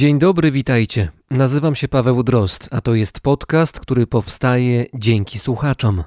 Dzień 0.00 0.18
dobry, 0.18 0.50
witajcie. 0.50 1.08
Nazywam 1.30 1.74
się 1.74 1.88
Paweł 1.88 2.22
Drozd, 2.22 2.68
a 2.70 2.80
to 2.80 2.94
jest 2.94 3.20
podcast, 3.20 3.80
który 3.80 4.06
powstaje 4.06 4.86
dzięki 4.94 5.38
słuchaczom. 5.38 6.04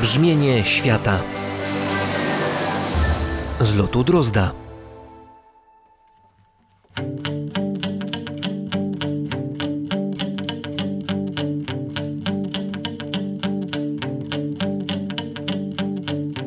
Brzmienie 0.00 0.64
świata 0.64 1.20
z 3.60 3.74
lotu 3.74 4.04
Drozda. 4.04 4.65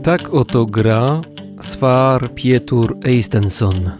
Tak 0.09 0.33
oto 0.33 0.65
gra 0.65 1.21
Svar 1.61 2.33
Pietur 2.33 2.97
Eistenson. 3.05 3.91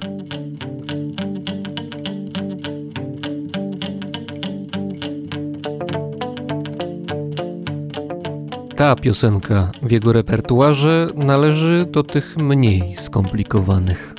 Ta 8.75 8.95
piosenka 8.95 9.71
w 9.81 9.91
jego 9.91 10.13
repertuarze 10.13 11.07
należy 11.15 11.85
do 11.91 12.03
tych 12.03 12.37
mniej 12.37 12.95
skomplikowanych. 12.97 14.13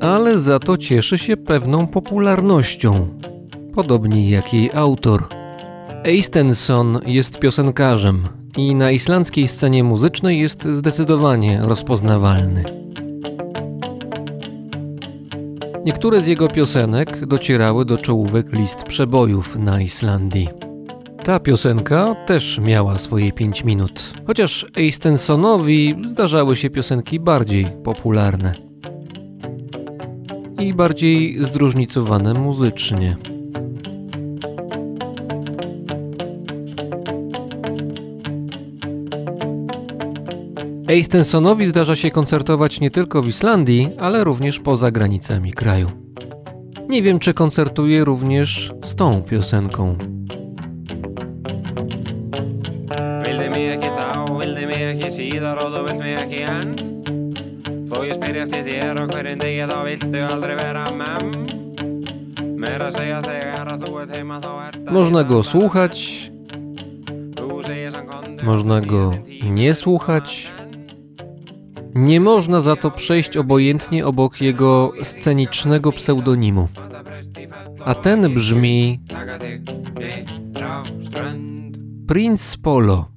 Ale 0.00 0.38
za 0.38 0.58
to 0.58 0.76
cieszy 0.76 1.18
się 1.18 1.36
pewną 1.36 1.86
popularnością, 1.86 3.08
podobnie 3.74 4.30
jak 4.30 4.54
jej 4.54 4.70
autor– 4.72 5.22
Eistenson 6.04 7.00
jest 7.06 7.38
piosenkarzem 7.38 8.22
i 8.56 8.74
na 8.74 8.90
islandzkiej 8.90 9.48
scenie 9.48 9.84
muzycznej 9.84 10.40
jest 10.40 10.64
zdecydowanie 10.64 11.60
rozpoznawalny. 11.62 12.64
Niektóre 15.84 16.22
z 16.22 16.26
jego 16.26 16.48
piosenek 16.48 17.26
docierały 17.26 17.84
do 17.84 17.98
czołówek 17.98 18.52
list 18.52 18.82
przebojów 18.82 19.56
na 19.56 19.80
Islandii. 19.82 20.48
Ta 21.22 21.40
piosenka 21.40 22.16
też 22.26 22.58
miała 22.58 22.98
swoje 22.98 23.32
5 23.32 23.64
minut, 23.64 24.12
chociaż 24.26 24.66
Eistensonowi 24.76 25.96
zdarzały 26.06 26.56
się 26.56 26.70
piosenki 26.70 27.20
bardziej 27.20 27.66
popularne 27.84 28.54
i 30.60 30.74
bardziej 30.74 31.44
zróżnicowane 31.44 32.34
muzycznie. 32.34 33.16
Eistensonowi 40.94 41.66
zdarza 41.66 41.96
się 41.96 42.10
koncertować 42.10 42.80
nie 42.80 42.90
tylko 42.90 43.22
w 43.22 43.28
Islandii, 43.28 43.90
ale 43.98 44.24
również 44.24 44.60
poza 44.60 44.90
granicami 44.90 45.52
kraju. 45.52 45.90
Nie 46.88 47.02
wiem, 47.02 47.18
czy 47.18 47.34
koncertuje 47.34 48.04
również 48.04 48.72
z 48.82 48.94
tą 48.94 49.22
piosenką. 49.22 49.96
Vildi 53.24 53.48
mig 53.50 53.68
ekki 53.74 53.90
þá, 53.90 54.38
vildi 54.38 54.66
mig 54.66 54.82
ekki 54.92 55.10
síðar 55.10 55.58
og 55.64 55.72
þú 55.74 55.80
vilt 55.88 55.98
mig 55.98 56.14
ekki 56.22 56.40
enn 56.46 56.70
Þó 57.90 57.96
ég 58.06 58.14
spyr 58.14 58.36
eftir 58.44 58.62
þér 58.68 59.00
og 59.02 59.14
hverjum 59.14 59.40
degi 59.42 59.66
þá 59.70 59.78
viltu 59.88 60.20
aldrei 60.28 60.56
vera 60.60 60.84
mem 60.94 61.32
Meira 62.60 62.92
segja 62.94 63.18
þegar 63.24 63.72
að 63.74 63.86
þú 63.88 63.96
ert 64.04 64.14
heima 64.14 64.38
þá 64.44 64.52
ert 64.68 64.90
Można 64.90 65.24
go 65.24 65.42
słuchać, 65.42 66.30
można 68.42 68.80
go 68.80 69.14
nie 69.42 69.74
słuchać, 69.74 70.54
nie 71.94 72.20
można 72.20 72.60
za 72.60 72.76
to 72.76 72.90
przejść 72.90 73.36
obojętnie 73.36 74.06
obok 74.06 74.40
jego 74.40 74.92
scenicznego 75.02 75.92
pseudonimu. 75.92 76.68
A 77.84 77.94
ten 77.94 78.34
brzmi 78.34 79.00
Prince 82.06 82.56
Polo. 82.56 83.13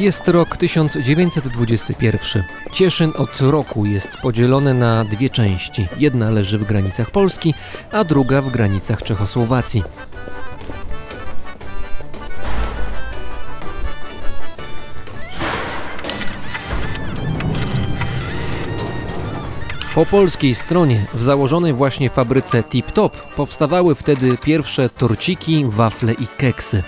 Jest 0.00 0.28
rok 0.28 0.56
1921. 0.56 2.44
Cieszyn 2.72 3.12
od 3.16 3.40
roku 3.40 3.86
jest 3.86 4.16
podzielony 4.16 4.74
na 4.74 5.04
dwie 5.04 5.30
części. 5.30 5.88
Jedna 5.98 6.30
leży 6.30 6.58
w 6.58 6.64
granicach 6.64 7.10
Polski, 7.10 7.54
a 7.92 8.04
druga 8.04 8.42
w 8.42 8.50
granicach 8.50 9.02
Czechosłowacji. 9.02 9.82
Po 19.94 20.06
polskiej 20.06 20.54
stronie, 20.54 21.06
w 21.14 21.22
założonej 21.22 21.72
właśnie 21.72 22.10
fabryce 22.10 22.62
Tip 22.62 22.92
Top, 22.92 23.12
powstawały 23.36 23.94
wtedy 23.94 24.38
pierwsze 24.44 24.88
torciki, 24.88 25.64
wafle 25.68 26.12
i 26.12 26.26
keksy. 26.26 26.82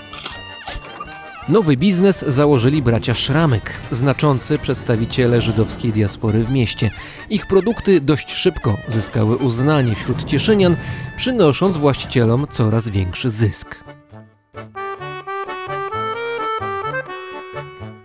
Nowy 1.48 1.76
biznes 1.76 2.24
założyli 2.28 2.82
bracia 2.82 3.14
Szramek, 3.14 3.72
znaczący 3.90 4.58
przedstawiciele 4.58 5.40
żydowskiej 5.40 5.92
diaspory 5.92 6.44
w 6.44 6.50
mieście. 6.50 6.90
Ich 7.30 7.46
produkty 7.46 8.00
dość 8.00 8.32
szybko 8.32 8.76
zyskały 8.88 9.36
uznanie 9.36 9.94
wśród 9.94 10.24
Cieszynian, 10.24 10.76
przynosząc 11.16 11.76
właścicielom 11.76 12.46
coraz 12.50 12.88
większy 12.88 13.30
zysk. 13.30 13.91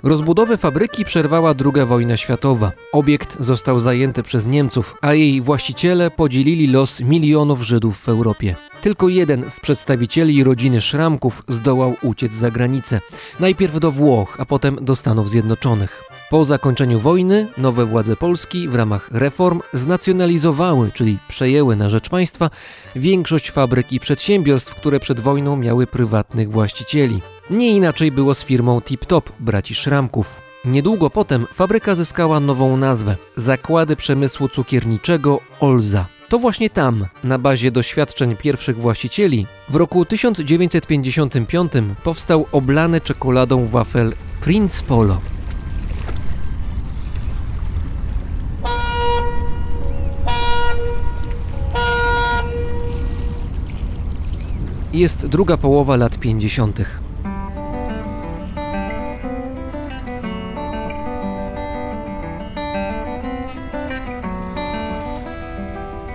Rozbudowę 0.07 0.57
fabryki 0.57 1.06
przerwała 1.06 1.53
II 1.66 1.85
wojna 1.85 2.18
światowa. 2.18 2.72
Obiekt 2.91 3.38
został 3.40 3.79
zajęty 3.79 4.23
przez 4.23 4.47
Niemców, 4.47 4.95
a 5.01 5.13
jej 5.13 5.41
właściciele 5.41 6.12
podzielili 6.12 6.68
los 6.68 7.00
milionów 7.01 7.62
Żydów 7.62 7.97
w 8.00 8.09
Europie. 8.09 8.56
Tylko 8.81 9.09
jeden 9.09 9.51
z 9.51 9.59
przedstawicieli 9.59 10.44
rodziny 10.44 10.81
Szramków 10.81 11.44
zdołał 11.47 11.95
uciec 12.01 12.31
za 12.31 12.51
granicę. 12.51 13.00
Najpierw 13.40 13.79
do 13.79 13.91
Włoch, 13.91 14.35
a 14.40 14.45
potem 14.45 14.78
do 14.81 14.95
Stanów 14.95 15.29
Zjednoczonych. 15.29 16.17
Po 16.30 16.46
zakończeniu 16.46 17.00
wojny 17.00 17.48
nowe 17.58 17.86
władze 17.86 18.16
Polski 18.16 18.68
w 18.68 18.76
ramach 18.76 19.10
reform 19.12 19.62
znacjonalizowały, 19.74 20.92
czyli 20.94 21.18
przejęły 21.28 21.76
na 21.76 21.90
rzecz 21.90 22.10
państwa 22.10 22.50
większość 22.96 23.52
fabryk 23.52 23.94
i 23.94 24.00
przedsiębiorstw, 24.00 24.76
które 24.76 25.00
przed 25.00 25.20
wojną 25.20 25.56
miały 25.56 25.88
prywatnych 25.88 26.52
właścicieli. 26.52 27.22
Nie 27.50 27.70
inaczej 27.72 28.12
było 28.12 28.34
z 28.34 28.44
firmą 28.44 28.82
Tip 28.82 29.06
Top 29.06 29.32
braci 29.40 29.76
Szramków. 29.76 30.42
Niedługo 30.66 31.10
potem 31.10 31.46
fabryka 31.54 31.96
zyskała 31.96 32.40
nową 32.40 32.78
nazwę 32.78 33.16
Zakłady 33.36 33.96
Przemysłu 33.96 34.50
Cukierniczego 34.50 35.40
Olza. 35.60 36.06
To 36.30 36.40
właśnie 36.40 36.70
tam, 36.70 37.06
na 37.24 37.40
bazie 37.40 37.72
doświadczeń 37.72 38.36
pierwszych 38.36 38.80
właścicieli, 38.80 39.46
w 39.70 39.76
roku 39.76 40.06
1955 40.06 41.72
powstał 42.04 42.46
oblany 42.52 43.02
czekoladą 43.02 43.68
wafel 43.68 44.14
Prince 44.42 44.82
Polo. 44.82 45.22
Jest 54.98 55.28
druga 55.28 55.58
połowa 55.58 55.96
lat 55.96 56.20
50. 56.20 56.82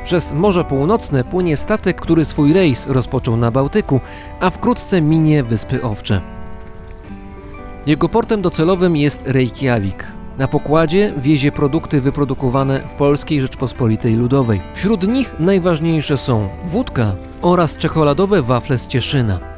Przez 0.04 0.32
Morze 0.32 0.64
Północne 0.64 1.24
płynie 1.24 1.56
statek, 1.56 2.00
który 2.00 2.24
swój 2.24 2.52
rejs 2.52 2.86
rozpoczął 2.86 3.36
na 3.36 3.50
Bałtyku, 3.50 4.00
a 4.40 4.50
wkrótce 4.50 5.02
minie 5.02 5.44
Wyspy 5.44 5.82
Owcze. 5.82 6.20
Jego 7.86 8.08
portem 8.08 8.42
docelowym 8.42 8.96
jest 8.96 9.22
Reykjavik. 9.26 10.21
Na 10.38 10.48
pokładzie 10.48 11.12
wiezie 11.16 11.52
produkty 11.52 12.00
wyprodukowane 12.00 12.80
w 12.88 12.94
Polskiej 12.94 13.40
Rzeczpospolitej 13.40 14.14
Ludowej. 14.14 14.60
Wśród 14.74 15.08
nich 15.08 15.34
najważniejsze 15.38 16.16
są 16.16 16.48
wódka 16.64 17.14
oraz 17.42 17.76
czekoladowe 17.76 18.42
wafle 18.42 18.78
z 18.78 18.86
Cieszyna 18.86 19.52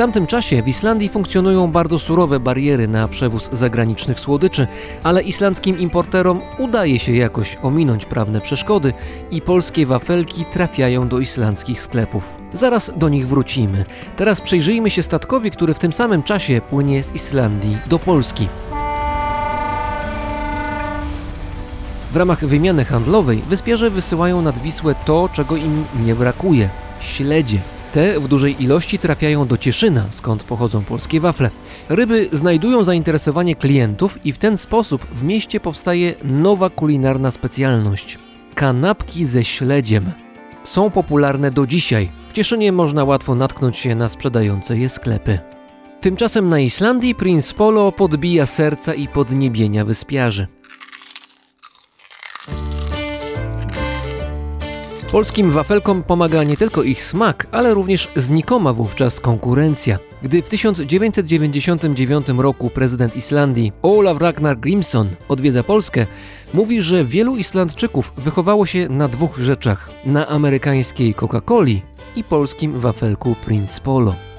tamtym 0.00 0.26
czasie 0.26 0.62
w 0.62 0.68
Islandii 0.68 1.08
funkcjonują 1.08 1.72
bardzo 1.72 1.98
surowe 1.98 2.40
bariery 2.40 2.88
na 2.88 3.08
przewóz 3.08 3.50
zagranicznych 3.52 4.20
słodyczy, 4.20 4.66
ale 5.02 5.22
islandzkim 5.22 5.78
importerom 5.78 6.40
udaje 6.58 6.98
się 6.98 7.12
jakoś 7.12 7.58
ominąć 7.62 8.04
prawne 8.04 8.40
przeszkody 8.40 8.92
i 9.30 9.42
polskie 9.42 9.86
wafelki 9.86 10.44
trafiają 10.44 11.08
do 11.08 11.18
islandzkich 11.18 11.82
sklepów. 11.82 12.34
Zaraz 12.52 12.98
do 12.98 13.08
nich 13.08 13.28
wrócimy. 13.28 13.84
Teraz 14.16 14.40
przyjrzyjmy 14.40 14.90
się 14.90 15.02
statkowi, 15.02 15.50
który 15.50 15.74
w 15.74 15.78
tym 15.78 15.92
samym 15.92 16.22
czasie 16.22 16.60
płynie 16.70 17.02
z 17.02 17.14
Islandii 17.14 17.78
do 17.86 17.98
Polski. 17.98 18.48
W 22.12 22.16
ramach 22.16 22.46
wymiany 22.46 22.84
handlowej 22.84 23.42
wyspiarze 23.48 23.90
wysyłają 23.90 24.42
nad 24.42 24.62
Wisłę 24.62 24.94
to, 25.04 25.28
czego 25.32 25.56
im 25.56 25.84
nie 26.06 26.14
brakuje 26.14 26.68
śledzie. 27.00 27.58
Te 27.92 28.20
w 28.20 28.28
dużej 28.28 28.62
ilości 28.62 28.98
trafiają 28.98 29.46
do 29.46 29.56
Cieszyna, 29.56 30.04
skąd 30.10 30.44
pochodzą 30.44 30.82
polskie 30.82 31.20
wafle. 31.20 31.50
Ryby 31.88 32.28
znajdują 32.32 32.84
zainteresowanie 32.84 33.56
klientów 33.56 34.26
i 34.26 34.32
w 34.32 34.38
ten 34.38 34.58
sposób 34.58 35.04
w 35.04 35.22
mieście 35.22 35.60
powstaje 35.60 36.14
nowa 36.24 36.70
kulinarna 36.70 37.30
specjalność 37.30 38.18
kanapki 38.54 39.24
ze 39.24 39.44
śledziem. 39.44 40.04
Są 40.62 40.90
popularne 40.90 41.50
do 41.50 41.66
dzisiaj. 41.66 42.08
W 42.28 42.32
Cieszynie 42.32 42.72
można 42.72 43.04
łatwo 43.04 43.34
natknąć 43.34 43.76
się 43.76 43.94
na 43.94 44.08
sprzedające 44.08 44.78
je 44.78 44.88
sklepy. 44.88 45.38
Tymczasem 46.00 46.48
na 46.48 46.60
Islandii 46.60 47.14
Prince 47.14 47.54
Polo 47.54 47.92
podbija 47.92 48.46
serca 48.46 48.94
i 48.94 49.08
podniebienia 49.08 49.84
wyspiarzy. 49.84 50.46
Polskim 55.12 55.50
wafelkom 55.50 56.02
pomaga 56.02 56.44
nie 56.44 56.56
tylko 56.56 56.82
ich 56.82 57.02
smak, 57.02 57.46
ale 57.50 57.74
również 57.74 58.08
znikoma 58.16 58.72
wówczas 58.72 59.20
konkurencja. 59.20 59.98
Gdy 60.22 60.42
w 60.42 60.48
1999 60.48 62.28
roku 62.28 62.70
prezydent 62.70 63.16
Islandii 63.16 63.72
Olaf 63.82 64.20
Ragnar 64.20 64.58
Grimson 64.58 65.08
odwiedza 65.28 65.62
Polskę, 65.62 66.06
mówi, 66.54 66.82
że 66.82 67.04
wielu 67.04 67.36
Islandczyków 67.36 68.12
wychowało 68.16 68.66
się 68.66 68.88
na 68.88 69.08
dwóch 69.08 69.38
rzeczach: 69.38 69.90
na 70.04 70.28
amerykańskiej 70.28 71.14
Coca-Coli 71.14 71.80
i 72.16 72.24
polskim 72.24 72.80
wafelku 72.80 73.34
Prince 73.44 73.80
Polo. 73.80 74.29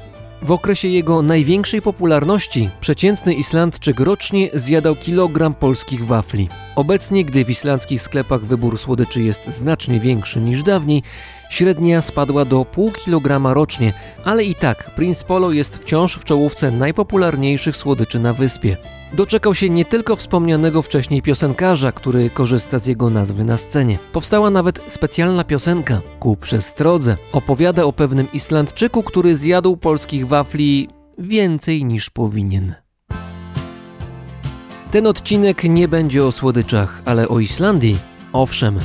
W 0.42 0.52
okresie 0.52 0.88
jego 0.88 1.22
największej 1.22 1.82
popularności 1.82 2.70
przeciętny 2.80 3.34
Islandczyk 3.34 4.00
rocznie 4.00 4.50
zjadał 4.54 4.96
kilogram 4.96 5.54
polskich 5.54 6.06
wafli. 6.06 6.50
Obecnie, 6.76 7.26
gdy 7.26 7.46
w 7.46 7.50
islandzkich 7.50 8.02
sklepach 8.02 8.42
wybór 8.42 8.78
słodyczy 8.78 9.22
jest 9.22 9.48
znacznie 9.48 10.00
większy 10.00 10.42
niż 10.42 10.64
dawniej, 10.64 11.04
średnia 11.52 12.02
spadła 12.02 12.46
do 12.46 12.66
pół 12.66 12.92
kilograma 12.92 13.54
rocznie, 13.54 13.94
ale 14.26 14.44
i 14.44 14.56
tak 14.56 14.92
Prince 14.96 15.24
Polo 15.24 15.52
jest 15.52 15.78
wciąż 15.78 16.18
w 16.18 16.24
czołówce 16.24 16.72
najpopularniejszych 16.72 17.76
słodyczy 17.76 18.20
na 18.20 18.34
wyspie. 18.34 18.78
Doczekał 19.14 19.56
się 19.56 19.70
nie 19.70 19.86
tylko 19.86 20.16
wspomnianego 20.16 20.82
wcześniej 20.82 21.22
piosenkarza, 21.22 21.92
który 21.92 22.30
korzysta 22.30 22.80
z 22.80 22.86
jego 22.86 23.10
nazwy 23.10 23.44
na 23.44 23.58
scenie. 23.58 24.00
Powstała 24.12 24.50
nawet 24.50 24.82
specjalna 24.88 25.44
piosenka 25.44 26.02
Ku 26.20 26.38
przestrodze. 26.38 27.18
Opowiada 27.34 27.84
o 27.84 27.94
pewnym 27.94 28.32
Islandczyku, 28.34 29.04
który 29.04 29.36
zjadł 29.36 29.78
polskich 29.78 30.28
wafli 30.28 30.90
więcej 31.18 31.86
niż 31.86 32.10
powinien. 32.10 32.76
Ten 34.92 35.08
odcinek 35.08 35.64
nie 35.64 35.88
będzie 35.88 36.26
o 36.26 36.32
słodyczach, 36.32 37.02
ale 37.06 37.28
o 37.28 37.40
Islandii 37.40 38.00
owszem. 38.34 38.80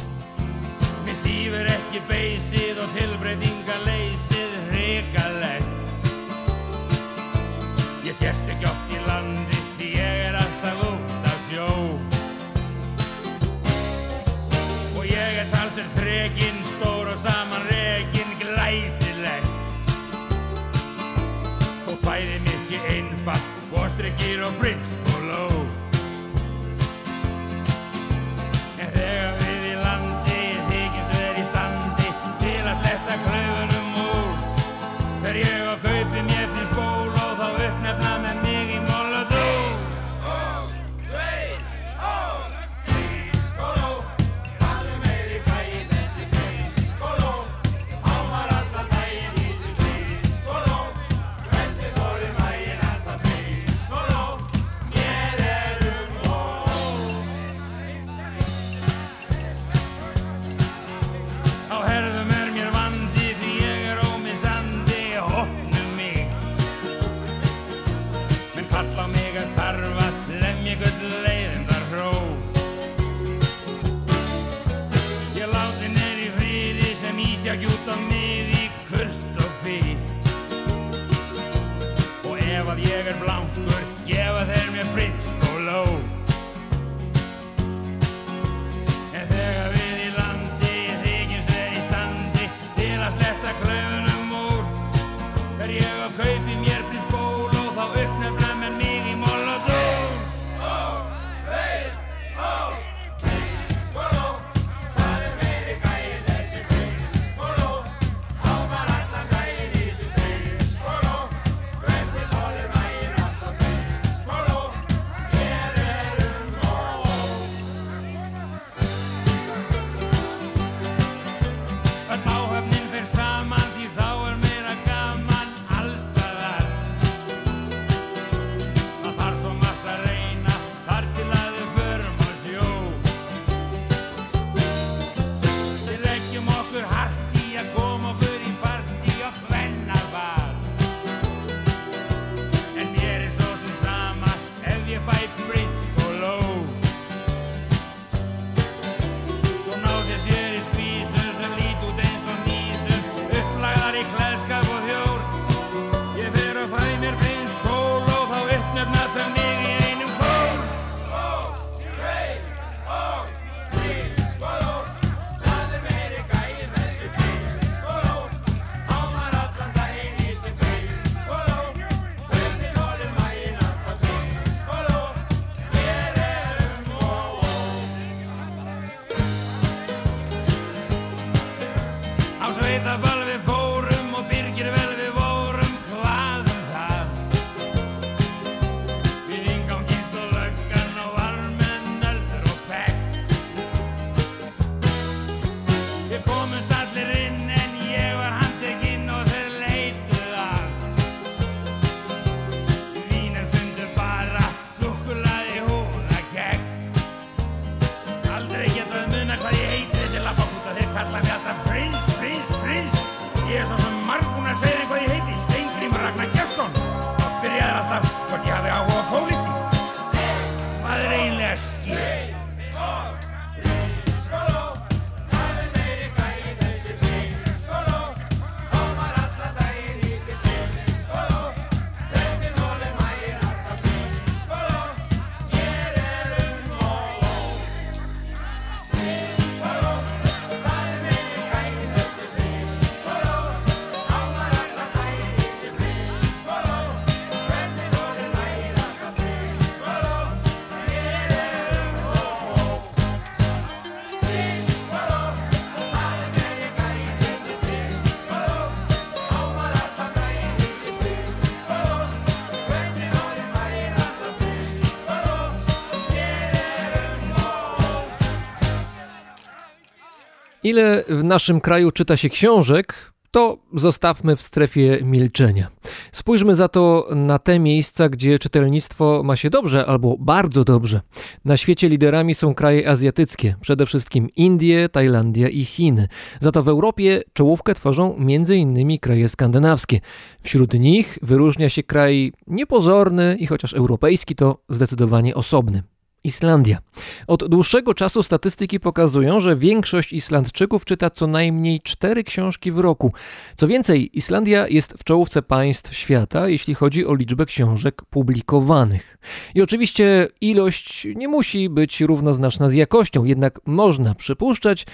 Ile 270.76 271.04
w 271.08 271.24
naszym 271.24 271.60
kraju 271.60 271.90
czyta 271.90 272.16
się 272.16 272.28
książek, 272.28 273.12
to 273.30 273.58
zostawmy 273.74 274.36
w 274.36 274.42
strefie 274.42 274.98
milczenia. 275.02 275.68
Spójrzmy 276.12 276.54
za 276.54 276.68
to 276.68 277.08
na 277.14 277.38
te 277.38 277.58
miejsca, 277.58 278.08
gdzie 278.08 278.38
czytelnictwo 278.38 279.22
ma 279.24 279.36
się 279.36 279.50
dobrze 279.50 279.86
albo 279.86 280.16
bardzo 280.18 280.64
dobrze. 280.64 281.00
Na 281.44 281.56
świecie 281.56 281.88
liderami 281.88 282.34
są 282.34 282.54
kraje 282.54 282.88
azjatyckie, 282.88 283.54
przede 283.60 283.86
wszystkim 283.86 284.28
Indie, 284.36 284.88
Tajlandia 284.88 285.48
i 285.48 285.64
Chiny. 285.64 286.08
Za 286.40 286.52
to 286.52 286.62
w 286.62 286.68
Europie 286.68 287.22
czołówkę 287.32 287.74
tworzą 287.74 288.16
m.in. 288.16 288.98
kraje 288.98 289.28
skandynawskie. 289.28 290.00
Wśród 290.42 290.74
nich 290.74 291.18
wyróżnia 291.22 291.68
się 291.68 291.82
kraj 291.82 292.32
niepozorny 292.46 293.36
i 293.40 293.46
chociaż 293.46 293.74
europejski 293.74 294.34
to 294.34 294.58
zdecydowanie 294.68 295.34
osobny. 295.34 295.82
Islandia. 296.26 296.78
Od 297.26 297.48
dłuższego 297.48 297.94
czasu 297.94 298.22
statystyki 298.22 298.80
pokazują, 298.80 299.40
że 299.40 299.56
większość 299.56 300.12
Islandczyków 300.12 300.84
czyta 300.84 301.10
co 301.10 301.26
najmniej 301.26 301.80
cztery 301.80 302.24
książki 302.24 302.72
w 302.72 302.78
roku. 302.78 303.12
Co 303.56 303.68
więcej, 303.68 304.18
Islandia 304.18 304.68
jest 304.68 304.94
w 304.98 305.04
czołówce 305.04 305.42
państw 305.42 305.94
świata, 305.94 306.48
jeśli 306.48 306.74
chodzi 306.74 307.06
o 307.06 307.14
liczbę 307.14 307.46
książek 307.46 308.02
publikowanych. 308.10 309.18
I 309.54 309.62
oczywiście 309.62 310.28
ilość 310.40 311.06
nie 311.16 311.28
musi 311.28 311.68
być 311.68 312.00
równoznaczna 312.00 312.68
z 312.68 312.74
jakością, 312.74 313.24
jednak 313.24 313.60
można 313.66 314.14
przypuszczać, 314.14 314.86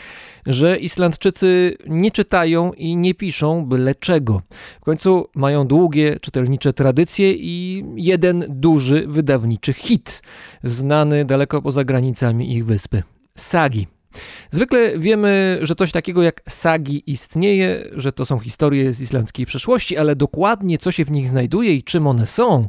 że 0.46 0.76
Islandczycy 0.76 1.76
nie 1.86 2.10
czytają 2.10 2.72
i 2.72 2.96
nie 2.96 3.14
piszą 3.14 3.66
byle 3.66 3.94
czego. 3.94 4.42
W 4.80 4.84
końcu 4.84 5.28
mają 5.34 5.66
długie 5.66 6.20
czytelnicze 6.20 6.72
tradycje 6.72 7.32
i 7.32 7.84
jeden 7.96 8.44
duży 8.48 9.04
wydawniczy 9.08 9.72
hit, 9.72 10.22
znany 10.64 11.21
daleko 11.24 11.62
poza 11.62 11.84
granicami 11.84 12.52
ich 12.52 12.66
wyspy. 12.66 13.02
Sagi. 13.36 13.86
Zwykle 14.50 14.98
wiemy, 14.98 15.58
że 15.62 15.74
coś 15.74 15.92
takiego 15.92 16.22
jak 16.22 16.42
sagi 16.48 17.02
istnieje, 17.06 17.90
że 17.92 18.12
to 18.12 18.24
są 18.24 18.38
historie 18.38 18.94
z 18.94 19.00
islandzkiej 19.00 19.46
przeszłości, 19.46 19.96
ale 19.96 20.16
dokładnie 20.16 20.78
co 20.78 20.92
się 20.92 21.04
w 21.04 21.10
nich 21.10 21.28
znajduje 21.28 21.74
i 21.74 21.82
czym 21.82 22.06
one 22.06 22.26
są, 22.26 22.68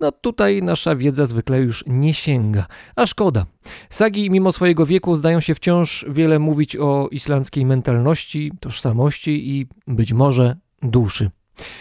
no 0.00 0.12
tutaj 0.12 0.62
nasza 0.62 0.96
wiedza 0.96 1.26
zwykle 1.26 1.60
już 1.60 1.84
nie 1.86 2.14
sięga. 2.14 2.66
A 2.96 3.06
szkoda. 3.06 3.46
Sagi 3.90 4.30
mimo 4.30 4.52
swojego 4.52 4.86
wieku 4.86 5.16
zdają 5.16 5.40
się 5.40 5.54
wciąż 5.54 6.04
wiele 6.08 6.38
mówić 6.38 6.76
o 6.76 7.08
islandzkiej 7.10 7.66
mentalności, 7.66 8.52
tożsamości 8.60 9.50
i 9.50 9.66
być 9.86 10.12
może 10.12 10.56
duszy. 10.82 11.30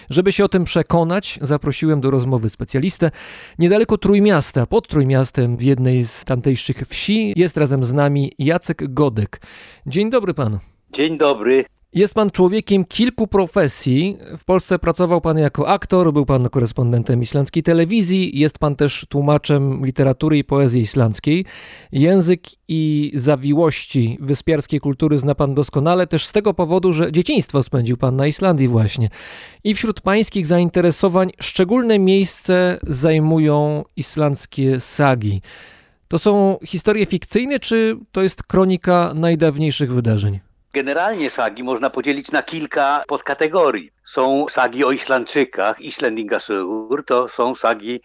Żeby 0.09 0.31
się 0.31 0.45
o 0.45 0.49
tym 0.49 0.63
przekonać, 0.63 1.39
zaprosiłem 1.41 2.01
do 2.01 2.11
rozmowy 2.11 2.49
specjalistę. 2.49 3.11
Niedaleko 3.59 3.97
Trójmiasta, 3.97 4.65
pod 4.65 4.87
Trójmiastem, 4.87 5.57
w 5.57 5.61
jednej 5.61 6.05
z 6.05 6.25
tamtejszych 6.25 6.77
wsi, 6.77 7.33
jest 7.35 7.57
razem 7.57 7.85
z 7.85 7.93
nami 7.93 8.31
Jacek 8.39 8.93
Godek. 8.93 9.41
Dzień 9.85 10.09
dobry 10.09 10.33
panu. 10.33 10.59
Dzień 10.91 11.17
dobry. 11.17 11.65
Jest 11.95 12.13
pan 12.13 12.31
człowiekiem 12.31 12.85
kilku 12.85 13.27
profesji. 13.27 14.17
W 14.37 14.45
Polsce 14.45 14.79
pracował 14.79 15.21
pan 15.21 15.37
jako 15.37 15.67
aktor, 15.67 16.13
był 16.13 16.25
pan 16.25 16.49
korespondentem 16.49 17.21
islandzkiej 17.21 17.63
telewizji, 17.63 18.39
jest 18.39 18.59
pan 18.59 18.75
też 18.75 19.05
tłumaczem 19.09 19.85
literatury 19.85 20.37
i 20.37 20.43
poezji 20.43 20.81
islandzkiej. 20.81 21.45
Język 21.91 22.41
i 22.67 23.11
zawiłości 23.13 24.17
wyspiarskiej 24.21 24.79
kultury 24.79 25.19
zna 25.19 25.35
pan 25.35 25.53
doskonale, 25.53 26.07
też 26.07 26.25
z 26.25 26.31
tego 26.31 26.53
powodu, 26.53 26.93
że 26.93 27.11
dzieciństwo 27.11 27.63
spędził 27.63 27.97
pan 27.97 28.15
na 28.15 28.27
Islandii 28.27 28.67
właśnie. 28.67 29.09
I 29.63 29.75
wśród 29.75 30.01
pańskich 30.01 30.47
zainteresowań 30.47 31.31
szczególne 31.41 31.99
miejsce 31.99 32.79
zajmują 32.87 33.83
islandzkie 33.95 34.79
sagi. 34.79 35.41
To 36.07 36.19
są 36.19 36.57
historie 36.65 37.05
fikcyjne, 37.05 37.59
czy 37.59 37.97
to 38.11 38.23
jest 38.23 38.43
kronika 38.43 39.13
najdawniejszych 39.15 39.93
wydarzeń? 39.93 40.44
Generalnie 40.75 41.29
sagi 41.29 41.63
można 41.63 41.89
podzielić 41.89 42.31
na 42.31 42.43
kilka 42.43 43.03
podkategorii. 43.07 43.91
Są 44.05 44.45
sagi 44.49 44.85
o 44.85 44.91
Islandczykach, 44.91 45.81
Islendingasögur, 45.81 47.03
to 47.05 47.27
są 47.27 47.55
sagi 47.55 48.01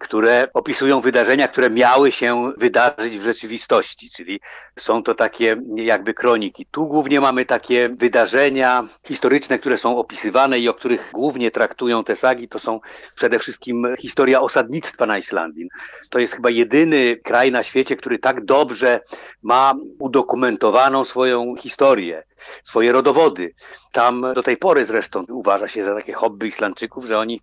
które 0.00 0.48
opisują 0.54 1.00
wydarzenia, 1.00 1.48
które 1.48 1.70
miały 1.70 2.12
się 2.12 2.52
wydarzyć 2.56 3.18
w 3.18 3.22
rzeczywistości, 3.22 4.10
czyli 4.10 4.40
są 4.78 5.02
to 5.02 5.14
takie 5.14 5.56
jakby 5.74 6.14
kroniki. 6.14 6.66
Tu 6.70 6.86
głównie 6.86 7.20
mamy 7.20 7.44
takie 7.44 7.88
wydarzenia 7.88 8.88
historyczne, 9.06 9.58
które 9.58 9.78
są 9.78 9.98
opisywane 9.98 10.58
i 10.58 10.68
o 10.68 10.74
których 10.74 11.10
głównie 11.14 11.50
traktują 11.50 12.04
te 12.04 12.16
sagi. 12.16 12.48
To 12.48 12.58
są 12.58 12.80
przede 13.14 13.38
wszystkim 13.38 13.86
historia 13.98 14.40
osadnictwa 14.40 15.06
na 15.06 15.18
Islandii. 15.18 15.68
To 16.10 16.18
jest 16.18 16.34
chyba 16.34 16.50
jedyny 16.50 17.16
kraj 17.16 17.52
na 17.52 17.62
świecie, 17.62 17.96
który 17.96 18.18
tak 18.18 18.44
dobrze 18.44 19.00
ma 19.42 19.74
udokumentowaną 19.98 21.04
swoją 21.04 21.54
historię, 21.56 22.24
swoje 22.64 22.92
rodowody. 22.92 23.54
Tam 23.92 24.26
do 24.34 24.42
tej 24.42 24.56
pory 24.56 24.84
zresztą 24.84 25.24
uważa 25.28 25.68
się 25.68 25.84
za 25.84 25.94
takie 25.94 26.12
hobby 26.12 26.46
Islandczyków, 26.46 27.04
że 27.04 27.18
oni 27.18 27.40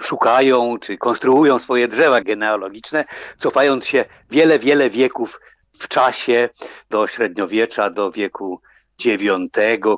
szukają 0.00 0.78
czy 0.78 0.98
konstruują 0.98 1.58
swoje 1.58 1.88
drzewa 1.88 2.20
genealogiczne, 2.20 3.04
cofając 3.38 3.86
się 3.86 4.04
wiele, 4.30 4.58
wiele 4.58 4.90
wieków 4.90 5.40
w 5.78 5.88
czasie 5.88 6.48
do 6.90 7.06
średniowiecza, 7.06 7.90
do 7.90 8.10
wieku 8.10 8.60
IX, 9.04 9.50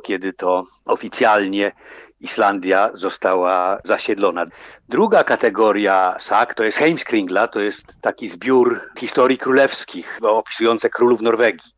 kiedy 0.04 0.32
to 0.32 0.64
oficjalnie 0.84 1.72
Islandia 2.20 2.90
została 2.94 3.78
zasiedlona. 3.84 4.46
Druga 4.88 5.24
kategoria 5.24 6.16
sag 6.18 6.54
to 6.54 6.64
jest 6.64 6.78
Heimskringla, 6.78 7.48
to 7.48 7.60
jest 7.60 8.00
taki 8.00 8.28
zbiór 8.28 8.80
historii 8.98 9.38
królewskich 9.38 10.18
opisujące 10.22 10.90
królów 10.90 11.20
Norwegii. 11.20 11.72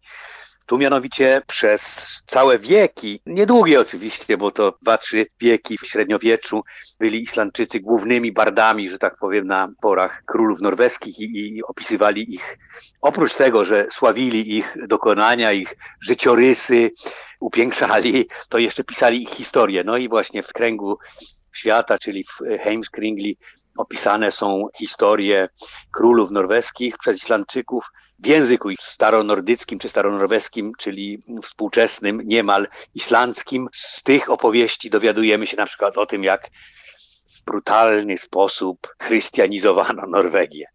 Tu 0.67 0.79
mianowicie 0.79 1.43
przez 1.47 2.23
całe 2.27 2.59
wieki, 2.59 3.21
niedługie 3.27 3.81
oczywiście, 3.81 4.37
bo 4.37 4.51
to 4.51 4.79
dwa, 4.83 4.99
trzy 4.99 5.27
wieki 5.41 5.79
w 5.79 5.87
średniowieczu 5.87 6.63
byli 6.99 7.23
Islandczycy 7.23 7.81
głównymi 7.81 8.33
bardami, 8.33 8.91
że 8.91 8.99
tak 8.99 9.19
powiem, 9.19 9.47
na 9.47 9.69
porach 9.81 10.23
królów 10.25 10.61
norweskich 10.61 11.19
i, 11.19 11.57
i 11.57 11.63
opisywali 11.65 12.35
ich. 12.35 12.59
Oprócz 13.01 13.35
tego, 13.35 13.65
że 13.65 13.87
sławili 13.93 14.57
ich 14.57 14.77
dokonania, 14.89 15.53
ich 15.53 15.75
życiorysy, 16.01 16.91
upiększali, 17.41 18.29
to 18.49 18.59
jeszcze 18.59 18.85
pisali 18.85 19.23
ich 19.23 19.31
historię. 19.31 19.85
No 19.85 19.97
i 19.97 20.09
właśnie 20.09 20.43
w 20.43 20.53
kręgu 20.53 20.99
świata, 21.53 21.99
czyli 21.99 22.25
w 22.25 22.63
Heimskringli 22.63 23.39
opisane 23.77 24.31
są 24.31 24.69
historie 24.79 25.49
królów 25.93 26.31
norweskich 26.31 26.99
przez 26.99 27.17
Islandczyków 27.17 27.91
w 28.19 28.27
języku 28.27 28.69
staronordyckim 28.81 29.79
czy 29.79 29.89
staronorweskim, 29.89 30.73
czyli 30.79 31.23
współczesnym, 31.43 32.21
niemal 32.25 32.69
islandzkim. 32.95 33.69
Z 33.73 34.03
tych 34.03 34.31
opowieści 34.31 34.91
dowiadujemy 34.91 35.47
się 35.47 35.57
na 35.57 35.67
przykład 35.67 35.99
o 35.99 36.07
tym, 36.07 36.25
jak 36.25 36.51
w 37.27 37.45
brutalny 37.45 38.19
sposób 38.19 38.95
chrystianizowano 39.03 40.07
Norwegię. 40.07 40.67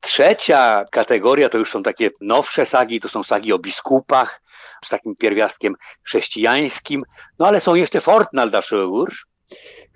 Trzecia 0.00 0.84
kategoria 0.90 1.48
to 1.48 1.58
już 1.58 1.70
są 1.70 1.82
takie 1.82 2.10
nowsze 2.20 2.66
sagi, 2.66 3.00
to 3.00 3.08
są 3.08 3.24
sagi 3.24 3.52
o 3.52 3.58
biskupach 3.58 4.42
z 4.84 4.88
takim 4.88 5.16
pierwiastkiem 5.16 5.74
chrześcijańskim, 6.02 7.02
no 7.38 7.46
ale 7.46 7.60
są 7.60 7.74
jeszcze 7.74 8.00
Fortnaldasögur, 8.00 9.10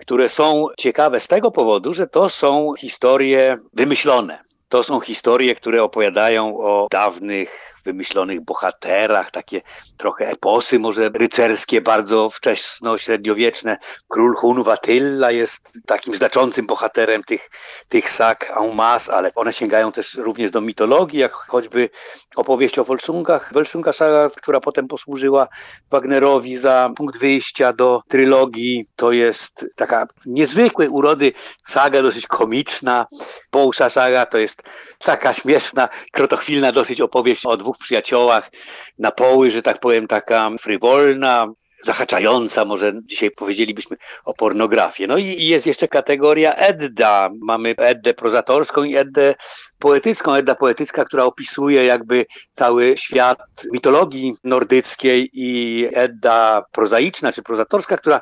które 0.00 0.28
są 0.28 0.66
ciekawe 0.78 1.20
z 1.20 1.28
tego 1.28 1.50
powodu, 1.50 1.94
że 1.94 2.06
to 2.06 2.28
są 2.28 2.74
historie 2.78 3.58
wymyślone. 3.72 4.38
To 4.68 4.82
są 4.82 5.00
historie, 5.00 5.54
które 5.54 5.82
opowiadają 5.82 6.58
o 6.58 6.88
dawnych 6.90 7.74
wymyślonych 7.84 8.40
bohaterach, 8.40 9.30
takie 9.30 9.60
trochę 9.96 10.28
eposy 10.28 10.78
może 10.78 11.10
rycerskie, 11.14 11.80
bardzo 11.80 12.30
wczesno-średniowieczne. 12.30 13.76
Król 14.08 14.34
Hun 14.34 14.62
Watylla 14.62 15.30
jest 15.30 15.70
takim 15.86 16.14
znaczącym 16.14 16.66
bohaterem 16.66 17.24
tych, 17.24 17.50
tych 17.88 18.10
sag 18.10 18.52
en 18.56 18.74
masse, 18.74 19.14
ale 19.14 19.30
one 19.34 19.52
sięgają 19.52 19.92
też 19.92 20.14
również 20.14 20.50
do 20.50 20.60
mitologii, 20.60 21.18
jak 21.18 21.32
choćby 21.32 21.90
opowieść 22.36 22.78
o 22.78 22.84
Volsungach, 22.84 23.52
Volsunga 23.52 23.92
saga, 23.92 24.30
która 24.36 24.60
potem 24.60 24.88
posłużyła 24.88 25.48
Wagnerowi 25.90 26.56
za 26.56 26.90
punkt 26.96 27.18
wyjścia 27.18 27.72
do 27.72 28.02
trylogii. 28.08 28.86
To 28.96 29.12
jest 29.12 29.66
taka 29.76 30.06
niezwykłej 30.26 30.88
urody 30.88 31.32
saga, 31.64 32.02
dosyć 32.02 32.26
komiczna. 32.26 33.06
Pousa 33.50 33.90
saga 33.90 34.26
to 34.26 34.38
jest 34.38 34.62
taka 34.98 35.34
śmieszna, 35.34 35.88
krotochwilna 36.12 36.72
dosyć 36.72 37.00
opowieść 37.00 37.46
o 37.46 37.56
dwóch 37.56 37.69
dwóch 37.70 37.78
przyjaciołach 37.78 38.50
na 38.98 39.10
poły, 39.10 39.50
że 39.50 39.62
tak 39.62 39.80
powiem, 39.80 40.06
taka 40.06 40.50
frywolna, 40.60 41.46
zahaczająca, 41.84 42.64
może 42.64 42.92
dzisiaj 43.04 43.30
powiedzielibyśmy 43.30 43.96
o 44.24 44.34
pornografię. 44.34 45.06
No 45.06 45.18
i 45.18 45.44
jest 45.46 45.66
jeszcze 45.66 45.88
kategoria 45.88 46.54
Edda. 46.54 47.30
Mamy 47.40 47.74
Eddę 47.78 48.14
prozatorską 48.14 48.84
i 48.84 48.96
Eddę 48.96 49.34
poetycką. 49.78 50.34
Edda 50.34 50.54
poetycka, 50.54 51.04
która 51.04 51.24
opisuje 51.24 51.84
jakby 51.84 52.26
cały 52.52 52.96
świat 52.96 53.38
mitologii 53.72 54.34
nordyckiej 54.44 55.30
i 55.32 55.86
Edda 55.92 56.62
prozaiczna 56.72 57.32
czy 57.32 57.42
prozatorska, 57.42 57.96
która 57.96 58.20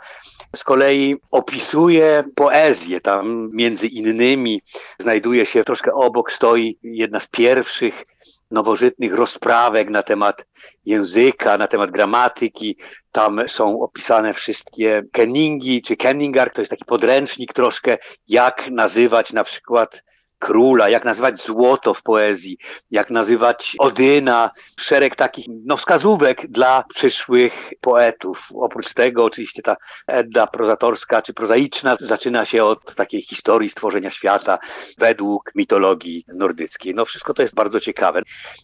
z 0.58 0.64
kolei 0.64 1.16
opisuje 1.30 2.24
poezję. 2.34 3.00
Tam 3.00 3.50
między 3.52 3.86
innymi 3.86 4.62
znajduje 4.98 5.46
się 5.46 5.64
troszkę 5.64 5.92
obok, 5.92 6.32
stoi 6.32 6.78
jedna 6.82 7.20
z 7.20 7.26
pierwszych 7.28 8.04
nowożytnych 8.50 9.14
rozprawek 9.14 9.90
na 9.90 10.02
temat 10.02 10.46
języka, 10.84 11.58
na 11.58 11.68
temat 11.68 11.90
gramatyki. 11.90 12.76
Tam 13.12 13.40
są 13.46 13.80
opisane 13.80 14.34
wszystkie 14.34 15.02
kenningi 15.12 15.82
czy 15.82 15.96
kenningar, 15.96 16.52
to 16.52 16.60
jest 16.60 16.70
taki 16.70 16.84
podręcznik 16.84 17.52
troszkę, 17.52 17.98
jak 18.28 18.70
nazywać 18.70 19.32
na 19.32 19.44
przykład 19.44 20.02
króla, 20.38 20.88
jak 20.88 21.04
nazywać 21.04 21.40
złoto 21.40 21.94
w 21.94 22.02
poezji, 22.02 22.58
jak 22.90 23.10
nazywać 23.10 23.76
Odyna, 23.78 24.50
szereg 24.80 25.16
takich 25.16 25.46
no, 25.64 25.76
wskazówek 25.76 26.46
dla 26.46 26.84
przyszłych 26.94 27.52
poetów. 27.80 28.48
Oprócz 28.54 28.94
tego 28.94 29.24
oczywiście 29.24 29.62
ta 29.62 29.76
Edda 30.06 30.46
prozatorska 30.46 31.22
czy 31.22 31.34
prozaiczna 31.34 31.96
zaczyna 32.00 32.44
się 32.44 32.64
od 32.64 32.94
takiej 32.94 33.22
historii 33.22 33.68
stworzenia 33.68 34.10
świata 34.10 34.58
według 34.98 35.50
mitologii 35.54 36.24
nordyckiej. 36.34 36.94
No 36.94 37.04
wszystko 37.04 37.34
to 37.34 37.42
jest 37.42 37.54
bardzo 37.54 37.80
ciekawe. 37.80 38.22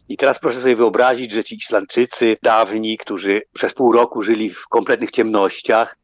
I 0.08 0.16
teraz 0.16 0.38
proszę 0.38 0.60
sobie 0.60 0.76
wyobrazić, 0.76 1.32
że 1.32 1.44
ci 1.44 1.56
Islandczycy 1.56 2.36
dawni, 2.42 2.98
którzy 2.98 3.42
przez 3.52 3.74
pół 3.74 3.92
roku 3.92 4.22
żyli 4.22 4.50
w 4.50 4.68
kompletnych 4.68 5.10
ciemnościach, 5.10 5.96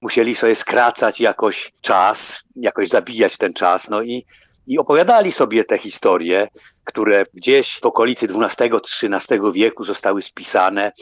musieli 0.00 0.34
sobie 0.34 0.56
skracać 0.56 1.20
jakoś 1.20 1.72
czas, 1.80 2.44
jakoś 2.56 2.88
zabijać 2.88 3.36
ten 3.36 3.52
czas, 3.52 3.90
no 3.90 4.02
i 4.02 4.26
i 4.66 4.78
opowiadali 4.78 5.32
sobie 5.32 5.64
te 5.64 5.78
historie, 5.78 6.48
które 6.84 7.24
gdzieś 7.34 7.80
w 7.80 7.86
okolicy 7.86 8.26
XII-XIII 8.26 9.52
wieku 9.52 9.84
zostały 9.84 10.22
spisane 10.22 10.92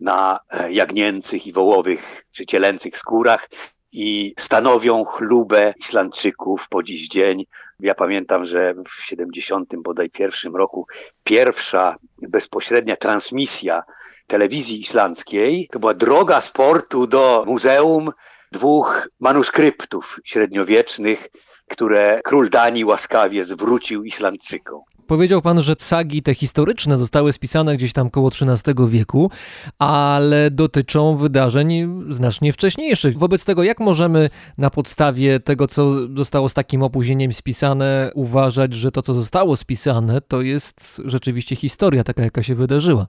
na 0.00 0.40
e, 0.50 0.72
jagnięcych 0.72 1.46
i 1.46 1.52
wołowych 1.52 2.24
czy 2.30 2.46
cielęcych 2.46 2.98
skórach 2.98 3.48
i 3.92 4.34
stanowią 4.38 5.04
chlubę 5.04 5.74
Islandczyków 5.80 6.68
po 6.68 6.82
dziś 6.82 7.08
dzień. 7.08 7.44
Ja 7.80 7.94
pamiętam, 7.94 8.44
że 8.44 8.74
w 8.88 9.04
70 9.04 9.72
bodaj 9.76 10.10
pierwszym 10.10 10.56
roku 10.56 10.86
pierwsza 11.24 11.96
bezpośrednia 12.22 12.96
transmisja 12.96 13.82
telewizji 14.26 14.80
islandzkiej 14.80 15.68
to 15.72 15.78
była 15.78 15.94
droga 15.94 16.40
sportu 16.40 17.06
do 17.06 17.44
muzeum 17.46 18.10
dwóch 18.52 19.08
manuskryptów 19.20 20.20
średniowiecznych 20.24 21.28
które 21.70 22.20
król 22.24 22.50
Danii 22.50 22.84
łaskawie 22.84 23.44
zwrócił 23.44 24.04
Islandczykom. 24.04 24.80
Powiedział 25.06 25.42
pan, 25.42 25.62
że 25.62 25.74
sagi 25.78 26.22
te 26.22 26.34
historyczne 26.34 26.98
zostały 26.98 27.32
spisane 27.32 27.76
gdzieś 27.76 27.92
tam 27.92 28.10
koło 28.10 28.28
XIII 28.28 28.88
wieku, 28.88 29.30
ale 29.78 30.50
dotyczą 30.50 31.16
wydarzeń 31.16 31.88
znacznie 32.10 32.52
wcześniejszych. 32.52 33.18
Wobec 33.18 33.44
tego, 33.44 33.62
jak 33.62 33.80
możemy 33.80 34.30
na 34.58 34.70
podstawie 34.70 35.40
tego, 35.40 35.66
co 35.68 36.08
zostało 36.16 36.48
z 36.48 36.54
takim 36.54 36.82
opóźnieniem 36.82 37.32
spisane, 37.32 38.10
uważać, 38.14 38.74
że 38.74 38.92
to, 38.92 39.02
co 39.02 39.14
zostało 39.14 39.56
spisane, 39.56 40.20
to 40.20 40.42
jest 40.42 41.02
rzeczywiście 41.04 41.56
historia 41.56 42.04
taka, 42.04 42.22
jaka 42.22 42.42
się 42.42 42.54
wydarzyła? 42.54 43.06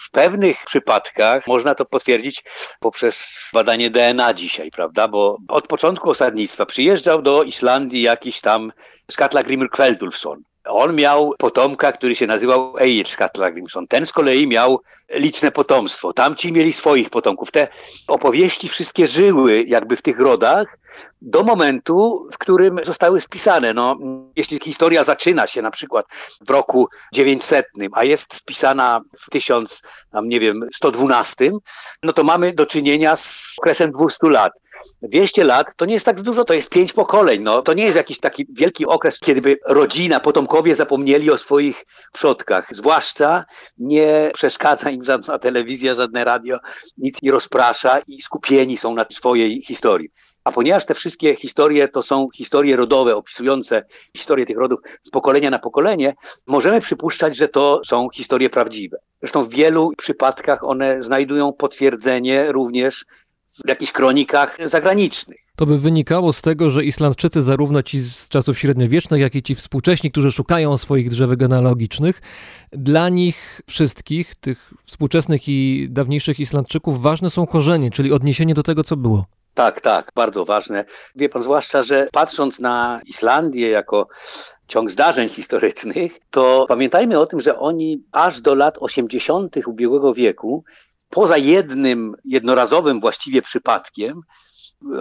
W 0.00 0.10
pewnych 0.10 0.64
przypadkach 0.64 1.46
można 1.46 1.74
to 1.74 1.84
potwierdzić 1.84 2.44
poprzez 2.80 3.48
badanie 3.52 3.90
DNA 3.90 4.34
dzisiaj, 4.34 4.70
prawda? 4.70 5.08
Bo 5.08 5.38
od 5.48 5.66
początku 5.66 6.10
osadnictwa 6.10 6.66
przyjeżdżał 6.66 7.22
do 7.22 7.42
Islandii 7.42 8.02
jakiś 8.02 8.40
tam 8.40 8.72
Skallagrimur 9.10 9.70
Kveldulfsson. 9.70 10.42
On 10.64 10.96
miał 10.96 11.34
potomka, 11.38 11.92
który 11.92 12.16
się 12.16 12.26
nazywał 12.26 12.78
Egil 12.78 13.04
Skallagrimsson. 13.06 13.86
Ten 13.86 14.06
z 14.06 14.12
kolei 14.12 14.46
miał 14.46 14.80
liczne 15.10 15.50
potomstwo. 15.50 16.12
Tamci 16.12 16.52
mieli 16.52 16.72
swoich 16.72 17.10
potomków. 17.10 17.50
Te 17.50 17.68
opowieści 18.08 18.68
wszystkie 18.68 19.06
żyły 19.06 19.64
jakby 19.64 19.96
w 19.96 20.02
tych 20.02 20.18
rodach, 20.18 20.78
do 21.22 21.42
momentu, 21.42 22.28
w 22.32 22.38
którym 22.38 22.80
zostały 22.82 23.20
spisane. 23.20 23.74
No, 23.74 23.96
jeśli 24.36 24.58
historia 24.58 25.04
zaczyna 25.04 25.46
się 25.46 25.62
na 25.62 25.70
przykład 25.70 26.06
w 26.46 26.50
roku 26.50 26.88
900, 27.12 27.66
a 27.92 28.04
jest 28.04 28.34
spisana 28.34 29.00
w 29.18 29.30
1000, 29.30 29.82
nie 30.22 30.40
wiem, 30.40 30.60
112, 30.74 31.50
no 32.02 32.12
to 32.12 32.24
mamy 32.24 32.52
do 32.52 32.66
czynienia 32.66 33.16
z 33.16 33.54
okresem 33.58 33.92
200 33.92 34.28
lat. 34.28 34.52
200 35.02 35.44
lat 35.44 35.66
to 35.76 35.84
nie 35.84 35.94
jest 35.94 36.06
tak 36.06 36.22
dużo, 36.22 36.44
to 36.44 36.54
jest 36.54 36.70
pięć 36.70 36.92
pokoleń. 36.92 37.42
No, 37.42 37.62
to 37.62 37.74
nie 37.74 37.84
jest 37.84 37.96
jakiś 37.96 38.20
taki 38.20 38.46
wielki 38.52 38.86
okres, 38.86 39.18
kiedy 39.18 39.40
by 39.40 39.56
rodzina, 39.66 40.20
potomkowie 40.20 40.74
zapomnieli 40.74 41.30
o 41.30 41.38
swoich 41.38 41.84
przodkach. 42.12 42.68
Zwłaszcza 42.70 43.44
nie 43.78 44.30
przeszkadza 44.34 44.90
im 44.90 45.04
żadna 45.04 45.38
telewizja, 45.38 45.94
żadne 45.94 46.24
radio, 46.24 46.58
nic 46.96 47.22
nie 47.22 47.30
rozprasza 47.30 48.00
i 48.06 48.22
skupieni 48.22 48.76
są 48.76 48.94
na 48.94 49.06
swojej 49.10 49.62
historii. 49.62 50.08
A 50.44 50.52
ponieważ 50.52 50.86
te 50.86 50.94
wszystkie 50.94 51.36
historie 51.36 51.88
to 51.88 52.02
są 52.02 52.28
historie 52.34 52.76
rodowe, 52.76 53.16
opisujące 53.16 53.84
historię 54.16 54.46
tych 54.46 54.58
rodów 54.58 54.80
z 55.02 55.10
pokolenia 55.10 55.50
na 55.50 55.58
pokolenie, 55.58 56.14
możemy 56.46 56.80
przypuszczać, 56.80 57.36
że 57.36 57.48
to 57.48 57.80
są 57.86 58.08
historie 58.14 58.50
prawdziwe. 58.50 58.98
Zresztą 59.20 59.42
w 59.42 59.50
wielu 59.50 59.92
przypadkach 59.96 60.64
one 60.64 61.02
znajdują 61.02 61.52
potwierdzenie 61.52 62.52
również 62.52 63.04
w 63.64 63.68
jakichś 63.68 63.92
kronikach 63.92 64.58
zagranicznych. 64.64 65.38
To 65.56 65.66
by 65.66 65.78
wynikało 65.78 66.32
z 66.32 66.42
tego, 66.42 66.70
że 66.70 66.84
Islandczycy, 66.84 67.42
zarówno 67.42 67.82
ci 67.82 68.00
z 68.00 68.28
czasów 68.28 68.58
średniowiecznych, 68.58 69.20
jak 69.20 69.34
i 69.34 69.42
ci 69.42 69.54
współcześni, 69.54 70.10
którzy 70.10 70.32
szukają 70.32 70.76
swoich 70.76 71.10
drzewek 71.10 71.38
genealogicznych, 71.38 72.22
dla 72.72 73.08
nich 73.08 73.60
wszystkich, 73.66 74.34
tych 74.34 74.72
współczesnych 74.84 75.48
i 75.48 75.86
dawniejszych 75.90 76.40
Islandczyków, 76.40 77.02
ważne 77.02 77.30
są 77.30 77.46
korzenie, 77.46 77.90
czyli 77.90 78.12
odniesienie 78.12 78.54
do 78.54 78.62
tego, 78.62 78.84
co 78.84 78.96
było. 78.96 79.24
Tak, 79.54 79.80
tak, 79.80 80.12
bardzo 80.14 80.44
ważne. 80.44 80.84
Wie 81.14 81.28
pan, 81.28 81.42
zwłaszcza, 81.42 81.82
że 81.82 82.08
patrząc 82.12 82.60
na 82.60 83.00
Islandię 83.06 83.70
jako 83.70 84.08
ciąg 84.68 84.90
zdarzeń 84.90 85.28
historycznych, 85.28 86.18
to 86.30 86.64
pamiętajmy 86.68 87.18
o 87.18 87.26
tym, 87.26 87.40
że 87.40 87.58
oni 87.58 88.04
aż 88.12 88.40
do 88.40 88.54
lat 88.54 88.76
80. 88.80 89.56
ubiegłego 89.66 90.14
wieku, 90.14 90.64
poza 91.10 91.36
jednym 91.36 92.14
jednorazowym 92.24 93.00
właściwie 93.00 93.42
przypadkiem, 93.42 94.20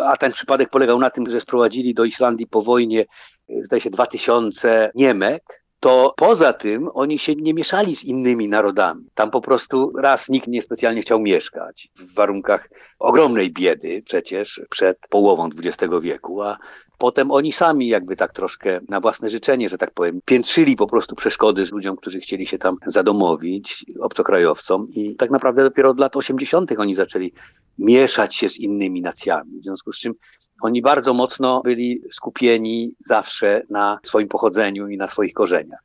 a 0.04 0.18
ten 0.18 0.32
przypadek 0.32 0.70
polegał 0.70 1.00
na 1.00 1.10
tym, 1.10 1.30
że 1.30 1.42
sprowadzili 1.42 1.94
do 1.94 2.06
Islandii 2.06 2.48
po 2.48 2.62
wojnie, 2.62 3.06
zdaje 3.50 3.82
się, 3.82 3.90
2000 3.90 4.92
Niemek, 4.96 5.63
to 5.84 6.14
poza 6.18 6.54
tym 6.54 6.90
oni 6.94 7.20
się 7.20 7.36
nie 7.36 7.54
mieszali 7.54 7.96
z 7.96 8.04
innymi 8.04 8.48
narodami. 8.48 9.10
Tam 9.14 9.32
po 9.32 9.42
prostu 9.42 9.92
raz 9.98 10.30
nikt 10.30 10.48
nie 10.48 10.62
specjalnie 10.62 11.02
chciał 11.02 11.20
mieszkać 11.20 11.90
w 11.96 12.16
warunkach 12.16 12.70
ogromnej 13.00 13.52
biedy 13.52 14.02
przecież 14.06 14.62
przed 14.70 14.98
połową 15.10 15.50
XX 15.64 15.94
wieku, 16.02 16.42
a 16.42 16.58
potem 16.98 17.32
oni 17.32 17.52
sami 17.52 17.88
jakby 17.88 18.16
tak 18.16 18.34
troszkę 18.34 18.80
na 18.90 19.00
własne 19.00 19.30
życzenie, 19.30 19.70
że 19.70 19.78
tak 19.78 19.92
powiem, 19.92 20.20
piętrzyli 20.26 20.76
po 20.76 20.88
prostu 20.88 21.16
przeszkody 21.16 21.66
z 21.66 21.72
ludziom, 21.72 21.96
którzy 21.96 22.20
chcieli 22.20 22.46
się 22.46 22.58
tam 22.58 22.78
zadomowić, 22.86 23.86
obcokrajowcom 24.02 24.88
i 24.90 25.16
tak 25.16 25.32
naprawdę 25.32 25.64
dopiero 25.64 25.90
od 25.90 26.00
lat 26.00 26.16
80. 26.16 26.72
oni 26.78 26.96
zaczęli 26.96 27.34
mieszać 27.78 28.36
się 28.36 28.50
z 28.50 28.60
innymi 28.60 29.02
nacjami, 29.02 29.60
w 29.60 29.64
związku 29.64 29.94
z 29.94 30.00
czym 30.00 30.14
oni 30.64 30.82
bardzo 30.82 31.14
mocno 31.14 31.62
byli 31.64 32.02
skupieni 32.12 32.96
zawsze 33.00 33.62
na 33.70 34.00
swoim 34.04 34.28
pochodzeniu 34.28 34.88
i 34.88 34.98
na 34.98 35.08
swoich 35.08 35.34
korzeniach. 35.34 35.84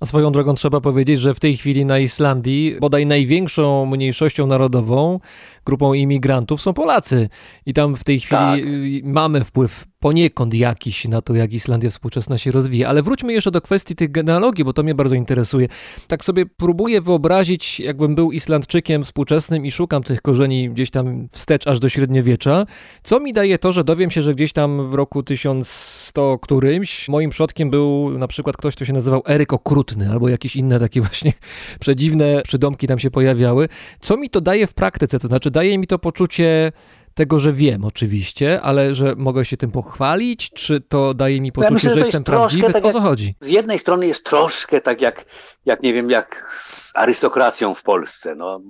A 0.00 0.06
swoją 0.06 0.32
drogą 0.32 0.54
trzeba 0.54 0.80
powiedzieć, 0.80 1.20
że 1.20 1.34
w 1.34 1.40
tej 1.40 1.56
chwili 1.56 1.84
na 1.84 1.98
Islandii 1.98 2.76
bodaj 2.80 3.06
największą 3.06 3.86
mniejszością 3.86 4.46
narodową, 4.46 5.20
grupą 5.66 5.94
imigrantów 5.94 6.62
są 6.62 6.72
Polacy. 6.72 7.28
I 7.66 7.74
tam 7.74 7.96
w 7.96 8.04
tej 8.04 8.20
chwili 8.20 9.00
tak. 9.02 9.12
mamy 9.12 9.44
wpływ 9.44 9.84
poniekąd 10.00 10.54
jakiś 10.54 11.08
na 11.08 11.22
to, 11.22 11.34
jak 11.34 11.52
Islandia 11.52 11.90
współczesna 11.90 12.38
się 12.38 12.50
rozwija. 12.50 12.88
Ale 12.88 13.02
wróćmy 13.02 13.32
jeszcze 13.32 13.50
do 13.50 13.60
kwestii 13.60 13.96
tych 13.96 14.10
genealogii, 14.10 14.64
bo 14.64 14.72
to 14.72 14.82
mnie 14.82 14.94
bardzo 14.94 15.14
interesuje. 15.14 15.68
Tak 16.06 16.24
sobie 16.24 16.46
próbuję 16.46 17.00
wyobrazić, 17.00 17.80
jakbym 17.80 18.14
był 18.14 18.32
Islandczykiem 18.32 19.02
współczesnym 19.02 19.66
i 19.66 19.70
szukam 19.70 20.02
tych 20.02 20.22
korzeni 20.22 20.70
gdzieś 20.70 20.90
tam 20.90 21.28
wstecz 21.32 21.66
aż 21.66 21.80
do 21.80 21.88
średniowiecza. 21.88 22.66
Co 23.02 23.20
mi 23.20 23.32
daje 23.32 23.58
to, 23.58 23.72
że 23.72 23.84
dowiem 23.84 24.10
się, 24.10 24.22
że 24.22 24.34
gdzieś 24.34 24.52
tam 24.52 24.90
w 24.90 24.94
roku 24.94 25.22
1100 25.22 26.38
którymś 26.38 27.08
moim 27.08 27.30
przodkiem 27.30 27.70
był 27.70 28.18
na 28.18 28.28
przykład 28.28 28.56
ktoś, 28.56 28.76
kto 28.76 28.84
się 28.84 28.92
nazywał 28.92 29.22
Eryk 29.28 29.52
Okrutny, 29.52 30.10
albo 30.10 30.28
jakieś 30.28 30.56
inne 30.56 30.80
takie 30.80 31.00
właśnie 31.06 31.32
przedziwne 31.80 32.42
przydomki 32.44 32.86
tam 32.86 32.98
się 32.98 33.10
pojawiały. 33.10 33.68
Co 34.00 34.16
mi 34.16 34.30
to 34.30 34.40
daje 34.40 34.66
w 34.66 34.74
praktyce? 34.74 35.18
To 35.18 35.28
znaczy 35.28 35.50
daje 35.50 35.78
mi 35.78 35.86
to 35.86 35.98
poczucie 35.98 36.72
tego, 37.14 37.38
że 37.38 37.52
wiem 37.52 37.84
oczywiście, 37.84 38.60
ale 38.62 38.94
że 38.94 39.14
mogę 39.16 39.44
się 39.44 39.56
tym 39.56 39.70
pochwalić, 39.70 40.50
czy 40.50 40.80
to 40.80 41.14
daje 41.14 41.40
mi 41.40 41.52
poczucie, 41.52 41.68
ja 41.68 41.74
myślę, 41.74 41.90
że, 41.90 42.00
że 42.00 42.06
jestem 42.06 42.24
prawdziwy? 42.24 42.72
Tak 42.72 42.84
o 42.84 42.92
co 42.92 43.00
chodzi? 43.00 43.34
Z 43.40 43.48
jednej 43.48 43.78
strony 43.78 44.06
jest 44.06 44.24
troszkę 44.24 44.80
tak 44.80 45.00
jak, 45.00 45.24
jak 45.66 45.82
nie 45.82 45.94
wiem, 45.94 46.10
jak 46.10 46.56
z 46.60 46.92
arystokracją 46.94 47.74
w 47.74 47.82
Polsce. 47.82 48.34
No. 48.34 48.60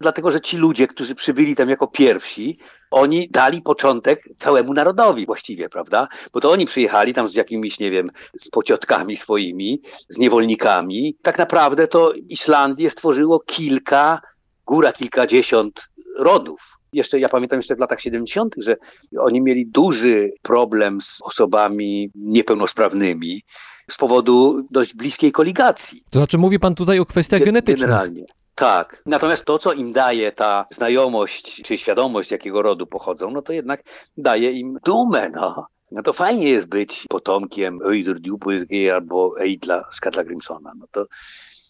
Dlatego, 0.00 0.30
że 0.30 0.40
ci 0.40 0.56
ludzie, 0.56 0.88
którzy 0.88 1.14
przybyli 1.14 1.56
tam 1.56 1.70
jako 1.70 1.86
pierwsi, 1.86 2.58
oni 2.90 3.28
dali 3.30 3.62
początek 3.62 4.24
całemu 4.36 4.72
narodowi 4.72 5.26
właściwie, 5.26 5.68
prawda? 5.68 6.08
Bo 6.32 6.40
to 6.40 6.50
oni 6.50 6.66
przyjechali 6.66 7.14
tam 7.14 7.28
z 7.28 7.34
jakimiś, 7.34 7.80
nie 7.80 7.90
wiem, 7.90 8.10
z 8.38 8.48
pociotkami 8.48 9.16
swoimi, 9.16 9.82
z 10.08 10.18
niewolnikami. 10.18 11.16
Tak 11.22 11.38
naprawdę 11.38 11.88
to 11.88 12.12
Islandię 12.12 12.90
stworzyło 12.90 13.40
kilka, 13.40 14.20
góra 14.66 14.92
kilkadziesiąt 14.92 15.88
rodów 16.18 16.81
Jeszcze 16.92 17.20
ja 17.20 17.28
pamiętam 17.28 17.58
jeszcze 17.58 17.76
w 17.76 17.78
latach 17.78 18.00
70., 18.00 18.54
że 18.58 18.76
oni 19.18 19.40
mieli 19.40 19.66
duży 19.66 20.30
problem 20.42 21.00
z 21.00 21.18
osobami 21.22 22.10
niepełnosprawnymi 22.14 23.42
z 23.90 23.96
powodu 23.96 24.66
dość 24.70 24.94
bliskiej 24.94 25.32
koligacji. 25.32 26.02
To 26.10 26.18
znaczy 26.18 26.38
mówi 26.38 26.58
pan 26.58 26.74
tutaj 26.74 26.98
o 26.98 27.06
kwestiach 27.06 27.40
Ge 27.40 27.46
genetycznych. 27.46 27.90
Generalnie. 27.90 28.24
Tak. 28.54 29.02
Natomiast 29.06 29.44
to, 29.44 29.58
co 29.58 29.72
im 29.72 29.92
daje 29.92 30.32
ta 30.32 30.66
znajomość 30.70 31.62
czy 31.62 31.76
świadomość, 31.76 32.30
jakiego 32.30 32.62
rodu 32.62 32.86
pochodzą, 32.86 33.30
no 33.30 33.42
to 33.42 33.52
jednak 33.52 33.82
daje 34.16 34.52
im 34.52 34.78
dumę, 34.84 35.30
no. 35.30 35.66
No 35.90 36.02
to 36.02 36.12
fajnie 36.12 36.48
jest 36.48 36.66
być 36.66 37.04
potomkiem 37.08 37.78
Öidur 37.78 38.20
Djupłyskiej 38.20 38.90
albo 38.90 39.40
Eidla 39.40 39.84
Skatla 39.92 40.24
Grimsona. 40.24 40.72
No 40.78 40.86
to, 40.90 41.06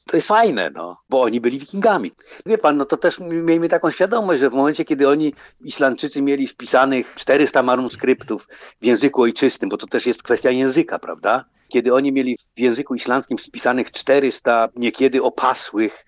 to 0.06 0.16
jest 0.16 0.28
fajne, 0.28 0.70
no, 0.70 0.96
bo 1.08 1.22
oni 1.22 1.40
byli 1.40 1.58
wikingami. 1.58 2.10
Wie 2.46 2.58
pan, 2.58 2.76
no 2.76 2.84
to 2.84 2.96
też 2.96 3.18
miejmy 3.20 3.68
taką 3.68 3.90
świadomość, 3.90 4.40
że 4.40 4.50
w 4.50 4.52
momencie, 4.52 4.84
kiedy 4.84 5.08
oni, 5.08 5.34
Islandczycy, 5.60 6.22
mieli 6.22 6.46
wpisanych 6.46 7.14
400 7.14 7.62
manuskryptów 7.62 8.48
w 8.80 8.84
języku 8.84 9.22
ojczystym, 9.22 9.68
bo 9.68 9.76
to 9.76 9.86
też 9.86 10.06
jest 10.06 10.22
kwestia 10.22 10.50
języka, 10.50 10.98
prawda? 10.98 11.44
Kiedy 11.68 11.94
oni 11.94 12.12
mieli 12.12 12.36
w 12.56 12.60
języku 12.60 12.94
islandzkim 12.94 13.38
spisanych 13.38 13.92
400 13.92 14.68
niekiedy 14.76 15.22
opasłych 15.22 16.04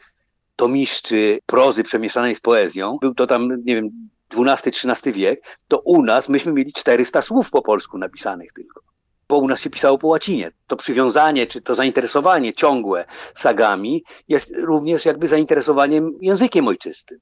tomiszczy 0.57 1.39
prozy 1.47 1.83
przemieszanej 1.83 2.35
z 2.35 2.41
poezją, 2.41 2.99
był 3.01 3.15
to 3.15 3.27
tam, 3.27 3.49
nie 3.65 3.75
wiem, 3.75 3.91
XII-XIII 4.37 5.13
wiek, 5.13 5.59
to 5.69 5.79
u 5.79 6.03
nas 6.03 6.29
myśmy 6.29 6.53
mieli 6.53 6.73
400 6.73 7.23
słów 7.23 7.51
po 7.51 7.63
polsku 7.63 7.99
napisanych 7.99 8.53
tylko. 8.53 8.94
Bo 9.29 9.39
u 9.39 9.49
nas 9.49 9.61
się 9.61 9.71
pisało 9.71 9.99
po 9.99 10.07
łacinie. 10.07 10.51
To 10.67 10.77
przywiązanie, 10.77 11.47
czy 11.47 11.63
to 11.63 11.75
zainteresowanie 11.75 12.53
ciągłe 12.53 13.05
sagami 13.35 14.05
jest 14.29 14.57
również 14.57 15.05
jakby 15.05 15.29
zainteresowaniem 15.29 16.13
językiem 16.21 16.69
ojczystym. 16.69 17.19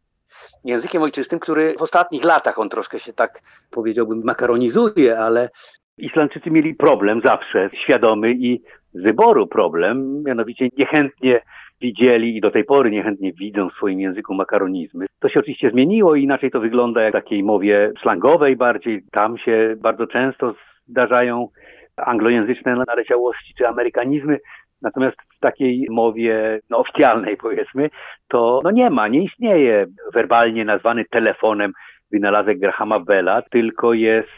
Językiem 0.65 1.03
ojczystym, 1.03 1.39
który 1.39 1.75
w 1.79 1.83
ostatnich 1.83 2.25
latach 2.25 2.59
on 2.59 2.69
troszkę 2.69 2.99
się 2.99 3.13
tak 3.13 3.41
powiedziałbym 3.71 4.23
makaronizuje, 4.25 5.19
ale 5.19 5.51
Islandczycy 5.99 6.51
mieli 6.51 6.75
problem 6.75 7.21
zawsze, 7.25 7.71
świadomy 7.85 8.33
i 8.33 8.63
z 8.95 9.03
wyboru 9.03 9.47
problem, 9.47 10.23
mianowicie 10.23 10.69
niechętnie 10.79 11.41
widzieli 11.81 12.37
i 12.37 12.41
do 12.41 12.51
tej 12.51 12.65
pory 12.65 12.91
niechętnie 12.91 13.33
widzą 13.33 13.71
w 13.71 13.73
swoim 13.73 14.01
języku 14.01 14.35
makaronizmy. 14.35 15.07
To 15.21 15.29
się 15.29 15.41
oczywiście 15.41 15.71
zmieniło 15.71 16.15
inaczej 16.15 16.51
to 16.51 16.61
wygląda 16.61 17.03
jak 17.03 17.15
w 17.15 17.17
takiej 17.17 17.43
mowie 17.43 17.93
slangowej 18.03 18.57
bardziej. 18.57 19.03
Tam 19.13 19.39
się 19.39 19.77
bardzo 19.79 20.07
często 20.07 20.55
zdarzają 20.89 21.49
anglojęzyczne 21.97 22.77
naleciałości 22.87 23.55
czy 23.59 23.69
amerykanizmy. 23.69 24.39
Natomiast 24.83 25.17
w 25.37 25.41
takiej 25.41 25.87
mowie 25.91 26.61
no, 26.71 26.79
oficjalnej, 26.79 27.37
powiedzmy, 27.37 27.91
to 28.29 28.61
no 28.65 28.71
nie 28.71 28.91
ma, 28.91 29.09
nie 29.09 29.25
istnieje 29.25 29.87
werbalnie 30.15 30.65
nazwany 30.65 31.05
telefonem 31.11 31.73
wynalazek 32.13 32.59
Grahama 32.59 33.01
Bella, 33.01 33.43
tylko 33.43 33.93
jest 33.93 34.29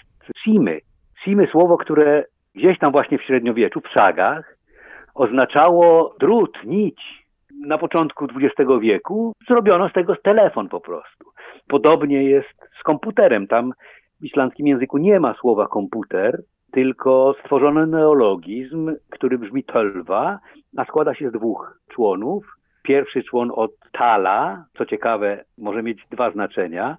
simy. 0.44 0.80
Simy 1.24 1.46
słowo, 1.46 1.76
które 1.78 2.24
gdzieś 2.54 2.78
tam 2.78 2.92
właśnie 2.92 3.18
w 3.18 3.22
średniowieczu, 3.22 3.80
w 3.80 3.98
sagach, 3.98 4.56
oznaczało 5.14 6.14
drut, 6.20 6.64
nić, 6.64 7.24
na 7.66 7.78
początku 7.78 8.24
XX 8.24 8.70
wieku 8.80 9.32
zrobiono 9.48 9.88
z 9.88 9.92
tego 9.92 10.16
telefon 10.16 10.68
po 10.68 10.80
prostu. 10.80 11.24
Podobnie 11.68 12.24
jest 12.24 12.68
z 12.80 12.82
komputerem. 12.82 13.46
Tam 13.46 13.72
w 14.20 14.24
islandzkim 14.24 14.66
języku 14.66 14.98
nie 14.98 15.20
ma 15.20 15.34
słowa 15.34 15.66
komputer, 15.66 16.42
tylko 16.74 17.34
stworzono 17.40 17.86
neologizm, 17.86 18.96
który 19.10 19.38
brzmi 19.38 19.64
tolwa, 19.64 20.38
a 20.76 20.84
składa 20.84 21.14
się 21.14 21.30
z 21.30 21.32
dwóch 21.32 21.78
członów. 21.88 22.46
Pierwszy 22.82 23.22
człon 23.22 23.52
od 23.54 23.70
tala, 23.92 24.64
co 24.78 24.86
ciekawe, 24.86 25.44
może 25.58 25.82
mieć 25.82 25.98
dwa 26.10 26.30
znaczenia, 26.30 26.96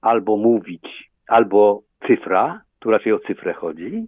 albo 0.00 0.36
mówić, 0.36 1.10
albo 1.28 1.82
cyfra, 2.06 2.60
tu 2.78 2.90
raczej 2.90 3.12
o 3.12 3.18
cyfrę 3.18 3.52
chodzi, 3.52 4.06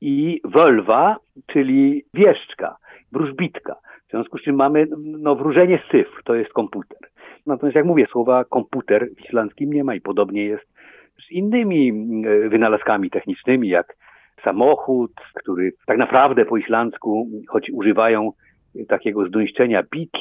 i 0.00 0.40
wolwa, 0.44 1.16
czyli 1.46 2.04
wieszczka, 2.14 2.76
wróżbitka. 3.12 3.74
W 4.08 4.10
związku 4.10 4.38
z 4.38 4.42
czym 4.42 4.56
mamy 4.56 4.86
no, 4.96 5.34
wróżenie 5.34 5.82
cyfr, 5.90 6.22
to 6.24 6.34
jest 6.34 6.52
komputer. 6.52 6.98
Natomiast 7.46 7.76
jak 7.76 7.84
mówię, 7.84 8.06
słowa 8.06 8.44
komputer 8.44 9.08
w 9.16 9.24
islandzkim 9.24 9.72
nie 9.72 9.84
ma 9.84 9.94
i 9.94 10.00
podobnie 10.00 10.44
jest 10.44 10.66
z 11.28 11.32
innymi 11.32 11.88
e, 12.26 12.48
wynalazkami 12.48 13.10
technicznymi, 13.10 13.68
jak 13.68 13.96
samochód, 14.46 15.12
który 15.34 15.72
tak 15.86 15.98
naprawdę 15.98 16.44
po 16.44 16.56
islandzku, 16.56 17.28
choć 17.48 17.70
używają 17.72 18.30
takiego 18.88 19.26
zduńszczenia 19.26 19.82
bit, 19.92 20.12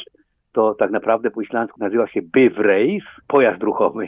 to 0.53 0.75
tak 0.75 0.91
naprawdę 0.91 1.31
po 1.31 1.41
islandzku 1.41 1.79
nazywa 1.79 2.07
się 2.07 2.21
bifreis, 2.21 3.03
pojazd 3.27 3.63
ruchomy, 3.63 4.07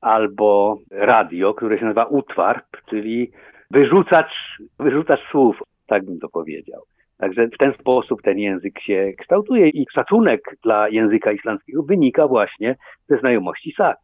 albo 0.00 0.78
radio, 0.90 1.54
które 1.54 1.78
się 1.78 1.84
nazywa 1.84 2.04
utwarp, 2.04 2.66
czyli 2.90 3.30
wyrzucacz, 3.70 4.32
wyrzucacz 4.78 5.20
słów, 5.30 5.56
tak 5.86 6.04
bym 6.04 6.18
to 6.18 6.28
powiedział. 6.28 6.82
Także 7.18 7.46
w 7.46 7.58
ten 7.58 7.72
sposób 7.80 8.22
ten 8.22 8.38
język 8.38 8.80
się 8.80 9.12
kształtuje 9.18 9.68
i 9.68 9.86
szacunek 9.94 10.40
dla 10.64 10.88
języka 10.88 11.32
islandzkiego 11.32 11.82
wynika 11.82 12.28
właśnie 12.28 12.76
ze 13.08 13.18
znajomości 13.18 13.72
sak. 13.76 13.96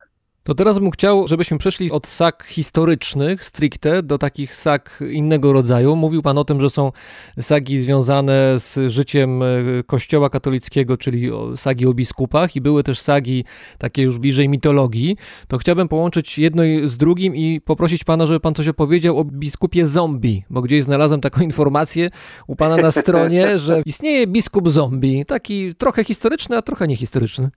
To 0.44 0.54
teraz 0.54 0.78
bym 0.78 0.90
chciał, 0.90 1.28
żebyśmy 1.28 1.58
przeszli 1.58 1.90
od 1.90 2.06
sak 2.06 2.44
historycznych 2.48 3.44
stricte 3.44 4.02
do 4.02 4.18
takich 4.18 4.54
sak 4.54 5.04
innego 5.10 5.52
rodzaju. 5.52 5.96
Mówił 5.96 6.22
Pan 6.22 6.38
o 6.38 6.44
tym, 6.44 6.60
że 6.60 6.70
są 6.70 6.92
sagi 7.40 7.80
związane 7.80 8.58
z 8.58 8.78
życiem 8.92 9.42
e, 9.42 9.46
Kościoła 9.86 10.30
katolickiego, 10.30 10.96
czyli 10.96 11.30
sagi 11.56 11.86
o 11.86 11.94
biskupach 11.94 12.56
i 12.56 12.60
były 12.60 12.82
też 12.82 13.00
sagi 13.00 13.44
takie 13.78 14.02
już 14.02 14.18
bliżej 14.18 14.48
mitologii. 14.48 15.16
To 15.48 15.58
chciałbym 15.58 15.88
połączyć 15.88 16.38
jedno 16.38 16.62
z 16.86 16.96
drugim 16.96 17.36
i 17.36 17.60
poprosić 17.60 18.04
Pana, 18.04 18.26
żeby 18.26 18.40
Pan 18.40 18.54
coś 18.54 18.68
opowiedział 18.68 19.18
o 19.18 19.24
biskupie 19.24 19.86
zombie, 19.86 20.44
bo 20.50 20.62
gdzieś 20.62 20.84
znalazłem 20.84 21.20
taką 21.20 21.40
informację 21.50 22.10
u 22.46 22.56
Pana 22.56 22.76
na 22.76 22.90
stronie, 22.90 23.58
że 23.58 23.82
istnieje 23.86 24.26
biskup 24.26 24.70
zombie, 24.70 25.24
taki 25.26 25.74
trochę 25.74 26.04
historyczny, 26.04 26.56
a 26.56 26.62
trochę 26.62 26.86
niehistoryczny. 26.86 27.50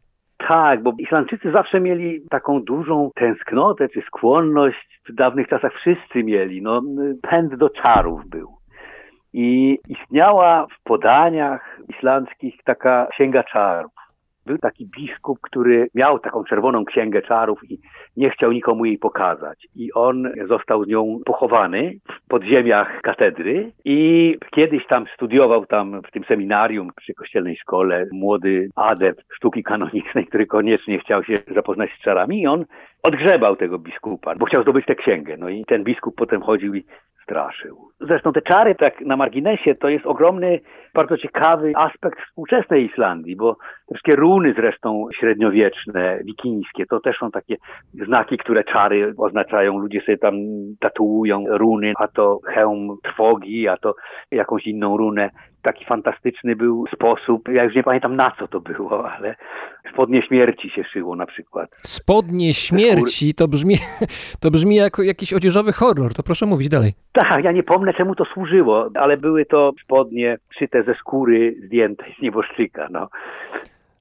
Tak, 0.49 0.83
bo 0.83 0.93
Islandczycy 0.99 1.51
zawsze 1.51 1.79
mieli 1.79 2.21
taką 2.29 2.63
dużą 2.63 3.11
tęsknotę 3.15 3.89
czy 3.89 4.01
skłonność, 4.01 4.99
w 5.09 5.13
dawnych 5.13 5.47
czasach 5.47 5.73
wszyscy 5.73 6.23
mieli, 6.23 6.61
no 6.61 6.81
pęd 7.21 7.55
do 7.55 7.69
czarów 7.69 8.29
był. 8.29 8.57
I 9.33 9.79
istniała 9.89 10.67
w 10.67 10.83
podaniach 10.83 11.79
islandzkich 11.89 12.63
taka 12.63 13.07
księga 13.11 13.43
czarów. 13.43 13.91
Był 14.47 14.57
taki 14.57 14.85
biskup, 14.97 15.39
który 15.41 15.89
miał 15.95 16.19
taką 16.19 16.43
czerwoną 16.43 16.85
księgę 16.85 17.21
czarów 17.21 17.59
i 17.71 17.79
nie 18.17 18.29
chciał 18.29 18.51
nikomu 18.51 18.85
jej 18.85 18.97
pokazać. 18.97 19.67
I 19.75 19.93
on 19.93 20.31
został 20.49 20.83
z 20.83 20.87
nią 20.87 21.19
pochowany 21.25 21.93
w 22.11 22.27
podziemiach 22.29 23.01
katedry 23.01 23.71
i 23.85 24.35
kiedyś 24.51 24.87
tam 24.87 25.05
studiował 25.13 25.65
tam 25.65 26.01
w 26.01 26.11
tym 26.11 26.23
seminarium 26.23 26.89
przy 26.95 27.13
kościelnej 27.13 27.57
szkole 27.57 28.05
młody 28.11 28.69
adept 28.75 29.25
sztuki 29.33 29.63
kanonicznej, 29.63 30.25
który 30.27 30.45
koniecznie 30.45 30.99
chciał 30.99 31.23
się 31.23 31.35
zapoznać 31.55 31.89
z 31.99 32.03
czarami 32.03 32.41
i 32.41 32.47
on 32.47 32.65
odgrzebał 33.03 33.55
tego 33.55 33.79
biskupa, 33.79 34.35
bo 34.35 34.45
chciał 34.45 34.61
zdobyć 34.61 34.85
tę 34.85 34.95
księgę. 34.95 35.35
No 35.37 35.49
i 35.49 35.65
ten 35.65 35.83
biskup 35.83 36.15
potem 36.15 36.41
chodził 36.41 36.75
i 36.75 36.83
straszył. 37.27 37.91
Zresztą 37.99 38.33
te 38.33 38.41
czary, 38.41 38.75
tak 38.75 39.01
na 39.01 39.17
marginesie, 39.17 39.75
to 39.75 39.89
jest 39.89 40.05
ogromny, 40.05 40.59
bardzo 40.93 41.17
ciekawy 41.17 41.73
aspekt 41.75 42.19
współczesnej 42.21 42.85
Islandii, 42.85 43.35
bo 43.35 43.57
wszystkie 43.91 44.15
runy 44.37 44.53
zresztą 44.57 45.07
średniowieczne, 45.19 46.19
wikińskie, 46.23 46.85
to 46.85 46.99
też 46.99 47.17
są 47.17 47.31
takie 47.31 47.55
znaki, 48.05 48.37
które 48.37 48.63
czary 48.63 49.13
oznaczają. 49.17 49.77
Ludzie 49.77 50.01
sobie 50.01 50.17
tam 50.17 50.33
tatuują 50.79 51.45
runy, 51.49 51.93
a 51.99 52.07
to 52.07 52.39
hełm 52.45 52.97
trwogi, 53.03 53.67
a 53.67 53.77
to 53.77 53.95
jakąś 54.31 54.67
inną 54.67 54.97
runę 54.97 55.29
taki 55.61 55.85
fantastyczny 55.85 56.55
był 56.55 56.85
sposób, 56.95 57.49
ja 57.49 57.63
już 57.63 57.75
nie 57.75 57.83
pamiętam 57.83 58.15
na 58.15 58.31
co 58.39 58.47
to 58.47 58.59
było, 58.59 59.05
ale 59.17 59.35
spodnie 59.93 60.21
śmierci 60.21 60.69
się 60.69 60.83
szyło 60.83 61.15
na 61.15 61.25
przykład. 61.25 61.69
Spodnie 61.83 62.53
śmierci 62.53 63.33
to 63.33 63.47
brzmi, 63.47 63.75
to 64.41 64.51
brzmi 64.51 64.75
jako 64.75 65.03
jakiś 65.03 65.33
odzieżowy 65.33 65.71
horror, 65.71 66.13
to 66.13 66.23
proszę 66.23 66.45
mówić 66.45 66.69
dalej. 66.69 66.93
Tak, 67.11 67.43
ja 67.43 67.51
nie 67.51 67.63
pomnę 67.63 67.93
czemu 67.93 68.15
to 68.15 68.25
służyło, 68.25 68.89
ale 68.95 69.17
były 69.17 69.45
to 69.45 69.71
spodnie 69.83 70.37
szyte 70.59 70.83
ze 70.83 70.93
skóry 70.93 71.55
zdjętej 71.65 72.15
z 72.19 72.21
nieboszczyka, 72.21 72.87
no. 72.91 73.09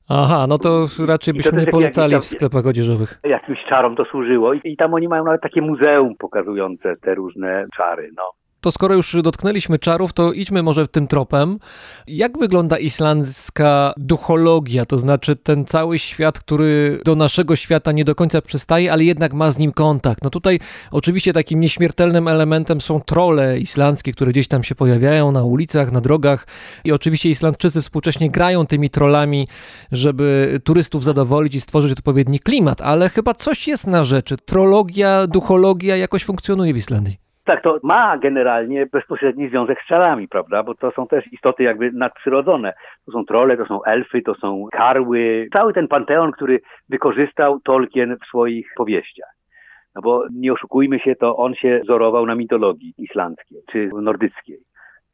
Aha, 0.09 0.47
no 0.49 0.59
to 0.59 0.87
raczej 1.07 1.35
byśmy 1.35 1.61
nie 1.61 1.67
polecali 1.67 2.21
w 2.21 2.25
sklepach 2.25 2.67
odzieżowych. 2.67 3.21
Jakimś 3.25 3.59
czarom 3.71 3.97
to 3.97 4.05
służyło 4.05 4.55
I, 4.55 4.61
i 4.65 4.77
tam 4.77 4.95
oni 4.95 5.09
mają 5.09 5.25
nawet 5.25 5.41
takie 5.43 5.63
muzeum 5.63 6.15
pokazujące 6.19 6.97
te 6.97 7.15
różne 7.15 7.67
czary, 7.77 8.11
no. 8.17 8.23
To 8.67 8.73
skoro 8.73 8.95
już 8.95 9.17
dotknęliśmy 9.23 9.79
czarów, 9.79 10.13
to 10.13 10.33
idźmy 10.33 10.63
może 10.63 10.89
tym 10.89 11.07
tropem. 11.07 11.59
Jak 12.07 12.39
wygląda 12.39 12.79
islandzka 12.79 13.95
duchologia, 13.97 14.85
to 14.85 14.99
znaczy 14.99 15.37
ten 15.37 15.65
cały 15.65 15.99
świat, 15.99 16.41
który 16.41 17.01
do 17.05 17.15
naszego 17.15 17.57
świata 17.57 17.93
nie 17.93 18.05
do 18.05 18.15
końca 18.15 18.43
przystaje, 18.43 18.93
ale 18.93 19.05
jednak 19.05 19.35
ma 19.35 19.51
z 19.51 19.59
nim 19.59 19.73
kontakt? 19.73 20.23
No 20.23 20.31
tutaj 20.31 20.59
oczywiście 20.91 21.33
takim 21.33 21.61
nieśmiertelnym 21.61 22.29
elementem 22.29 22.81
są 22.81 23.01
trole 23.01 23.59
islandzkie, 23.59 24.13
które 24.13 24.33
gdzieś 24.33 24.49
tam 24.49 24.63
się 24.63 24.75
pojawiają 24.75 25.33
na 25.33 25.45
ulicach, 25.45 25.93
na 25.93 26.01
drogach 26.01 26.47
i 26.85 26.93
oczywiście 26.93 27.31
Islandczycy 27.31 27.81
współcześnie 27.81 28.31
grają 28.31 28.67
tymi 28.67 28.91
trolami, 28.91 29.49
żeby 29.93 30.61
turystów 30.65 31.05
zadowolić 31.05 31.55
i 31.55 31.61
stworzyć 31.61 31.93
odpowiedni 31.93 32.41
klimat, 32.41 32.81
ale 32.81 33.09
chyba 33.09 33.35
coś 33.35 33.69
jest 33.69 33.87
na 33.87 34.05
rzeczy. 34.05 34.37
Trologia, 34.37 35.27
duchologia 35.27 35.97
jakoś 35.97 36.25
funkcjonuje 36.25 36.75
w 36.75 36.77
Islandii. 36.77 37.26
Tak, 37.47 37.63
to 37.63 37.79
ma 37.83 38.19
generalnie 38.19 38.87
bezpośredni 38.87 39.49
związek 39.49 39.83
z 39.83 39.87
czarami, 39.87 40.29
prawda? 40.29 40.63
Bo 40.63 40.75
to 40.75 40.91
są 40.91 41.07
też 41.07 41.33
istoty 41.33 41.63
jakby 41.63 41.93
nadprzyrodzone. 41.93 42.75
To 43.07 43.13
są 43.13 43.25
trole, 43.25 43.57
to 43.57 43.67
są 43.67 43.85
elfy, 43.85 44.23
to 44.23 44.35
są 44.35 44.67
karły. 44.73 45.49
Cały 45.57 45.73
ten 45.73 45.89
panteon, 45.89 46.33
który 46.33 46.61
wykorzystał 46.89 47.61
Tolkien 47.61 48.17
w 48.17 48.27
swoich 48.27 48.69
powieściach. 48.77 49.31
No 49.95 50.03
bo 50.03 50.25
nie 50.33 50.53
oszukujmy 50.53 50.99
się, 50.99 51.15
to 51.15 51.37
on 51.37 51.55
się 51.55 51.81
wzorował 51.85 52.27
na 52.27 52.35
mitologii 52.35 52.95
islandzkiej 52.99 53.59
czy 53.73 53.91
nordyckiej. 54.03 54.59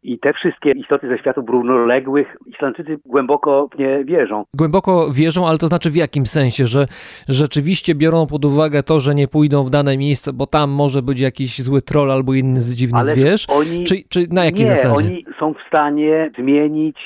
I 0.03 0.19
te 0.19 0.33
wszystkie 0.33 0.71
istoty 0.71 1.09
ze 1.09 1.19
światów 1.19 1.49
równoległych 1.49 2.37
Islandczycy 2.47 2.99
głęboko 3.07 3.69
nie 3.79 4.05
wierzą. 4.05 4.45
Głęboko 4.55 5.11
wierzą, 5.12 5.47
ale 5.47 5.59
to 5.59 5.67
znaczy 5.67 5.91
w 5.91 5.97
jakim 5.97 6.27
sensie? 6.27 6.67
Że 6.67 6.87
rzeczywiście 7.29 7.95
biorą 7.95 8.27
pod 8.27 8.45
uwagę 8.45 8.83
to, 8.83 9.01
że 9.01 9.15
nie 9.15 9.29
pójdą 9.29 9.65
w 9.65 9.71
dane 9.71 9.99
miejsce, 9.99 10.33
bo 10.33 10.47
tam 10.47 10.71
może 10.71 11.03
być 11.03 11.21
jakiś 11.21 11.62
zły 11.62 11.83
troll 11.83 12.11
albo 12.11 12.35
inny 12.35 12.61
dziwny 12.61 12.99
ale 12.99 13.11
zwierz? 13.15 13.47
Oni, 13.51 13.85
czy, 13.85 13.95
czy 14.09 14.27
na 14.31 14.45
jakiej 14.45 14.65
nie, 14.65 14.77
zasadzie? 14.77 14.95
oni 14.95 15.25
są 15.38 15.55
w 15.55 15.69
stanie 15.69 16.31
zmienić 16.38 16.97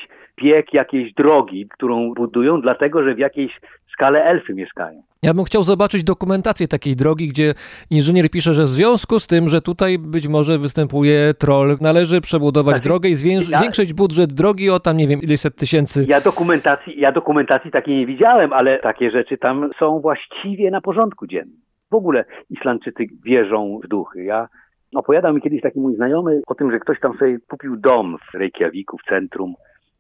bieg 0.43 0.75
jakiejś 0.75 1.13
drogi, 1.15 1.69
którą 1.69 2.15
budują, 2.15 2.61
dlatego 2.61 3.03
że 3.03 3.15
w 3.15 3.19
jakiejś 3.19 3.61
skale 3.93 4.25
elfy 4.25 4.55
mieszkają. 4.55 5.03
Ja 5.27 5.35
bym 5.35 5.45
chciał 5.45 5.63
zobaczyć 5.63 6.05
dokumentację 6.05 6.69
takiej 6.69 6.97
drogi, 6.97 7.29
gdzie 7.29 7.55
inżynier 7.91 8.31
pisze, 8.31 8.55
że 8.55 8.63
w 8.63 8.69
związku 8.69 9.21
z 9.21 9.27
tym, 9.27 9.49
że 9.49 9.61
tutaj 9.61 9.99
być 9.99 10.29
może 10.29 10.59
występuje 10.59 11.35
troll, 11.39 11.77
należy 11.81 12.21
przebudować 12.21 12.75
znaczy, 12.75 12.89
drogę 12.89 13.09
i 13.09 13.15
zwiększyć 13.15 13.89
ja, 13.89 13.95
budżet 13.97 14.33
drogi 14.33 14.71
o 14.71 14.81
tam 14.81 14.97
nie 14.97 15.09
wiem 15.09 15.21
ileset 15.23 15.57
tysięcy. 15.57 16.07
Ja 16.09 16.21
dokumentacji, 16.21 17.01
ja 17.01 17.13
dokumentacji 17.13 17.71
takiej 17.71 17.97
nie 17.97 18.07
widziałem, 18.07 18.53
ale 18.53 18.79
takie 18.79 19.11
rzeczy 19.11 19.39
tam 19.39 19.71
są 19.79 20.01
właściwie 20.01 20.71
na 20.71 20.81
porządku 20.81 21.27
dziennym. 21.27 21.61
W 21.91 21.95
ogóle 21.95 22.25
Islandczycy 22.51 23.07
wierzą 23.25 23.81
w 23.85 23.89
duchy. 23.89 24.25
Ja 24.25 24.49
opowiadał 24.95 25.35
mi 25.35 25.41
kiedyś 25.41 25.61
taki 25.61 25.81
mój 25.81 25.97
znajomy 25.97 26.41
o 26.47 26.55
tym, 26.55 26.71
że 26.71 26.79
ktoś 26.79 27.01
tam 27.01 27.19
sobie 27.19 27.39
kupił 27.49 27.77
dom 27.77 28.17
w 28.31 28.35
Reykjaviku, 28.35 28.99
w 28.99 29.09
centrum 29.09 29.55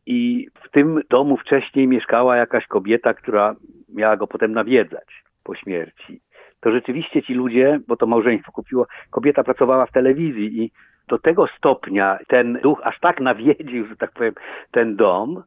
i 0.06 0.48
w 0.64 0.70
tym 0.70 1.00
domu 1.10 1.36
wcześniej 1.36 1.88
mieszkała 1.88 2.36
jakaś 2.36 2.66
kobieta, 2.66 3.14
która 3.14 3.54
miała 3.94 4.16
go 4.16 4.26
potem 4.26 4.52
nawiedzać 4.52 5.24
po 5.44 5.54
śmierci. 5.54 6.20
To 6.60 6.72
rzeczywiście 6.72 7.22
ci 7.22 7.34
ludzie, 7.34 7.80
bo 7.88 7.96
to 7.96 8.06
małżeństwo 8.06 8.52
kupiło, 8.52 8.86
kobieta 9.10 9.44
pracowała 9.44 9.86
w 9.86 9.92
telewizji 9.92 10.62
i 10.62 10.70
do 11.08 11.18
tego 11.18 11.46
stopnia 11.58 12.18
ten 12.28 12.58
duch 12.62 12.80
aż 12.84 13.00
tak 13.00 13.20
nawiedził, 13.20 13.86
że 13.86 13.96
tak 13.96 14.12
powiem, 14.12 14.34
ten 14.70 14.96
dom, 14.96 15.42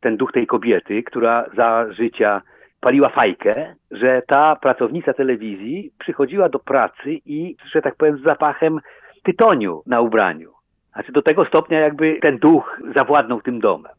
ten 0.00 0.16
duch 0.16 0.32
tej 0.32 0.46
kobiety, 0.46 1.02
która 1.02 1.46
za 1.56 1.92
życia 1.92 2.42
paliła 2.80 3.08
fajkę, 3.08 3.74
że 3.90 4.22
ta 4.26 4.56
pracownica 4.56 5.12
telewizji 5.12 5.90
przychodziła 5.98 6.48
do 6.48 6.58
pracy 6.58 7.10
i, 7.26 7.56
że 7.72 7.82
tak 7.82 7.96
powiem, 7.96 8.18
z 8.18 8.22
zapachem 8.22 8.80
tytoniu 9.22 9.82
na 9.86 10.00
ubraniu. 10.00 10.50
Znaczy 10.92 11.12
do 11.12 11.22
tego 11.22 11.44
stopnia 11.44 11.80
jakby 11.80 12.18
ten 12.22 12.38
duch 12.38 12.80
zawładnął 12.96 13.40
tym 13.40 13.60
domem. 13.60 13.92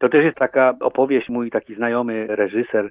To 0.00 0.08
też 0.08 0.24
jest 0.24 0.36
taka 0.36 0.74
opowieść, 0.80 1.28
mój 1.28 1.50
taki 1.50 1.74
znajomy 1.74 2.26
reżyser 2.26 2.90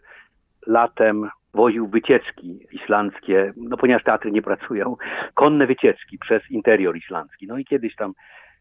latem 0.67 1.30
woził 1.54 1.88
wycieczki 1.88 2.60
islandzkie, 2.72 3.54
no 3.58 3.78
ponieważ 3.78 4.04
teatry 4.04 4.32
nie 4.32 4.41
pracują, 4.41 4.95
konne 5.34 5.67
wycieczki 5.67 6.17
przez 6.17 6.52
interior 6.52 6.98
islandzki. 6.98 7.48
No 7.48 7.58
i 7.58 7.65
kiedyś 7.65 7.95
tam 7.95 8.13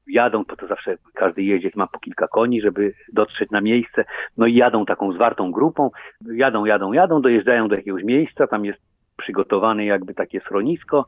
jadą, 0.07 0.45
to 0.45 0.57
to 0.57 0.67
zawsze 0.67 0.97
każdy 1.15 1.43
jeździec 1.43 1.77
ma 1.77 1.87
po 1.87 1.99
kilka 1.99 2.29
koni, 2.29 2.61
żeby 2.61 2.95
dotrzeć 3.13 3.51
na 3.51 3.61
miejsce, 3.61 4.05
no 4.37 4.47
i 4.47 4.55
jadą 4.55 4.87
taką 4.87 5.13
zwartą 5.13 5.53
grupą, 5.53 5.91
jadą, 6.33 6.65
jadą, 6.65 6.93
jadą, 6.93 7.23
dojeżdżają 7.23 7.69
do 7.69 7.77
jakiegoś 7.77 8.05
miejsca, 8.05 8.47
tam 8.47 8.65
jest 8.65 8.81
przygotowane 9.17 9.85
jakby 9.85 10.15
takie 10.15 10.41
schronisko, 10.41 11.07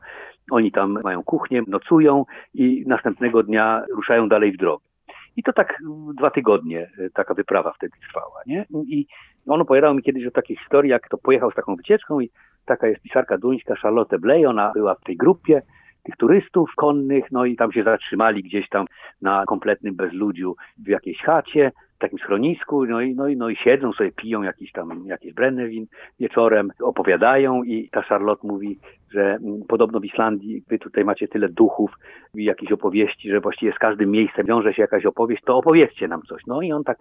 oni 0.51 0.71
tam 0.71 0.99
mają 1.03 1.23
kuchnię, 1.23 1.61
nocują 1.67 2.25
i 2.53 2.83
następnego 2.87 3.43
dnia 3.43 3.83
ruszają 3.95 4.29
dalej 4.29 4.51
w 4.51 4.57
drogę. 4.57 4.90
I 5.37 5.43
to 5.43 5.53
tak 5.53 5.77
dwa 6.17 6.31
tygodnie 6.31 6.91
e, 6.97 7.09
taka 7.09 7.33
wyprawa 7.33 7.73
wtedy 7.73 7.97
trwała, 8.07 8.41
nie? 8.45 8.65
I 8.87 9.07
on 9.47 9.61
opowiadał 9.61 9.93
mi 9.93 10.03
kiedyś 10.03 10.25
o 10.25 10.31
takiej 10.31 10.57
historii, 10.57 10.91
jak 10.91 11.09
to 11.09 11.17
pojechał 11.17 11.51
z 11.51 11.55
taką 11.55 11.75
wycieczką 11.75 12.19
i 12.19 12.29
taka 12.65 12.87
jest 12.87 13.01
pisarka 13.01 13.37
duńska 13.37 13.75
Charlotte 13.75 14.19
Bley, 14.19 14.45
ona 14.45 14.71
była 14.71 14.95
w 14.95 15.03
tej 15.03 15.17
grupie 15.17 15.61
tych 16.03 16.17
turystów 16.17 16.71
konnych, 16.77 17.31
no 17.31 17.45
i 17.45 17.55
tam 17.55 17.71
się 17.71 17.83
zatrzymali 17.83 18.43
gdzieś 18.43 18.69
tam 18.69 18.85
na 19.21 19.45
kompletnym 19.45 19.95
bezludziu 19.95 20.55
w 20.77 20.87
jakiejś 20.87 21.21
chacie, 21.21 21.71
takim 22.01 22.19
schronisku, 22.19 22.85
no 22.85 23.01
i, 23.01 23.15
no 23.15 23.27
i, 23.27 23.37
no 23.37 23.49
i 23.49 23.55
siedzą 23.55 23.93
sobie, 23.93 24.11
piją 24.11 24.41
jakiś 24.41 24.71
tam, 24.71 25.05
jakiś 25.05 25.33
brennewin 25.33 25.85
wieczorem, 26.19 26.71
opowiadają 26.81 27.63
i 27.63 27.89
ta 27.89 28.01
Charlotte 28.01 28.47
mówi, 28.47 28.79
że 29.13 29.21
mm, 29.21 29.61
podobno 29.67 29.99
w 29.99 30.05
Islandii 30.05 30.63
wy 30.69 30.79
tutaj 30.79 31.05
macie 31.05 31.27
tyle 31.27 31.49
duchów 31.49 31.91
i 32.35 32.43
jakichś 32.43 32.71
opowieści, 32.71 33.29
że 33.29 33.39
właściwie 33.39 33.73
z 33.73 33.79
każdym 33.79 34.11
miejscem 34.11 34.45
wiąże 34.45 34.73
się 34.73 34.81
jakaś 34.81 35.05
opowieść, 35.05 35.43
to 35.45 35.57
opowiedzcie 35.57 36.07
nam 36.07 36.21
coś. 36.21 36.41
No 36.47 36.61
i 36.61 36.71
on 36.71 36.83
tak 36.83 36.97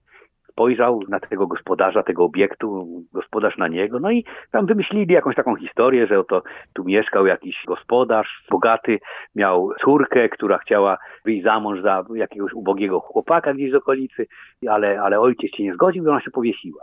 spojrzał 0.51 1.01
na 1.09 1.21
tego 1.21 1.47
gospodarza 1.47 2.03
tego 2.03 2.25
obiektu, 2.25 2.87
gospodarz 3.13 3.59
na 3.59 3.69
niego, 3.69 4.01
no 4.01 4.11
i 4.11 4.25
tam 4.53 4.67
wymyślili 4.67 5.15
jakąś 5.15 5.37
taką 5.37 5.57
historię, 5.57 6.07
że 6.07 6.19
oto 6.19 6.43
tu 6.73 6.85
mieszkał 6.85 7.27
jakiś 7.27 7.57
gospodarz 7.67 8.45
bogaty, 8.51 8.99
miał 9.35 9.73
córkę, 9.85 10.29
która 10.29 10.59
chciała 10.59 10.99
wyjść 11.25 11.45
za 11.45 11.61
mąż 11.61 11.83
za 11.83 12.05
jakiegoś 12.15 12.53
ubogiego 12.53 13.01
chłopaka 13.01 13.55
gdzieś 13.55 13.73
z 13.73 13.75
okolicy, 13.75 14.27
ale, 14.69 15.01
ale 15.03 15.21
ojciec 15.21 15.57
się 15.57 15.63
nie 15.63 15.75
zgodził 15.75 16.05
i 16.05 16.09
ona 16.09 16.21
się 16.21 16.31
powiesiła. 16.31 16.83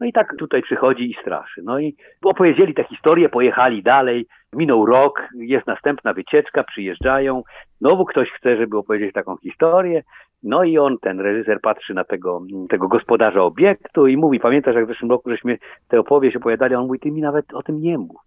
No 0.00 0.06
i 0.06 0.12
tak 0.12 0.36
tutaj 0.38 0.62
przychodzi 0.62 1.10
i 1.10 1.16
straszy. 1.22 1.62
No 1.64 1.78
i 1.78 1.96
opowiedzieli 2.24 2.74
tę 2.74 2.84
historię, 2.84 3.28
pojechali 3.28 3.82
dalej, 3.82 4.26
minął 4.52 4.86
rok, 4.86 5.28
jest 5.34 5.66
następna 5.66 6.12
wycieczka, 6.12 6.64
przyjeżdżają, 6.64 7.42
znowu 7.78 8.04
ktoś 8.04 8.30
chce, 8.30 8.56
żeby 8.56 8.78
opowiedzieć 8.78 9.12
taką 9.12 9.36
historię, 9.36 10.02
no 10.42 10.64
i 10.64 10.78
on, 10.78 10.98
ten 10.98 11.20
reżyser, 11.20 11.60
patrzy 11.60 11.94
na 11.94 12.04
tego, 12.04 12.42
tego 12.68 12.88
gospodarza 12.88 13.42
obiektu 13.42 14.06
i 14.06 14.16
mówi, 14.16 14.40
pamiętasz 14.40 14.74
jak 14.74 14.84
w 14.84 14.88
zeszłym 14.88 15.10
roku 15.10 15.30
żeśmy 15.30 15.58
tę 15.88 16.00
opowieść 16.00 16.36
opowiadali, 16.36 16.74
on 16.74 16.86
mówi, 16.86 16.98
ty 16.98 17.10
mi 17.10 17.20
nawet 17.20 17.54
o 17.54 17.62
tym 17.62 17.80
nie 17.80 17.98
mów. 17.98 18.20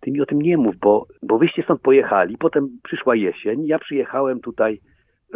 Ty 0.00 0.10
mi 0.10 0.20
o 0.20 0.26
tym 0.26 0.42
nie 0.42 0.56
mów, 0.56 0.76
bo, 0.76 1.06
bo 1.22 1.38
wyście 1.38 1.62
stąd 1.62 1.80
pojechali, 1.80 2.38
potem 2.38 2.68
przyszła 2.82 3.14
jesień, 3.14 3.66
ja 3.66 3.78
przyjechałem 3.78 4.40
tutaj 4.40 4.80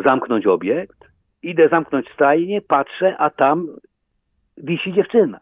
zamknąć 0.06 0.46
obiekt, 0.46 0.98
idę 1.42 1.68
zamknąć 1.68 2.06
stajnię, 2.14 2.60
patrzę, 2.60 3.16
a 3.18 3.30
tam 3.30 3.66
wisi 4.62 4.92
dziewczyna. 4.92 5.38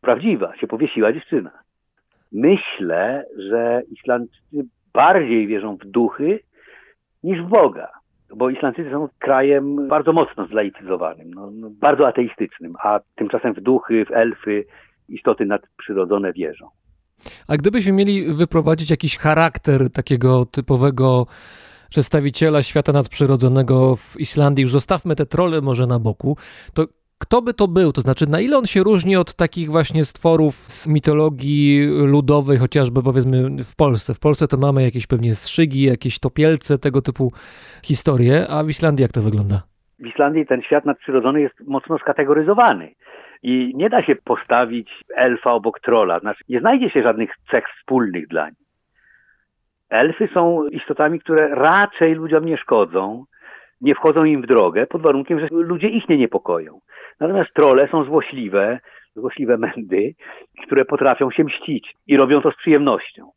Prawdziwa, 0.00 0.56
się 0.56 0.66
powiesiła 0.66 1.12
dziewczyna. 1.12 1.50
Myślę, 2.32 3.24
że 3.38 3.82
Islandczycy 3.90 4.66
bardziej 4.92 5.46
wierzą 5.46 5.76
w 5.76 5.86
duchy 5.86 6.40
niż 7.22 7.42
w 7.42 7.48
Boga 7.48 7.88
bo 8.34 8.50
Islandczycy 8.50 8.90
są 8.90 9.08
krajem 9.18 9.88
bardzo 9.88 10.12
mocno 10.12 10.46
zlaicyzowanym, 10.46 11.34
no, 11.34 11.50
no, 11.50 11.70
bardzo 11.70 12.08
ateistycznym, 12.08 12.74
a 12.82 13.00
tymczasem 13.14 13.54
w 13.54 13.60
duchy, 13.60 14.04
w 14.04 14.10
elfy, 14.10 14.64
istoty 15.08 15.46
nadprzyrodzone 15.46 16.32
wierzą. 16.32 16.68
A 17.48 17.56
gdybyśmy 17.56 17.92
mieli 17.92 18.34
wyprowadzić 18.34 18.90
jakiś 18.90 19.18
charakter 19.18 19.90
takiego 19.90 20.46
typowego 20.46 21.26
przedstawiciela 21.90 22.62
świata 22.62 22.92
nadprzyrodzonego 22.92 23.96
w 23.96 24.20
Islandii, 24.20 24.62
już 24.62 24.72
zostawmy 24.72 25.16
te 25.16 25.26
trole 25.26 25.60
może 25.60 25.86
na 25.86 25.98
boku, 25.98 26.36
to 26.74 26.84
kto 27.18 27.42
by 27.42 27.54
to 27.54 27.68
był? 27.68 27.92
To 27.92 28.00
znaczy, 28.00 28.26
na 28.28 28.40
ile 28.40 28.58
on 28.58 28.66
się 28.66 28.82
różni 28.82 29.16
od 29.16 29.34
takich 29.34 29.70
właśnie 29.70 30.04
stworów 30.04 30.54
z 30.54 30.88
mitologii 30.88 31.86
ludowej, 32.06 32.58
chociażby 32.58 33.02
powiedzmy 33.02 33.64
w 33.64 33.76
Polsce? 33.76 34.14
W 34.14 34.20
Polsce 34.20 34.48
to 34.48 34.56
mamy 34.56 34.82
jakieś 34.82 35.06
pewnie 35.06 35.34
strzygi, 35.34 35.82
jakieś 35.82 36.18
topielce, 36.18 36.78
tego 36.78 37.02
typu 37.02 37.32
historie, 37.84 38.46
a 38.48 38.64
w 38.64 38.68
Islandii 38.68 39.02
jak 39.02 39.12
to 39.12 39.22
wygląda? 39.22 39.62
W 39.98 40.06
Islandii 40.06 40.46
ten 40.46 40.62
świat 40.62 40.84
nadprzyrodzony 40.84 41.40
jest 41.40 41.54
mocno 41.66 41.98
skategoryzowany. 41.98 42.94
I 43.42 43.72
nie 43.74 43.90
da 43.90 44.02
się 44.02 44.16
postawić 44.16 44.90
elfa 45.16 45.52
obok 45.52 45.80
trola. 45.80 46.18
Znaczy, 46.20 46.44
nie 46.48 46.60
znajdzie 46.60 46.90
się 46.90 47.02
żadnych 47.02 47.30
cech 47.50 47.64
wspólnych 47.78 48.28
dla 48.28 48.48
nich. 48.48 48.58
Elfy 49.90 50.28
są 50.34 50.68
istotami, 50.68 51.20
które 51.20 51.48
raczej 51.48 52.14
ludziom 52.14 52.44
nie 52.44 52.56
szkodzą, 52.56 53.24
nie 53.80 53.94
wchodzą 53.94 54.24
im 54.24 54.42
w 54.42 54.46
drogę, 54.46 54.86
pod 54.86 55.02
warunkiem, 55.02 55.40
że 55.40 55.48
ludzie 55.50 55.88
ich 55.88 56.08
nie 56.08 56.16
niepokoją. 56.16 56.80
Natomiast 57.20 57.54
trole 57.54 57.88
są 57.90 58.04
złośliwe, 58.04 58.78
złośliwe 59.16 59.58
mędy, 59.58 60.14
które 60.66 60.84
potrafią 60.84 61.30
się 61.30 61.44
mścić 61.44 61.94
i 62.06 62.16
robią 62.16 62.40
to 62.40 62.50
z 62.50 62.56
przyjemnością. 62.56 63.30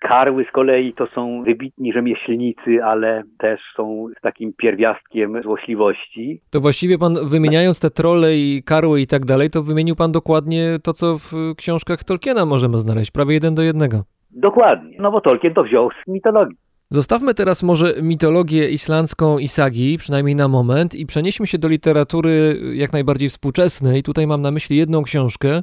Karły 0.00 0.44
z 0.44 0.52
kolei 0.52 0.92
to 0.92 1.06
są 1.06 1.42
wybitni 1.42 1.92
rzemieślnicy, 1.92 2.84
ale 2.84 3.22
też 3.38 3.60
są 3.76 4.06
takim 4.22 4.52
pierwiastkiem 4.52 5.42
złośliwości. 5.42 6.40
To 6.50 6.60
właściwie 6.60 6.98
pan 6.98 7.14
wymieniając 7.28 7.80
te 7.80 7.90
trole 7.90 8.36
i 8.36 8.62
karły 8.66 9.00
i 9.00 9.06
tak 9.06 9.24
dalej, 9.24 9.50
to 9.50 9.62
wymienił 9.62 9.96
pan 9.96 10.12
dokładnie 10.12 10.78
to, 10.82 10.92
co 10.92 11.16
w 11.18 11.54
książkach 11.56 12.04
Tolkiena 12.04 12.46
możemy 12.46 12.78
znaleźć, 12.78 13.10
prawie 13.10 13.34
jeden 13.34 13.54
do 13.54 13.62
jednego. 13.62 14.02
Dokładnie, 14.30 14.96
no 15.00 15.10
bo 15.10 15.20
Tolkien 15.20 15.54
to 15.54 15.64
wziął 15.64 15.90
z 15.90 16.08
mitologii. 16.08 16.63
Zostawmy 16.90 17.34
teraz 17.34 17.62
może 17.62 17.94
mitologię 18.02 18.70
islandzką 18.70 19.38
i 19.38 19.48
sagi, 19.48 19.98
przynajmniej 19.98 20.36
na 20.36 20.48
moment, 20.48 20.94
i 20.94 21.06
przenieśmy 21.06 21.46
się 21.46 21.58
do 21.58 21.68
literatury 21.68 22.60
jak 22.74 22.92
najbardziej 22.92 23.28
współczesnej. 23.28 24.02
Tutaj 24.02 24.26
mam 24.26 24.42
na 24.42 24.50
myśli 24.50 24.76
jedną 24.76 25.02
książkę. 25.02 25.62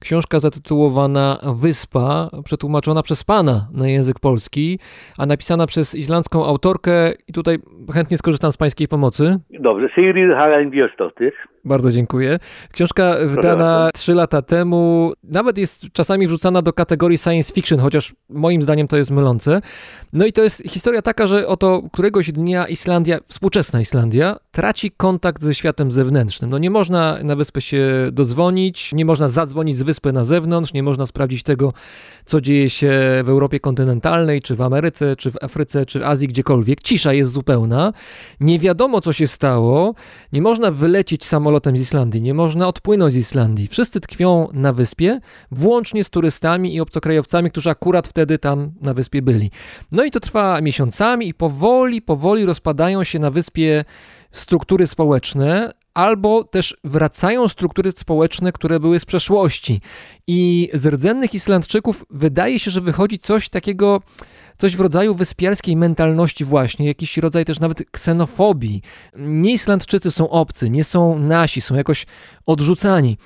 Książka 0.00 0.40
zatytułowana 0.40 1.38
Wyspa, 1.56 2.30
przetłumaczona 2.44 3.02
przez 3.02 3.24
pana 3.24 3.68
na 3.72 3.88
język 3.88 4.20
polski, 4.20 4.78
a 5.18 5.26
napisana 5.26 5.66
przez 5.66 5.94
islandzką 5.94 6.46
autorkę. 6.46 7.12
I 7.28 7.32
tutaj 7.32 7.58
chętnie 7.94 8.18
skorzystam 8.18 8.52
z 8.52 8.56
pańskiej 8.56 8.88
pomocy. 8.88 9.38
Dobrze, 9.60 9.88
Sigrid 9.94 10.38
Hagen 10.38 10.70
Björnsdottir. 10.70 11.32
Bardzo 11.64 11.90
dziękuję. 11.90 12.38
Książka 12.72 13.14
wydana 13.26 13.90
trzy 13.94 14.14
lata 14.14 14.42
temu, 14.42 15.12
nawet 15.24 15.58
jest 15.58 15.92
czasami 15.92 16.26
wrzucana 16.26 16.62
do 16.62 16.72
kategorii 16.72 17.18
science 17.18 17.54
fiction, 17.54 17.78
chociaż 17.78 18.14
moim 18.28 18.62
zdaniem 18.62 18.88
to 18.88 18.96
jest 18.96 19.10
mylące. 19.10 19.60
No 20.12 20.26
i 20.26 20.32
to 20.32 20.42
jest 20.42 20.67
historia 20.68 21.02
taka, 21.02 21.26
że 21.26 21.46
oto 21.46 21.82
któregoś 21.92 22.32
dnia 22.32 22.66
Islandia, 22.66 23.18
współczesna 23.24 23.80
Islandia, 23.80 24.36
traci 24.50 24.90
kontakt 24.90 25.42
ze 25.42 25.54
światem 25.54 25.92
zewnętrznym. 25.92 26.50
No 26.50 26.58
nie 26.58 26.70
można 26.70 27.18
na 27.22 27.36
wyspę 27.36 27.60
się 27.60 28.08
dodzwonić, 28.12 28.92
nie 28.92 29.04
można 29.04 29.28
zadzwonić 29.28 29.76
z 29.76 29.82
wyspy 29.82 30.12
na 30.12 30.24
zewnątrz, 30.24 30.72
nie 30.72 30.82
można 30.82 31.06
sprawdzić 31.06 31.42
tego, 31.42 31.72
co 32.24 32.40
dzieje 32.40 32.70
się 32.70 32.90
w 33.24 33.28
Europie 33.28 33.60
kontynentalnej, 33.60 34.42
czy 34.42 34.56
w 34.56 34.60
Ameryce, 34.62 35.16
czy 35.16 35.30
w 35.30 35.36
Afryce, 35.42 35.86
czy 35.86 36.00
w 36.00 36.02
Azji, 36.02 36.28
gdziekolwiek. 36.28 36.82
Cisza 36.82 37.12
jest 37.12 37.32
zupełna. 37.32 37.92
Nie 38.40 38.58
wiadomo, 38.58 39.00
co 39.00 39.12
się 39.12 39.26
stało. 39.26 39.94
Nie 40.32 40.42
można 40.42 40.70
wylecieć 40.70 41.24
samolotem 41.24 41.76
z 41.76 41.80
Islandii, 41.80 42.22
nie 42.22 42.34
można 42.34 42.68
odpłynąć 42.68 43.14
z 43.14 43.16
Islandii. 43.16 43.68
Wszyscy 43.68 44.00
tkwią 44.00 44.48
na 44.52 44.72
wyspie, 44.72 45.20
włącznie 45.50 46.04
z 46.04 46.10
turystami 46.10 46.74
i 46.74 46.80
obcokrajowcami, 46.80 47.50
którzy 47.50 47.70
akurat 47.70 48.08
wtedy 48.08 48.38
tam 48.38 48.72
na 48.80 48.94
wyspie 48.94 49.22
byli. 49.22 49.50
No 49.92 50.04
i 50.04 50.10
to 50.10 50.20
trwa 50.20 50.47
miesiącami 50.62 51.28
i 51.28 51.34
powoli, 51.34 52.02
powoli 52.02 52.44
rozpadają 52.44 53.04
się 53.04 53.18
na 53.18 53.30
wyspie 53.30 53.84
struktury 54.32 54.86
społeczne, 54.86 55.72
albo 55.94 56.44
też 56.44 56.76
wracają 56.84 57.48
struktury 57.48 57.92
społeczne, 57.96 58.52
które 58.52 58.80
były 58.80 59.00
z 59.00 59.04
przeszłości. 59.04 59.80
I 60.26 60.70
z 60.74 60.86
rdzennych 60.86 61.34
Islandczyków 61.34 62.04
wydaje 62.10 62.58
się, 62.58 62.70
że 62.70 62.80
wychodzi 62.80 63.18
coś 63.18 63.48
takiego, 63.48 64.00
coś 64.58 64.76
w 64.76 64.80
rodzaju 64.80 65.14
wyspiarskiej 65.14 65.76
mentalności 65.76 66.44
właśnie, 66.44 66.86
jakiś 66.86 67.16
rodzaj 67.16 67.44
też 67.44 67.60
nawet 67.60 67.90
ksenofobii. 67.90 68.82
Nie 69.16 69.52
Islandczycy 69.52 70.10
są 70.10 70.30
obcy, 70.30 70.70
nie 70.70 70.84
są 70.84 71.18
nasi, 71.18 71.60
są 71.60 71.74
jakoś 71.74 72.06
odrzucani. 72.46 73.18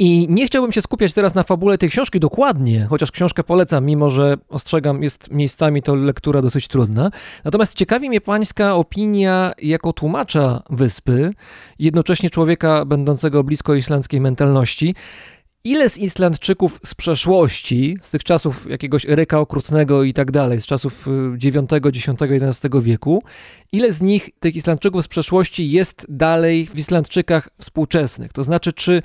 I 0.00 0.26
nie 0.30 0.46
chciałbym 0.46 0.72
się 0.72 0.82
skupiać 0.82 1.12
teraz 1.12 1.34
na 1.34 1.42
fabule 1.42 1.78
tej 1.78 1.90
książki 1.90 2.20
dokładnie, 2.20 2.86
chociaż 2.90 3.10
książkę 3.10 3.44
polecam, 3.44 3.84
mimo 3.84 4.10
że 4.10 4.36
ostrzegam, 4.48 5.02
jest 5.02 5.30
miejscami 5.30 5.82
to 5.82 5.94
lektura 5.94 6.42
dosyć 6.42 6.68
trudna. 6.68 7.10
Natomiast 7.44 7.74
ciekawi 7.74 8.08
mnie 8.08 8.20
pańska 8.20 8.74
opinia 8.74 9.52
jako 9.62 9.92
tłumacza 9.92 10.62
wyspy, 10.70 11.34
jednocześnie 11.78 12.30
człowieka 12.30 12.84
będącego 12.84 13.44
blisko 13.44 13.74
islandzkiej 13.74 14.20
mentalności. 14.20 14.94
Ile 15.64 15.90
z 15.90 15.98
Islandczyków 15.98 16.80
z 16.84 16.94
przeszłości, 16.94 17.96
z 18.02 18.10
tych 18.10 18.24
czasów 18.24 18.70
jakiegoś 18.70 19.06
Eryka 19.06 19.40
Okrutnego 19.40 20.02
i 20.02 20.12
tak 20.12 20.30
dalej, 20.30 20.60
z 20.60 20.66
czasów 20.66 21.06
IX, 21.44 21.72
X, 21.72 22.08
XI 22.20 22.68
wieku, 22.82 23.22
ile 23.72 23.92
z 23.92 24.02
nich, 24.02 24.30
tych 24.40 24.56
Islandczyków 24.56 25.04
z 25.04 25.08
przeszłości 25.08 25.70
jest 25.70 26.06
dalej 26.08 26.66
w 26.66 26.78
Islandczykach 26.78 27.50
współczesnych? 27.58 28.32
To 28.32 28.44
znaczy, 28.44 28.72
czy 28.72 29.02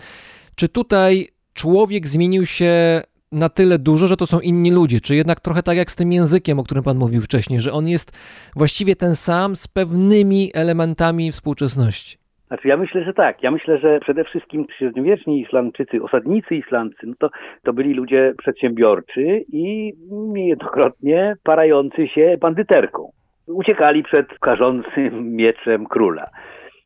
czy 0.56 0.70
tutaj 0.70 1.28
człowiek 1.54 2.08
zmienił 2.08 2.46
się 2.46 3.02
na 3.32 3.50
tyle 3.50 3.80
dużo, 3.80 4.08
że 4.08 4.18
to 4.18 4.26
są 4.26 4.40
inni 4.40 4.72
ludzie? 4.72 5.02
Czy 5.02 5.16
jednak 5.16 5.40
trochę 5.40 5.64
tak 5.64 5.78
jak 5.78 5.92
z 5.92 5.96
tym 5.96 6.12
językiem, 6.12 6.60
o 6.60 6.64
którym 6.64 6.84
Pan 6.84 6.98
mówił 6.98 7.22
wcześniej, 7.22 7.60
że 7.60 7.72
on 7.72 7.88
jest 7.88 8.18
właściwie 8.56 8.96
ten 8.96 9.16
sam 9.16 9.56
z 9.56 9.68
pewnymi 9.68 10.52
elementami 10.54 11.32
współczesności? 11.32 12.18
Znaczy 12.48 12.68
ja 12.68 12.78
myślę, 12.78 13.04
że 13.04 13.14
tak. 13.14 13.44
Ja 13.44 13.52
myślę, 13.52 13.78
że 13.78 14.00
przede 14.00 14.24
wszystkim 14.24 14.66
średniowieczni 14.78 15.42
Islandczycy, 15.42 16.04
osadnicy 16.04 16.56
islandzcy, 16.56 17.08
no 17.08 17.14
to, 17.20 17.30
to 17.64 17.74
byli 17.74 17.94
ludzie 17.94 18.34
przedsiębiorczy 18.38 19.44
i 19.54 19.94
niejednokrotnie 20.12 21.36
parający 21.44 22.08
się 22.08 22.38
bandyterką. 22.42 23.12
Uciekali 23.48 24.04
przed 24.04 24.40
karzącym 24.40 25.36
mieczem 25.36 25.86
króla 25.86 26.30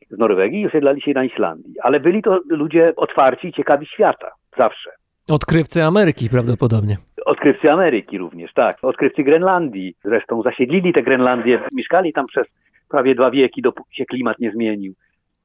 z 0.09 0.17
Norwegii 0.17 0.61
i 0.61 0.67
osiedlali 0.67 1.01
się 1.01 1.13
na 1.13 1.23
Islandii. 1.23 1.73
Ale 1.83 1.99
byli 1.99 2.21
to 2.21 2.39
ludzie 2.49 2.93
otwarci 2.95 3.47
i 3.47 3.53
ciekawi 3.53 3.85
świata. 3.85 4.31
Zawsze. 4.59 4.89
Odkrywcy 5.29 5.83
Ameryki 5.83 6.29
prawdopodobnie. 6.29 6.97
Odkrywcy 7.25 7.71
Ameryki 7.71 8.17
również, 8.17 8.53
tak. 8.53 8.77
Odkrywcy 8.81 9.23
Grenlandii. 9.23 9.95
Zresztą 10.03 10.41
zasiedlili 10.41 10.93
tę 10.93 11.03
Grenlandię, 11.03 11.59
mieszkali 11.73 12.13
tam 12.13 12.27
przez 12.27 12.47
prawie 12.89 13.15
dwa 13.15 13.31
wieki, 13.31 13.61
dopóki 13.61 13.95
się 13.95 14.05
klimat 14.05 14.39
nie 14.39 14.51
zmienił. 14.51 14.93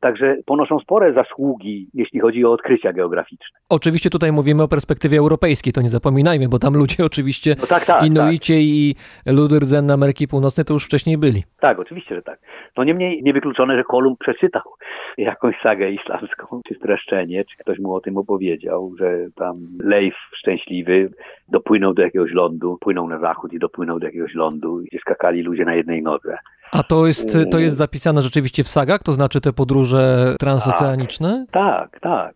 Także 0.03 0.37
ponoszą 0.47 0.79
spore 0.79 1.13
zasługi, 1.13 1.89
jeśli 1.95 2.21
chodzi 2.21 2.45
o 2.45 2.53
odkrycia 2.53 2.93
geograficzne. 2.93 3.59
Oczywiście 3.69 4.11
tutaj 4.11 4.33
mówimy 4.33 4.63
o 4.63 4.69
perspektywie 4.69 5.19
europejskiej, 5.19 5.73
to 5.73 5.83
nie 5.83 5.89
zapominajmy, 5.89 6.49
bo 6.49 6.59
tam 6.59 6.75
ludzie 6.75 7.05
oczywiście, 7.11 7.55
no 7.61 7.67
tak, 7.67 7.85
tak, 7.85 8.07
Inuicie 8.07 8.55
tak. 8.55 8.63
i 8.63 8.95
ludy 9.27 9.59
rdzenne 9.59 9.95
Ameryki 9.95 10.29
Północnej 10.29 10.65
to 10.65 10.75
już 10.75 10.85
wcześniej 10.85 11.19
byli. 11.19 11.43
Tak, 11.61 11.79
oczywiście, 11.79 12.15
że 12.15 12.23
tak. 12.23 12.39
No 12.77 12.85
niemniej 12.85 13.23
niewykluczone, 13.23 13.77
że 13.77 13.85
Kolumb 13.85 14.19
przeczytał 14.19 14.63
jakąś 15.19 15.55
sagę 15.63 15.91
islamską, 15.91 16.61
czy 16.69 16.75
streszczenie, 16.75 17.45
czy 17.45 17.57
ktoś 17.57 17.79
mu 17.79 17.95
o 17.95 18.01
tym 18.01 18.17
opowiedział, 18.17 18.95
że 18.99 19.27
tam 19.37 19.57
Leif 19.85 20.15
Szczęśliwy 20.39 21.11
dopłynął 21.49 21.95
do 21.95 22.03
jakiegoś 22.03 22.33
lądu, 22.33 22.79
płynął 22.81 23.09
na 23.09 23.19
zachód 23.19 23.53
i 23.53 23.59
dopłynął 23.59 24.01
do 24.01 24.07
jakiegoś 24.07 24.35
lądu, 24.35 24.77
gdzie 24.77 24.99
skakali 24.99 25.43
ludzie 25.43 25.65
na 25.65 25.75
jednej 25.75 26.03
nodze. 26.03 26.39
A 26.73 26.83
to 26.83 27.07
jest, 27.07 27.39
to 27.51 27.59
jest 27.59 27.77
zapisane 27.77 28.23
rzeczywiście 28.23 28.65
w 28.65 28.69
sagach, 28.69 29.03
to 29.03 29.13
znaczy 29.13 29.41
te 29.41 29.53
podróże 29.53 30.35
transoceaniczne? 30.41 31.47
Tak, 31.53 31.91
tak. 31.91 32.01
tak. 32.01 32.35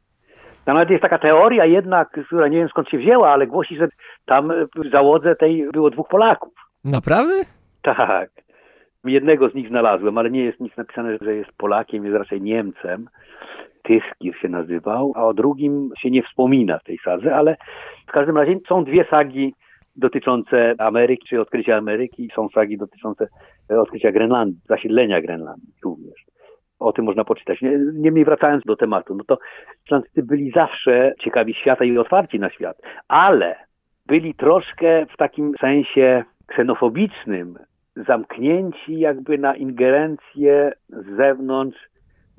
Nawet 0.66 0.90
jest 0.90 1.02
taka 1.02 1.18
teoria 1.18 1.64
jednak, 1.64 2.08
która 2.26 2.48
nie 2.48 2.58
wiem 2.58 2.68
skąd 2.68 2.88
się 2.88 2.98
wzięła, 2.98 3.30
ale 3.30 3.46
głosi, 3.46 3.76
że 3.76 3.88
tam 4.26 4.52
w 4.76 4.90
załodze 4.92 5.36
tej 5.36 5.68
było 5.72 5.90
dwóch 5.90 6.08
Polaków. 6.08 6.52
Naprawdę? 6.84 7.32
Tak. 7.82 8.30
Jednego 9.04 9.48
z 9.48 9.54
nich 9.54 9.68
znalazłem, 9.68 10.18
ale 10.18 10.30
nie 10.30 10.44
jest 10.44 10.60
nic 10.60 10.76
napisane, 10.76 11.18
że 11.20 11.34
jest 11.34 11.50
Polakiem, 11.56 12.04
jest 12.04 12.16
raczej 12.16 12.42
Niemcem. 12.42 13.08
Tyskir 13.82 14.34
się 14.40 14.48
nazywał, 14.48 15.12
a 15.16 15.24
o 15.24 15.34
drugim 15.34 15.90
się 15.98 16.10
nie 16.10 16.22
wspomina 16.22 16.78
w 16.78 16.84
tej 16.84 16.98
sadze, 17.04 17.36
ale 17.36 17.56
w 18.08 18.12
każdym 18.12 18.38
razie 18.38 18.58
są 18.68 18.84
dwie 18.84 19.04
sagi 19.10 19.54
dotyczące 19.96 20.74
Ameryki, 20.78 21.28
czy 21.28 21.40
odkrycia 21.40 21.76
Ameryki, 21.76 22.30
są 22.34 22.48
sagi 22.48 22.78
dotyczące 22.78 23.28
odkrycia 23.68 24.12
Grenlandii, 24.12 24.60
zasiedlenia 24.68 25.20
Grenlandii 25.20 25.72
również. 25.84 26.24
O 26.78 26.92
tym 26.92 27.04
można 27.04 27.24
poczytać. 27.24 27.58
Niemniej 27.94 28.24
wracając 28.24 28.64
do 28.64 28.76
tematu, 28.76 29.14
no 29.14 29.24
to 29.24 29.38
Islandczycy 29.86 30.22
byli 30.22 30.50
zawsze 30.50 31.14
ciekawi 31.24 31.54
świata 31.54 31.84
i 31.84 31.98
otwarci 31.98 32.38
na 32.38 32.50
świat, 32.50 32.76
ale 33.08 33.56
byli 34.06 34.34
troszkę 34.34 35.06
w 35.14 35.16
takim 35.16 35.52
sensie 35.60 36.24
ksenofobicznym, 36.46 37.58
zamknięci 38.06 38.98
jakby 38.98 39.38
na 39.38 39.56
ingerencję 39.56 40.72
z 40.88 41.16
zewnątrz 41.16 41.78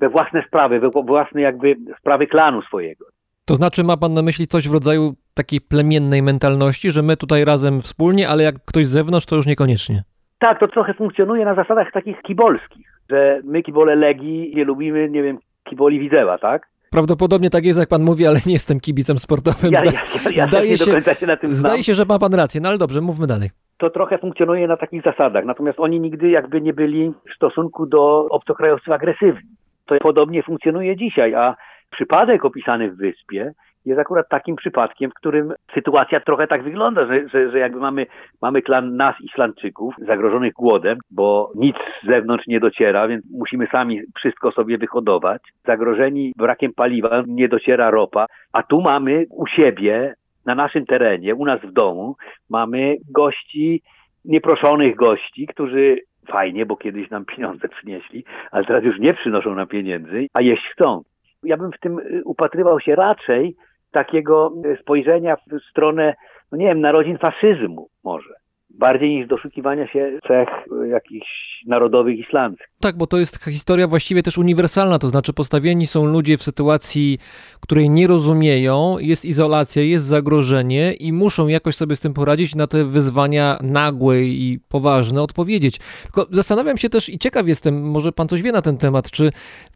we 0.00 0.08
własne 0.08 0.44
sprawy, 0.46 0.80
we 0.80 0.90
własne 0.90 1.40
jakby 1.40 1.76
sprawy 2.00 2.26
klanu 2.26 2.62
swojego. 2.62 3.04
To 3.44 3.54
znaczy 3.54 3.84
ma 3.84 3.96
pan 3.96 4.14
na 4.14 4.22
myśli 4.22 4.46
coś 4.46 4.68
w 4.68 4.72
rodzaju 4.72 5.14
takiej 5.38 5.60
plemiennej 5.60 6.22
mentalności, 6.22 6.90
że 6.90 7.02
my 7.02 7.16
tutaj 7.16 7.44
razem 7.44 7.80
wspólnie, 7.80 8.28
ale 8.28 8.42
jak 8.42 8.54
ktoś 8.70 8.86
z 8.86 8.90
zewnątrz, 8.90 9.26
to 9.26 9.36
już 9.36 9.46
niekoniecznie. 9.46 10.02
Tak, 10.38 10.60
to 10.60 10.68
trochę 10.68 10.94
funkcjonuje 10.94 11.44
na 11.44 11.54
zasadach 11.54 11.92
takich 11.92 12.22
kibolskich, 12.22 12.86
że 13.10 13.40
my 13.44 13.62
kibole 13.62 13.96
Legii 13.96 14.52
nie 14.56 14.64
lubimy, 14.64 15.10
nie 15.10 15.22
wiem, 15.22 15.38
kiboli 15.64 15.98
Widzeła, 16.00 16.38
tak? 16.38 16.68
Prawdopodobnie 16.90 17.50
tak 17.50 17.64
jest, 17.64 17.78
jak 17.78 17.88
pan 17.88 18.02
mówi, 18.02 18.26
ale 18.26 18.38
nie 18.46 18.52
jestem 18.52 18.80
kibicem 18.80 19.18
sportowym. 19.18 19.72
Ja, 19.72 19.84
ja, 19.84 19.92
ja, 20.34 20.46
zdaje, 20.46 20.78
się, 20.78 20.84
się 20.84 21.36
zdaje 21.42 21.84
się, 21.84 21.94
że 21.94 22.04
ma 22.04 22.18
pan 22.18 22.34
rację, 22.34 22.60
no 22.60 22.68
ale 22.68 22.78
dobrze, 22.78 23.00
mówmy 23.00 23.26
dalej. 23.26 23.50
To 23.78 23.90
trochę 23.90 24.18
funkcjonuje 24.18 24.68
na 24.68 24.76
takich 24.76 25.02
zasadach, 25.02 25.44
natomiast 25.44 25.80
oni 25.80 26.00
nigdy 26.00 26.28
jakby 26.28 26.60
nie 26.60 26.72
byli 26.72 27.12
w 27.30 27.34
stosunku 27.36 27.86
do 27.86 28.26
obcokrajowców 28.30 28.92
agresywni. 28.92 29.50
To 29.86 29.98
podobnie 29.98 30.42
funkcjonuje 30.42 30.96
dzisiaj, 30.96 31.34
a 31.34 31.56
przypadek 31.90 32.44
opisany 32.44 32.90
w 32.90 32.96
wyspie 32.96 33.52
jest 33.88 34.00
akurat 34.00 34.28
takim 34.28 34.56
przypadkiem, 34.56 35.10
w 35.10 35.14
którym 35.14 35.52
sytuacja 35.74 36.20
trochę 36.20 36.46
tak 36.46 36.62
wygląda, 36.62 37.06
że, 37.06 37.28
że, 37.28 37.50
że 37.50 37.58
jakby 37.58 37.80
mamy, 37.80 38.06
mamy 38.42 38.62
klan 38.62 38.96
nas, 38.96 39.14
Islandczyków, 39.20 39.94
zagrożonych 39.98 40.52
głodem, 40.52 40.98
bo 41.10 41.52
nic 41.54 41.76
z 42.02 42.06
zewnątrz 42.06 42.46
nie 42.46 42.60
dociera, 42.60 43.08
więc 43.08 43.24
musimy 43.30 43.66
sami 43.66 44.00
wszystko 44.16 44.52
sobie 44.52 44.78
wyhodować. 44.78 45.42
Zagrożeni 45.66 46.32
brakiem 46.36 46.72
paliwa, 46.74 47.22
nie 47.26 47.48
dociera 47.48 47.90
ropa, 47.90 48.26
a 48.52 48.62
tu 48.62 48.80
mamy 48.80 49.24
u 49.30 49.46
siebie, 49.46 50.14
na 50.46 50.54
naszym 50.54 50.86
terenie, 50.86 51.34
u 51.34 51.44
nas 51.44 51.60
w 51.60 51.72
domu, 51.72 52.16
mamy 52.50 52.96
gości 53.10 53.82
nieproszonych 54.24 54.96
gości, 54.96 55.46
którzy 55.46 55.96
fajnie, 56.28 56.66
bo 56.66 56.76
kiedyś 56.76 57.10
nam 57.10 57.24
pieniądze 57.24 57.68
przynieśli, 57.78 58.24
ale 58.50 58.64
teraz 58.64 58.84
już 58.84 58.98
nie 58.98 59.14
przynoszą 59.14 59.54
nam 59.54 59.66
pieniędzy, 59.66 60.26
a 60.34 60.42
jeść 60.42 60.62
chcą. 60.72 61.02
Ja 61.42 61.56
bym 61.56 61.72
w 61.72 61.80
tym 61.80 61.98
y, 61.98 62.22
upatrywał 62.24 62.80
się 62.80 62.94
raczej 62.94 63.56
takiego 63.90 64.52
y, 64.64 64.78
spojrzenia 64.82 65.36
w 65.36 65.70
stronę, 65.70 66.14
no 66.52 66.58
nie 66.58 66.66
wiem, 66.66 66.80
narodzin 66.80 67.18
faszyzmu 67.18 67.88
może. 68.04 68.34
Bardziej 68.70 69.10
niż 69.10 69.26
doszukiwania 69.26 69.86
się 69.86 70.18
cech 70.28 70.48
jakichś 70.90 71.57
narodowych 71.68 72.18
islandzkich. 72.18 72.66
Tak, 72.80 72.96
bo 72.96 73.06
to 73.06 73.18
jest 73.18 73.44
historia 73.44 73.88
właściwie 73.88 74.22
też 74.22 74.38
uniwersalna, 74.38 74.98
to 74.98 75.08
znaczy 75.08 75.32
postawieni 75.32 75.86
są 75.86 76.06
ludzie 76.06 76.38
w 76.38 76.42
sytuacji, 76.42 77.18
której 77.60 77.90
nie 77.90 78.06
rozumieją, 78.06 78.96
jest 78.98 79.24
izolacja, 79.24 79.82
jest 79.82 80.04
zagrożenie 80.04 80.92
i 80.92 81.12
muszą 81.12 81.48
jakoś 81.48 81.76
sobie 81.76 81.96
z 81.96 82.00
tym 82.00 82.14
poradzić, 82.14 82.54
na 82.54 82.66
te 82.66 82.84
wyzwania 82.84 83.58
nagłe 83.62 84.22
i 84.22 84.60
poważne 84.68 85.22
odpowiedzieć. 85.22 85.78
Tylko 86.02 86.26
zastanawiam 86.30 86.76
się 86.76 86.88
też 86.88 87.08
i 87.08 87.18
ciekaw 87.18 87.48
jestem, 87.48 87.90
może 87.90 88.12
pan 88.12 88.28
coś 88.28 88.42
wie 88.42 88.52
na 88.52 88.62
ten 88.62 88.76
temat, 88.76 89.10
czy 89.10 89.30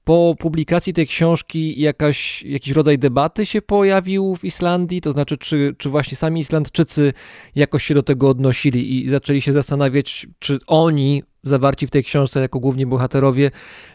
po 0.04 0.34
publikacji 0.38 0.92
tej 0.92 1.06
książki 1.06 1.80
jakaś, 1.80 2.42
jakiś 2.42 2.72
rodzaj 2.72 2.98
debaty 2.98 3.46
się 3.46 3.62
pojawił 3.62 4.36
w 4.36 4.44
Islandii, 4.44 5.00
to 5.00 5.12
znaczy 5.12 5.36
czy, 5.36 5.74
czy 5.78 5.88
właśnie 5.88 6.16
sami 6.16 6.40
Islandczycy 6.40 7.12
jakoś 7.54 7.84
się 7.84 7.94
do 7.94 8.02
tego 8.02 8.28
odnosili 8.28 9.04
i 9.04 9.08
zaczęli 9.08 9.40
się 9.40 9.52
zastanawiać, 9.52 10.26
czy 10.38 10.58
oni 10.66 11.22
zawarci 11.42 11.86
w 11.86 11.90
tej 11.90 12.02
książce 12.02 12.40
jako 12.40 12.60
główni 12.60 12.86
bohaterowie 12.86 13.50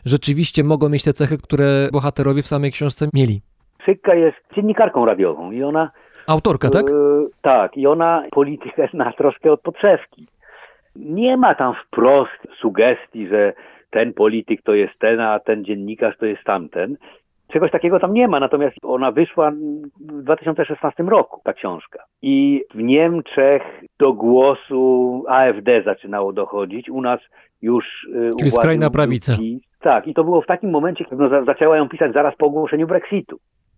rzeczywiście 0.06 0.64
mogą 0.64 0.90
mieć 0.90 1.04
te 1.04 1.14
cechy, 1.14 1.38
które 1.38 1.88
bohaterowie 1.92 2.42
w 2.42 2.48
samej 2.48 2.72
książce 2.72 3.08
mieli. 3.14 3.42
Sykka 3.86 4.16
jest 4.16 4.38
dziennikarką 4.56 5.06
radiową 5.06 5.52
i 5.52 5.64
ona... 5.64 5.92
Autorka, 6.28 6.70
tak? 6.70 6.90
Yy, 6.90 7.30
tak, 7.42 7.78
i 7.78 7.88
ona 7.88 8.24
politykę 8.32 8.88
zna 8.94 9.14
troszkę 9.14 9.52
od 9.52 9.62
podszewki. 9.62 10.28
Nie 10.96 11.38
ma 11.38 11.56
tam 11.56 11.74
wprost 11.86 12.48
sugestii, 12.62 13.28
że 13.28 13.54
ten 13.90 14.14
polityk 14.14 14.62
to 14.62 14.74
jest 14.74 14.94
ten, 15.00 15.20
a 15.20 15.40
ten 15.40 15.66
dziennikarz 15.66 16.18
to 16.18 16.26
jest 16.26 16.44
tamten. 16.44 16.98
Czegoś 17.54 17.72
takiego 17.72 18.00
tam 18.00 18.14
nie 18.14 18.28
ma, 18.28 18.40
natomiast 18.40 18.76
ona 18.84 19.12
wyszła 19.12 19.52
w 20.00 20.24
2016 20.24 21.04
roku, 21.04 21.42
ta 21.44 21.54
książka. 21.54 22.04
I 22.22 22.64
w 22.74 22.82
Niemczech 22.82 23.64
do 24.00 24.14
głosu 24.14 25.24
AfD 25.28 25.84
zaczynało 25.86 26.34
dochodzić. 26.34 26.90
U 26.90 27.02
nas 27.02 27.20
już. 27.62 27.86
Y, 28.16 28.30
Czyli 28.40 28.52
skrajna 28.52 28.90
prawica. 28.90 29.38
Tak, 29.80 30.08
i 30.08 30.14
to 30.14 30.24
było 30.24 30.42
w 30.42 30.46
takim 30.46 30.70
momencie, 30.70 31.06
kiedy 31.06 31.24
no, 31.24 31.46
zaczęła 31.46 31.78
ją 31.78 31.90
pisać 31.90 32.14
zaraz 32.14 32.36
po 32.36 32.46
ogłoszeniu 32.46 32.88
Brexitu. 32.88 33.38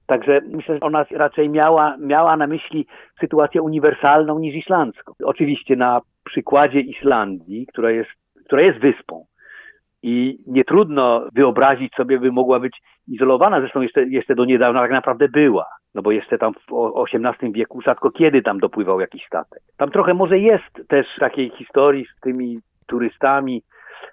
Także 0.09 0.41
myślę, 0.51 0.75
że 0.75 0.81
ona 0.81 1.05
raczej 1.11 1.49
miała, 1.49 1.97
miała 1.97 2.37
na 2.37 2.47
myśli 2.47 2.85
sytuację 3.19 3.61
uniwersalną 3.61 4.39
niż 4.39 4.55
islandzką. 4.55 5.13
Oczywiście 5.23 5.75
na 5.75 6.01
przykładzie 6.25 6.79
Islandii, 6.79 7.65
która 7.67 7.91
jest, 7.91 8.09
która 8.45 8.61
jest 8.61 8.79
wyspą, 8.79 9.25
i 10.03 10.39
nie 10.47 10.63
trudno 10.63 11.27
wyobrazić 11.33 11.93
sobie, 11.93 12.19
by 12.19 12.31
mogła 12.31 12.59
być 12.59 12.81
izolowana, 13.07 13.59
zresztą 13.59 13.81
jeszcze, 13.81 14.03
jeszcze 14.03 14.35
do 14.35 14.45
niedawna 14.45 14.81
tak 14.81 14.91
naprawdę 14.91 15.29
była, 15.29 15.65
no 15.95 16.01
bo 16.01 16.11
jeszcze 16.11 16.37
tam 16.37 16.53
w 16.53 16.93
XVIII 17.13 17.53
wieku 17.53 17.81
rzadko 17.81 18.11
kiedy 18.11 18.41
tam 18.41 18.59
dopływał 18.59 18.99
jakiś 18.99 19.25
statek. 19.25 19.59
Tam 19.77 19.91
trochę 19.91 20.13
może 20.13 20.39
jest 20.39 20.87
też 20.87 21.07
takiej 21.19 21.49
historii 21.49 22.05
z 22.05 22.21
tymi 22.21 22.59
turystami. 22.87 23.63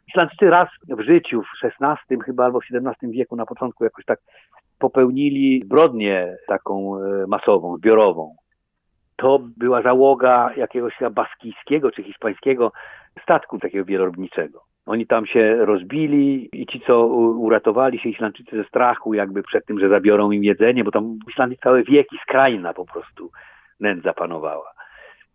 Islandczycy 0.08 0.50
raz 0.50 0.68
w 0.88 1.00
życiu, 1.00 1.42
w 1.42 1.64
XVI 1.64 2.16
chyba 2.24 2.44
albo 2.44 2.60
w 2.60 2.64
XVII 2.72 3.12
wieku 3.12 3.36
na 3.36 3.46
początku 3.46 3.84
jakoś 3.84 4.04
tak 4.04 4.18
popełnili 4.78 5.62
zbrodnię 5.64 6.36
taką 6.46 6.96
e, 6.96 7.26
masową, 7.26 7.76
zbiorową. 7.76 8.36
To 9.16 9.40
była 9.56 9.82
załoga 9.82 10.50
jakiegoś 10.56 10.94
baskijskiego 11.10 11.90
czy 11.90 12.02
hiszpańskiego 12.02 12.72
statku 13.22 13.58
takiego 13.58 13.84
wielorobniczego. 13.84 14.62
Oni 14.86 15.06
tam 15.06 15.26
się 15.26 15.56
rozbili 15.56 16.48
i 16.52 16.66
ci, 16.66 16.80
co 16.80 17.06
uratowali 17.06 17.98
się, 17.98 18.08
Islandczycy 18.08 18.56
ze 18.56 18.64
strachu 18.64 19.14
jakby 19.14 19.42
przed 19.42 19.66
tym, 19.66 19.80
że 19.80 19.88
zabiorą 19.88 20.30
im 20.30 20.44
jedzenie, 20.44 20.84
bo 20.84 20.90
tam 20.90 21.18
w 21.26 21.30
Islandii 21.30 21.58
całe 21.58 21.82
wieki 21.82 22.16
skrajna 22.22 22.74
po 22.74 22.84
prostu 22.84 23.30
nędza 23.80 24.12
panowała. 24.12 24.72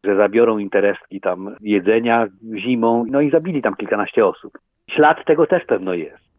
Że 0.04 0.16
zabiorą 0.16 0.58
intereski 0.58 1.22
tam 1.22 1.56
jedzenia 1.62 2.28
zimą, 2.56 3.06
no 3.10 3.22
i 3.22 3.30
zabili 3.30 3.62
tam 3.62 3.76
kilkanaście 3.76 4.26
osób. 4.26 4.58
Ślad 4.90 5.26
tego 5.26 5.48
też 5.48 5.66
pewno 5.66 5.94
jest. 5.94 6.31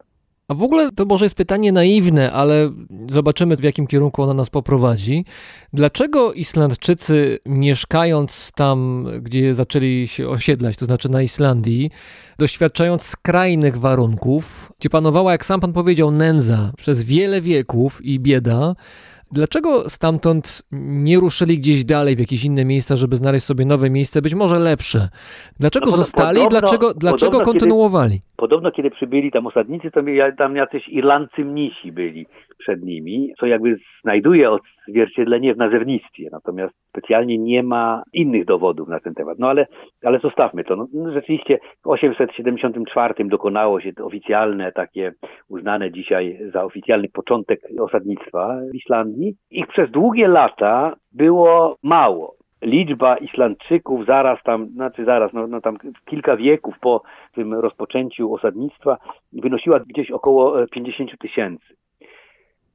A 0.47 0.53
w 0.53 0.63
ogóle 0.63 0.91
to 0.91 1.05
może 1.05 1.25
jest 1.25 1.35
pytanie 1.35 1.71
naiwne, 1.71 2.31
ale 2.31 2.71
zobaczymy 3.09 3.55
w 3.55 3.63
jakim 3.63 3.87
kierunku 3.87 4.23
ona 4.23 4.33
nas 4.33 4.49
poprowadzi. 4.49 5.25
Dlaczego 5.73 6.33
Islandczycy, 6.33 7.39
mieszkając 7.45 8.51
tam, 8.55 9.07
gdzie 9.21 9.55
zaczęli 9.55 10.07
się 10.07 10.29
osiedlać, 10.29 10.77
to 10.77 10.85
znaczy 10.85 11.09
na 11.09 11.21
Islandii, 11.21 11.91
doświadczając 12.39 13.03
skrajnych 13.03 13.77
warunków, 13.77 14.71
gdzie 14.79 14.89
panowała, 14.89 15.31
jak 15.31 15.45
sam 15.45 15.61
pan 15.61 15.73
powiedział, 15.73 16.11
nędza 16.11 16.71
przez 16.77 17.03
wiele 17.03 17.41
wieków 17.41 18.05
i 18.05 18.19
bieda, 18.19 18.75
Dlaczego 19.33 19.89
stamtąd 19.89 20.63
nie 20.71 21.19
ruszyli 21.19 21.57
gdzieś 21.57 21.85
dalej 21.85 22.15
w 22.15 22.19
jakieś 22.19 22.45
inne 22.45 22.65
miejsca, 22.65 22.95
żeby 22.95 23.15
znaleźć 23.15 23.45
sobie 23.45 23.65
nowe 23.65 23.89
miejsce, 23.89 24.21
być 24.21 24.35
może 24.35 24.59
lepsze? 24.59 24.99
Dlaczego 25.59 25.91
no, 25.91 25.97
zostali? 25.97 26.37
Podobno, 26.37 26.59
dlaczego, 26.59 26.93
dlaczego 26.93 27.39
kontynuowali? 27.39 28.11
Kiedy, 28.11 28.35
podobno 28.35 28.71
kiedy 28.71 28.91
przybyli 28.91 29.31
tam 29.31 29.47
osadnicy, 29.47 29.91
to 29.91 30.01
tam 30.37 30.55
jacyś 30.55 30.87
Irlandcy 30.87 31.45
mnisi 31.45 31.91
byli 31.91 32.25
przed 32.63 32.83
nimi, 32.83 33.33
co 33.39 33.45
jakby 33.45 33.77
znajduje 34.03 34.51
odzwierciedlenie 34.87 35.53
w 35.53 35.57
nazewnictwie, 35.57 36.29
natomiast 36.31 36.73
specjalnie 36.89 37.37
nie 37.37 37.63
ma 37.63 38.03
innych 38.13 38.45
dowodów 38.45 38.87
na 38.87 38.99
ten 38.99 39.13
temat. 39.13 39.39
No 39.39 39.49
ale, 39.49 39.67
ale 40.03 40.19
zostawmy 40.19 40.63
to. 40.63 40.75
No, 40.75 40.87
rzeczywiście 41.13 41.59
w 41.83 41.87
874 41.87 43.13
dokonało 43.25 43.81
się 43.81 43.91
oficjalne, 44.03 44.71
takie 44.71 45.13
uznane 45.49 45.91
dzisiaj 45.91 46.39
za 46.53 46.63
oficjalny 46.63 47.09
początek 47.09 47.59
osadnictwa 47.79 48.57
w 48.71 48.75
Islandii. 48.75 49.35
Ich 49.51 49.67
przez 49.67 49.91
długie 49.91 50.27
lata 50.27 50.95
było 51.11 51.77
mało 51.83 52.35
liczba 52.63 53.17
Islandczyków 53.17 54.05
zaraz 54.05 54.43
tam, 54.43 54.67
znaczy 54.67 55.05
zaraz, 55.05 55.33
no, 55.33 55.47
no 55.47 55.61
tam 55.61 55.77
kilka 56.05 56.37
wieków 56.37 56.79
po 56.79 57.01
tym 57.35 57.53
rozpoczęciu 57.53 58.33
osadnictwa 58.33 58.97
wynosiła 59.33 59.79
gdzieś 59.79 60.11
około 60.11 60.67
50 60.67 61.11
tysięcy. 61.19 61.75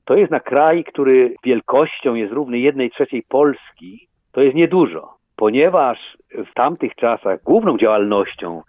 To 0.09 0.17
jest 0.17 0.31
na 0.31 0.41
kraj, 0.41 0.85
który 0.85 1.35
wielkością 1.45 2.15
jest 2.15 2.33
równy 2.33 2.59
jednej 2.59 2.91
trzeciej 2.91 3.23
Polski. 3.29 4.09
To 4.33 4.41
jest 4.41 4.57
niedużo, 4.57 5.09
ponieważ 5.37 5.99
w 6.35 6.55
tamtych 6.55 6.95
czasach 6.95 7.43
główną 7.43 7.79
działalnością 7.79 8.63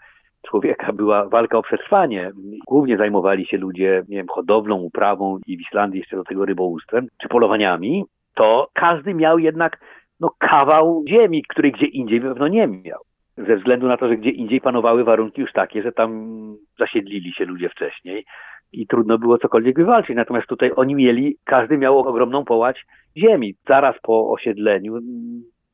człowieka 0.49 0.93
była 0.93 1.29
walka 1.29 1.57
o 1.57 1.61
przetrwanie. 1.61 2.31
Głównie 2.67 2.97
zajmowali 2.97 3.45
się 3.45 3.57
ludzie, 3.57 4.03
nie 4.09 4.17
wiem, 4.17 4.27
hodowlą, 4.29 4.75
uprawą 4.75 5.39
i 5.47 5.57
w 5.57 5.61
Islandii 5.61 5.99
jeszcze 5.99 6.15
do 6.15 6.23
tego 6.23 6.45
rybołówstwem, 6.45 7.07
czy 7.21 7.27
polowaniami. 7.27 8.05
To 8.35 8.67
każdy 8.73 9.13
miał 9.13 9.39
jednak 9.39 9.77
no, 10.19 10.31
kawał 10.39 11.03
ziemi, 11.09 11.43
który 11.49 11.71
gdzie 11.71 11.85
indziej 11.85 12.21
pewno 12.21 12.47
nie 12.47 12.67
miał. 12.67 12.99
Ze 13.37 13.57
względu 13.57 13.87
na 13.87 13.97
to, 13.97 14.07
że 14.07 14.17
gdzie 14.17 14.29
indziej 14.29 14.61
panowały 14.61 15.03
warunki 15.03 15.41
już 15.41 15.51
takie, 15.51 15.83
że 15.83 15.91
tam 15.91 16.29
zasiedlili 16.79 17.33
się 17.33 17.45
ludzie 17.45 17.69
wcześniej 17.69 18.25
i 18.71 18.87
trudno 18.87 19.17
było 19.17 19.37
cokolwiek 19.37 19.77
wywalczyć. 19.77 20.15
Natomiast 20.15 20.47
tutaj 20.47 20.71
oni 20.75 20.95
mieli, 20.95 21.37
każdy 21.45 21.77
miał 21.77 21.99
ogromną 21.99 22.45
połać 22.45 22.85
ziemi. 23.17 23.55
Zaraz 23.67 23.95
po 24.01 24.31
osiedleniu 24.31 24.99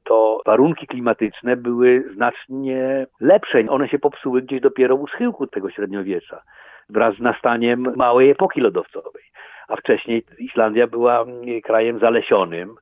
to 0.04 0.42
warunki 0.46 0.88
klimatyczne 0.88 1.58
były 1.58 2.04
znacznie 2.14 3.08
lepsze. 3.22 3.64
One 3.70 3.88
się 3.90 4.00
popsuły 4.00 4.42
gdzieś 4.42 4.62
dopiero 4.62 4.96
u 4.96 5.08
schyłku 5.08 5.48
tego 5.48 5.70
średniowiecza, 5.70 6.42
wraz 6.90 7.16
z 7.16 7.20
nastaniem 7.20 7.94
małej 7.96 8.30
epoki 8.30 8.62
lodowcowej. 8.62 9.24
A 9.68 9.76
wcześniej 9.76 10.24
Islandia 10.40 10.88
była 10.88 11.26
krajem 11.64 12.00
zalesionym, 12.00 12.76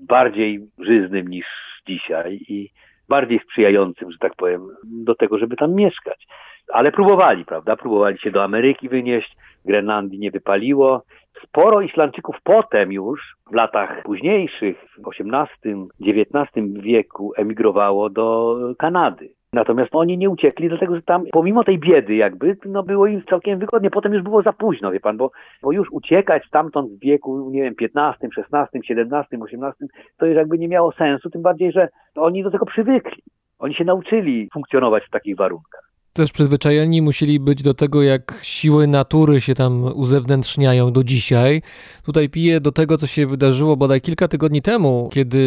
bardziej 0.00 0.60
żyznym 0.78 1.28
niż 1.28 1.46
dzisiaj 1.86 2.40
i 2.48 2.68
bardziej 3.08 3.38
sprzyjającym, 3.38 4.12
że 4.12 4.18
tak 4.18 4.32
powiem, 4.36 4.68
do 4.84 5.14
tego, 5.14 5.38
żeby 5.38 5.56
tam 5.56 5.74
mieszkać 5.74 6.26
ale 6.72 6.92
próbowali, 6.92 7.44
prawda? 7.44 7.76
Próbowali 7.76 8.18
się 8.18 8.30
do 8.30 8.44
Ameryki 8.44 8.88
wynieść, 8.88 9.36
Grenlandii 9.64 10.18
nie 10.18 10.30
wypaliło. 10.30 11.02
Sporo 11.42 11.80
Islandczyków 11.80 12.36
potem 12.44 12.92
już, 12.92 13.36
w 13.50 13.54
latach 13.54 14.02
późniejszych, 14.02 14.76
w 14.98 15.08
XVIII, 15.08 15.86
XIX 16.00 16.82
wieku 16.82 17.32
emigrowało 17.36 18.10
do 18.10 18.56
Kanady. 18.78 19.28
Natomiast 19.52 19.90
oni 19.94 20.18
nie 20.18 20.30
uciekli, 20.30 20.68
dlatego 20.68 20.96
że 20.96 21.02
tam, 21.02 21.24
pomimo 21.32 21.64
tej 21.64 21.78
biedy 21.78 22.14
jakby, 22.14 22.56
no 22.64 22.82
było 22.82 23.06
im 23.06 23.22
całkiem 23.30 23.58
wygodnie. 23.58 23.90
Potem 23.90 24.14
już 24.14 24.22
było 24.22 24.42
za 24.42 24.52
późno, 24.52 24.90
wie 24.90 25.00
pan, 25.00 25.16
bo, 25.16 25.30
bo 25.62 25.72
już 25.72 25.88
uciekać 25.90 26.46
stamtąd 26.46 26.92
w 26.92 27.00
wieku, 27.00 27.50
nie 27.50 27.62
wiem, 27.62 27.74
15, 27.74 28.28
16, 28.34 28.80
17, 28.84 29.38
18, 29.40 29.86
to 30.18 30.26
już 30.26 30.36
jakby 30.36 30.58
nie 30.58 30.68
miało 30.68 30.92
sensu, 30.92 31.30
tym 31.30 31.42
bardziej, 31.42 31.72
że 31.72 31.88
oni 32.16 32.42
do 32.42 32.50
tego 32.50 32.66
przywykli. 32.66 33.22
Oni 33.58 33.74
się 33.74 33.84
nauczyli 33.84 34.48
funkcjonować 34.52 35.04
w 35.04 35.10
takich 35.10 35.36
warunkach. 35.36 35.91
Też 36.12 36.32
przyzwyczajeni 36.32 37.02
musieli 37.02 37.40
być 37.40 37.62
do 37.62 37.74
tego, 37.74 38.02
jak 38.02 38.40
siły 38.42 38.86
natury 38.86 39.40
się 39.40 39.54
tam 39.54 39.84
uzewnętrzniają 39.84 40.92
do 40.92 41.04
dzisiaj. 41.04 41.62
Tutaj 42.04 42.28
piję 42.28 42.60
do 42.60 42.72
tego, 42.72 42.98
co 42.98 43.06
się 43.06 43.26
wydarzyło 43.26 43.76
bodaj 43.76 44.00
kilka 44.00 44.28
tygodni 44.28 44.62
temu, 44.62 45.08
kiedy 45.12 45.38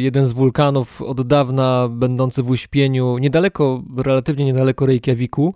jeden 0.00 0.26
z 0.26 0.32
wulkanów 0.32 1.02
od 1.02 1.26
dawna 1.26 1.88
będący 1.90 2.42
w 2.42 2.50
uśpieniu, 2.50 3.18
niedaleko, 3.18 3.82
relatywnie 3.96 4.44
niedaleko 4.44 4.86
Reykjaviku, 4.86 5.54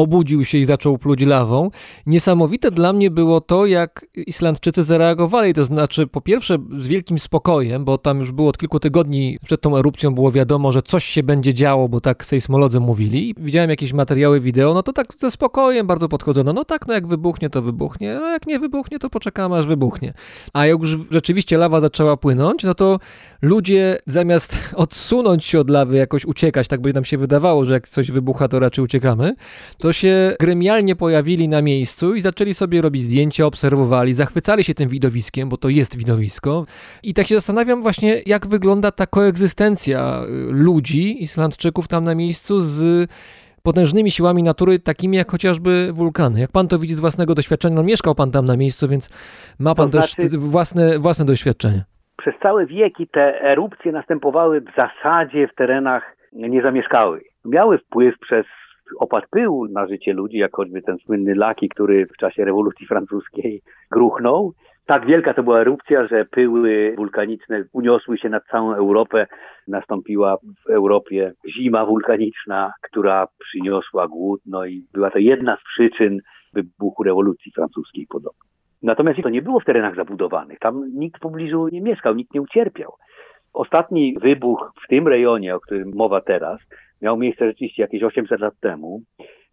obudził 0.00 0.44
się 0.44 0.58
i 0.58 0.64
zaczął 0.64 0.98
pluć 0.98 1.20
lawą. 1.20 1.70
Niesamowite 2.06 2.70
dla 2.70 2.92
mnie 2.92 3.10
było 3.10 3.40
to, 3.40 3.66
jak 3.66 4.06
Islandczycy 4.14 4.84
zareagowali, 4.84 5.54
to 5.54 5.64
znaczy 5.64 6.06
po 6.06 6.20
pierwsze 6.20 6.58
z 6.78 6.86
wielkim 6.86 7.18
spokojem, 7.18 7.84
bo 7.84 7.98
tam 7.98 8.18
już 8.18 8.32
było 8.32 8.48
od 8.48 8.58
kilku 8.58 8.80
tygodni 8.80 9.38
przed 9.44 9.60
tą 9.60 9.76
erupcją 9.76 10.14
było 10.14 10.32
wiadomo, 10.32 10.72
że 10.72 10.82
coś 10.82 11.04
się 11.04 11.22
będzie 11.22 11.54
działo, 11.54 11.88
bo 11.88 12.00
tak 12.00 12.24
sejsmolodzy 12.24 12.80
mówili. 12.80 13.34
Widziałem 13.38 13.70
jakieś 13.70 13.92
materiały 13.92 14.40
wideo, 14.40 14.74
no 14.74 14.82
to 14.82 14.92
tak 14.92 15.06
ze 15.18 15.30
spokojem 15.30 15.86
bardzo 15.86 16.08
podchodzono. 16.08 16.52
No 16.52 16.64
tak, 16.64 16.86
no 16.86 16.94
jak 16.94 17.06
wybuchnie, 17.06 17.50
to 17.50 17.62
wybuchnie, 17.62 18.18
a 18.20 18.32
jak 18.32 18.46
nie 18.46 18.58
wybuchnie, 18.58 18.98
to 18.98 19.10
poczekamy 19.10 19.56
aż 19.56 19.66
wybuchnie. 19.66 20.12
A 20.52 20.66
jak 20.66 20.80
już 20.80 20.98
rzeczywiście 21.10 21.58
lawa 21.58 21.80
zaczęła 21.80 22.16
płynąć, 22.16 22.64
no 22.64 22.74
to 22.74 22.98
ludzie 23.42 23.98
zamiast 24.06 24.58
odsunąć 24.76 25.44
się 25.44 25.60
od 25.60 25.70
lawy, 25.70 25.96
jakoś 25.96 26.24
uciekać, 26.24 26.68
tak 26.68 26.80
by 26.80 26.92
nam 26.92 27.04
się 27.04 27.18
wydawało, 27.18 27.64
że 27.64 27.72
jak 27.72 27.88
coś 27.88 28.10
wybucha, 28.10 28.48
to 28.48 28.58
raczej 28.58 28.84
uciekamy, 28.84 29.34
to 29.78 29.89
się 29.92 30.36
gremialnie 30.40 30.96
pojawili 30.96 31.48
na 31.48 31.62
miejscu 31.62 32.14
i 32.14 32.20
zaczęli 32.20 32.54
sobie 32.54 32.82
robić 32.82 33.02
zdjęcia, 33.02 33.46
obserwowali, 33.46 34.14
zachwycali 34.14 34.64
się 34.64 34.74
tym 34.74 34.88
widowiskiem, 34.88 35.48
bo 35.48 35.56
to 35.56 35.68
jest 35.68 35.98
widowisko. 35.98 36.64
I 37.02 37.14
tak 37.14 37.26
się 37.26 37.34
zastanawiam 37.34 37.82
właśnie, 37.82 38.20
jak 38.26 38.46
wygląda 38.46 38.90
ta 38.90 39.06
koegzystencja 39.06 40.22
y, 40.22 40.52
ludzi, 40.52 41.22
Islandczyków 41.22 41.88
tam 41.88 42.04
na 42.04 42.14
miejscu 42.14 42.60
z 42.60 43.10
potężnymi 43.62 44.10
siłami 44.10 44.42
natury, 44.42 44.78
takimi 44.78 45.16
jak 45.16 45.30
chociażby 45.30 45.92
wulkany. 45.92 46.40
Jak 46.40 46.52
pan 46.52 46.68
to 46.68 46.78
widzi 46.78 46.94
z 46.94 47.00
własnego 47.00 47.34
doświadczenia? 47.34 47.74
No 47.74 47.82
mieszkał 47.82 48.14
pan 48.14 48.30
tam 48.30 48.44
na 48.44 48.56
miejscu, 48.56 48.88
więc 48.88 49.10
ma 49.58 49.74
pan 49.74 49.90
to 49.90 49.98
też 49.98 50.12
znaczy... 50.12 50.38
własne, 50.38 50.98
własne 50.98 51.24
doświadczenie. 51.24 51.84
Przez 52.16 52.34
całe 52.42 52.66
wieki 52.66 53.08
te 53.08 53.42
erupcje 53.42 53.92
następowały 53.92 54.60
w 54.60 54.70
zasadzie 54.76 55.48
w 55.48 55.54
terenach 55.54 56.16
niezamieszkałych. 56.32 57.22
Miały 57.44 57.78
wpływ 57.78 58.14
przez 58.18 58.46
opad 58.98 59.24
pyłu 59.30 59.68
na 59.68 59.86
życie 59.86 60.12
ludzi, 60.12 60.38
jak 60.38 60.56
choćby 60.56 60.82
ten 60.82 60.98
słynny 60.98 61.34
Laki, 61.34 61.68
który 61.68 62.06
w 62.06 62.16
czasie 62.16 62.44
rewolucji 62.44 62.86
francuskiej 62.86 63.62
gruchnął. 63.90 64.52
Tak 64.86 65.06
wielka 65.06 65.34
to 65.34 65.42
była 65.42 65.60
erupcja, 65.60 66.06
że 66.06 66.24
pyły 66.24 66.94
wulkaniczne 66.96 67.64
uniosły 67.72 68.18
się 68.18 68.28
nad 68.28 68.44
całą 68.46 68.74
Europę. 68.74 69.26
Nastąpiła 69.68 70.36
w 70.66 70.70
Europie 70.70 71.32
zima 71.56 71.86
wulkaniczna, 71.86 72.72
która 72.82 73.26
przyniosła 73.38 74.08
głód, 74.08 74.40
no 74.46 74.66
i 74.66 74.84
była 74.92 75.10
to 75.10 75.18
jedna 75.18 75.56
z 75.56 75.64
przyczyn 75.64 76.18
wybuchu 76.52 77.02
rewolucji 77.02 77.52
francuskiej 77.52 78.06
podobno. 78.10 78.44
Natomiast 78.82 79.22
to 79.22 79.28
nie 79.28 79.42
było 79.42 79.60
w 79.60 79.64
terenach 79.64 79.96
zabudowanych. 79.96 80.58
Tam 80.58 80.90
nikt 80.94 81.16
w 81.16 81.20
pobliżu 81.20 81.68
nie 81.68 81.80
mieszkał, 81.80 82.14
nikt 82.14 82.34
nie 82.34 82.42
ucierpiał. 82.42 82.92
Ostatni 83.52 84.16
wybuch 84.20 84.72
w 84.84 84.88
tym 84.88 85.08
rejonie, 85.08 85.54
o 85.54 85.60
którym 85.60 85.90
mowa 85.94 86.20
teraz, 86.20 86.60
miał 87.02 87.16
miejsce 87.16 87.46
rzeczywiście 87.46 87.82
jakieś 87.82 88.02
800 88.02 88.40
lat 88.40 88.54
temu, 88.60 89.02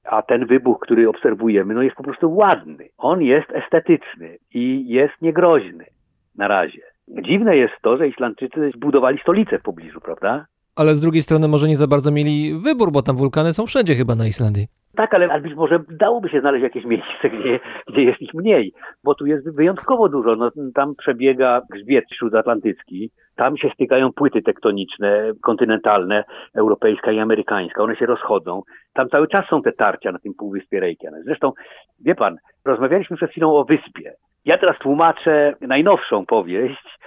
a 0.04 0.22
ten 0.22 0.46
wybuch, 0.46 0.80
który 0.80 1.10
obserwujemy, 1.10 1.74
no 1.74 1.82
jest 1.82 1.96
po 1.96 2.04
prostu 2.04 2.36
ładny. 2.36 2.90
On 2.98 3.22
jest 3.22 3.52
estetyczny 3.52 4.38
i 4.54 4.88
jest 4.88 5.14
niegroźny 5.22 5.86
na 6.36 6.48
razie. 6.48 6.82
Dziwne 7.08 7.58
jest 7.58 7.74
to, 7.82 7.98
że 7.98 8.08
Islandczycy 8.08 8.72
zbudowali 8.76 9.20
stolicę 9.20 9.60
w 9.60 9.64
pobliżu, 9.64 10.02
prawda? 10.02 10.46
Ale 10.78 10.96
z 10.96 11.02
drugiej 11.02 11.22
strony 11.22 11.48
może 11.48 11.68
nie 11.68 11.78
za 11.78 11.88
bardzo 11.88 12.12
mieli 12.12 12.54
wybór, 12.66 12.92
bo 12.92 13.02
tam 13.02 13.16
wulkany 13.16 13.54
są 13.54 13.66
wszędzie 13.66 13.96
chyba 13.96 14.16
na 14.16 14.28
Islandii. 14.28 14.68
Tak, 14.96 15.14
ale 15.14 15.42
być 15.42 15.56
może 15.56 15.80
dałoby 15.90 16.30
się 16.30 16.40
znaleźć 16.40 16.64
jakieś 16.64 16.86
miejsce, 16.86 17.30
gdzie, 17.30 17.60
gdzie 17.88 18.04
jest 18.04 18.22
ich 18.22 18.34
mniej, 18.34 18.74
bo 19.04 19.16
tu 19.16 19.26
jest 19.26 19.56
wyjątkowo 19.56 20.10
dużo. 20.10 20.36
No, 20.36 20.52
tam 20.76 20.96
przebiega 20.96 21.62
grzbiet 21.70 22.06
śródatlantycki, 22.18 23.12
tam 23.36 23.58
się 23.58 23.70
stykają 23.74 24.14
płyty 24.14 24.42
tektoniczne, 24.42 25.32
kontynentalne, 25.42 26.24
europejska 26.56 27.12
i 27.12 27.20
amerykańska. 27.20 27.84
One 27.84 27.96
się 27.96 28.06
rozchodzą. 28.06 28.62
Tam 28.94 29.10
cały 29.10 29.28
czas 29.28 29.42
są 29.50 29.62
te 29.62 29.72
tarcia 29.72 30.12
na 30.12 30.20
tym 30.20 30.34
półwyspie 30.34 30.80
Reykjanes. 30.80 31.26
Zresztą, 31.26 31.52
wie 32.06 32.16
pan, 32.16 32.38
rozmawialiśmy 32.66 33.18
przed 33.18 33.32
chwilą 33.32 33.56
o 33.56 33.66
wyspie. 33.66 34.14
Ja 34.46 34.58
teraz 34.58 34.78
tłumaczę 34.80 35.54
najnowszą 35.62 36.26
powieść 36.26 36.98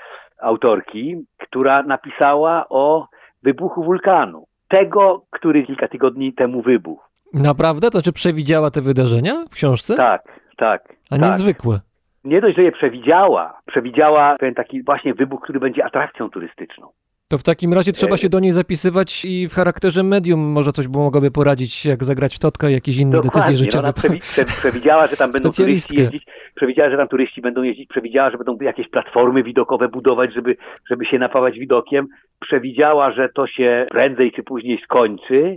autorki, 0.43 1.17
która 1.39 1.83
napisała 1.83 2.67
o 2.69 3.07
wybuchu 3.43 3.85
wulkanu. 3.85 4.45
Tego, 4.69 5.25
który 5.31 5.67
kilka 5.67 5.89
tygodni 5.89 6.35
temu 6.35 6.63
wybuchł. 6.63 7.03
Naprawdę? 7.35 7.91
To 7.91 8.03
czy 8.03 8.13
przewidziała 8.13 8.71
te 8.71 8.81
wydarzenia 8.81 9.45
w 9.51 9.55
książce? 9.55 9.97
Tak, 9.97 10.23
tak. 10.57 10.95
A 11.11 11.19
tak. 11.19 11.31
niezwykłe. 11.31 11.81
Nie 12.25 12.41
dość, 12.41 12.57
że 12.57 12.63
je 12.63 12.73
przewidziała, 12.73 13.61
przewidziała 13.67 14.37
ten 14.39 14.55
taki 14.55 14.83
właśnie 14.83 15.15
wybuch, 15.15 15.41
który 15.43 15.61
będzie 15.61 15.85
atrakcją 15.85 16.31
turystyczną. 16.31 16.89
To 17.29 17.39
w 17.39 17.43
takim 17.43 17.75
razie 17.75 17.93
trzeba 17.93 18.17
się 18.17 18.29
do 18.29 18.41
niej 18.41 18.53
zapisywać 18.53 19.25
i 19.25 19.49
w 19.49 19.55
charakterze 19.55 20.03
medium 20.03 20.41
może 20.41 20.73
coś 20.73 20.89
mogłoby 20.89 21.31
poradzić, 21.31 21.87
jak 21.87 22.05
zagrać 22.05 22.37
w 22.37 22.39
totka, 22.39 22.71
jakieś 22.71 22.97
inne 22.97 23.13
Dokładnie, 23.13 23.41
decyzje 23.41 23.57
życiowe. 23.57 23.85
Ona 23.85 23.93
przewi 23.93 24.21
przewidziała, 24.47 25.07
że 25.07 25.17
tam 25.17 25.31
będą 25.31 25.51
turyści 25.57 25.97
jeździć, 25.97 26.25
przewidziała, 26.61 26.91
że 26.91 26.97
tam 26.97 27.09
turyści 27.09 27.41
będą 27.41 27.63
jeździć, 27.63 27.89
przewidziała, 27.89 28.31
że 28.31 28.39
będą 28.39 28.57
jakieś 28.61 28.89
platformy 28.89 29.43
widokowe 29.43 29.89
budować, 29.89 30.35
żeby, 30.35 30.57
żeby 30.91 31.07
się 31.07 31.19
napawać 31.19 31.59
widokiem, 31.59 32.07
przewidziała, 32.41 33.13
że 33.13 33.29
to 33.29 33.47
się 33.47 33.87
prędzej 33.91 34.33
czy 34.33 34.43
później 34.43 34.81
skończy, 34.85 35.57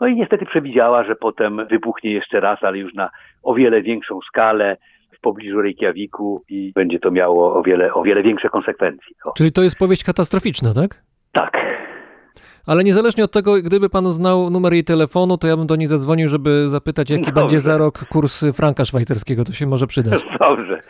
no 0.00 0.06
i 0.06 0.14
niestety 0.16 0.46
przewidziała, 0.46 1.04
że 1.04 1.14
potem 1.16 1.66
wybuchnie 1.70 2.12
jeszcze 2.12 2.40
raz, 2.40 2.58
ale 2.62 2.78
już 2.78 2.94
na 2.94 3.10
o 3.42 3.54
wiele 3.54 3.82
większą 3.82 4.20
skalę 4.28 4.76
w 5.16 5.20
pobliżu 5.20 5.62
Reykjaviku 5.62 6.42
i 6.48 6.72
będzie 6.74 6.98
to 6.98 7.10
miało 7.10 7.54
o 7.54 7.62
wiele, 7.62 7.94
o 7.94 8.02
wiele 8.02 8.22
większe 8.22 8.48
konsekwencje. 8.48 9.16
O. 9.24 9.32
Czyli 9.36 9.52
to 9.52 9.62
jest 9.62 9.78
powieść 9.78 10.04
katastroficzna, 10.04 10.74
tak? 10.74 11.02
Tak. 11.32 11.81
Ale 12.66 12.84
niezależnie 12.84 13.24
od 13.24 13.32
tego, 13.32 13.54
gdyby 13.64 13.88
pan 13.90 14.04
znał 14.04 14.50
numer 14.50 14.72
jej 14.72 14.84
telefonu, 14.84 15.38
to 15.38 15.46
ja 15.46 15.56
bym 15.56 15.66
do 15.66 15.76
niej 15.76 15.86
zadzwonił, 15.86 16.28
żeby 16.28 16.68
zapytać, 16.68 17.10
jaki 17.10 17.24
Dobrze. 17.24 17.40
będzie 17.40 17.60
za 17.60 17.78
rok 17.78 17.98
kurs 18.08 18.44
franka 18.56 18.84
szwajcarskiego. 18.84 19.44
To 19.44 19.52
się 19.52 19.66
może 19.66 19.86
przydać. 19.86 20.24
Dobrze. 20.40 20.80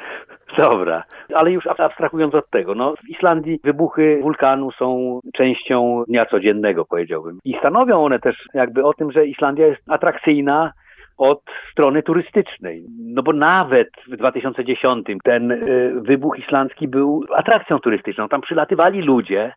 Dobra, 0.59 1.05
ale 1.35 1.51
już 1.51 1.66
abstrahując 1.66 2.35
od 2.35 2.51
tego, 2.51 2.75
no 2.75 2.95
w 3.05 3.09
Islandii 3.09 3.61
wybuchy 3.64 4.18
wulkanu 4.23 4.73
są 4.73 5.20
częścią 5.35 6.05
dnia 6.09 6.27
codziennego, 6.27 6.85
powiedziałbym. 6.85 7.39
I 7.45 7.55
stanowią 7.59 8.05
one 8.05 8.18
też 8.18 8.37
jakby 8.55 8.85
o 8.85 8.95
tym, 8.95 9.12
że 9.12 9.27
Islandia 9.27 9.66
jest 9.66 9.83
atrakcyjna 9.89 10.73
od 11.18 11.43
strony 11.73 12.03
turystycznej. 12.03 12.85
No 12.99 13.23
bo 13.23 13.33
nawet 13.33 13.89
w 14.12 14.16
2010 14.16 15.07
ten 15.25 15.51
y, 15.51 15.93
wybuch 15.97 16.39
islandzki 16.39 16.89
był 16.89 17.25
atrakcją 17.35 17.79
turystyczną. 17.79 18.29
Tam 18.29 18.41
przylatywali 18.41 19.03
ludzie, 19.03 19.53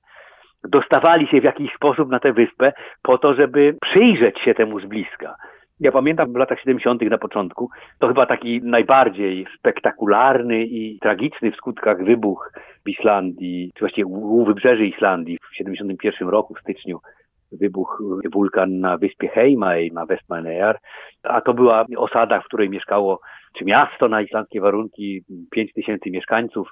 dostawali 0.69 1.27
się 1.27 1.41
w 1.41 1.43
jakiś 1.43 1.73
sposób 1.73 2.09
na 2.09 2.19
tę 2.19 2.33
wyspę 2.33 2.73
po 3.01 3.17
to, 3.17 3.33
żeby 3.33 3.77
przyjrzeć 3.81 4.39
się 4.39 4.53
temu 4.53 4.79
z 4.79 4.85
bliska. 4.85 5.35
Ja 5.79 5.91
pamiętam 5.91 6.33
w 6.33 6.35
latach 6.35 6.59
70. 6.59 7.01
na 7.01 7.17
początku, 7.17 7.69
to 7.99 8.07
chyba 8.07 8.25
taki 8.25 8.61
najbardziej 8.63 9.45
spektakularny 9.59 10.65
i 10.65 10.99
tragiczny 10.99 11.51
w 11.51 11.55
skutkach 11.55 12.03
wybuch 12.03 12.51
w 12.85 12.89
Islandii, 12.89 13.71
czy 13.75 13.79
właściwie 13.79 14.05
u 14.05 14.45
wybrzeży 14.45 14.85
Islandii 14.85 15.37
w 15.51 15.55
71 15.55 16.29
roku 16.29 16.53
w 16.53 16.59
styczniu 16.59 16.99
wybuch 17.51 18.01
wulkan 18.33 18.79
na 18.79 18.97
wyspie 18.97 19.27
Heimei 19.27 19.91
na 19.91 20.05
Westmanejar, 20.05 20.79
a 21.23 21.41
to 21.41 21.53
była 21.53 21.85
osada, 21.97 22.39
w 22.39 22.45
której 22.45 22.69
mieszkało, 22.69 23.19
czy 23.57 23.65
miasto 23.65 24.07
na 24.07 24.21
islandzkie 24.21 24.61
warunki, 24.61 25.21
5 25.51 25.73
tysięcy 25.73 26.11
mieszkańców. 26.11 26.67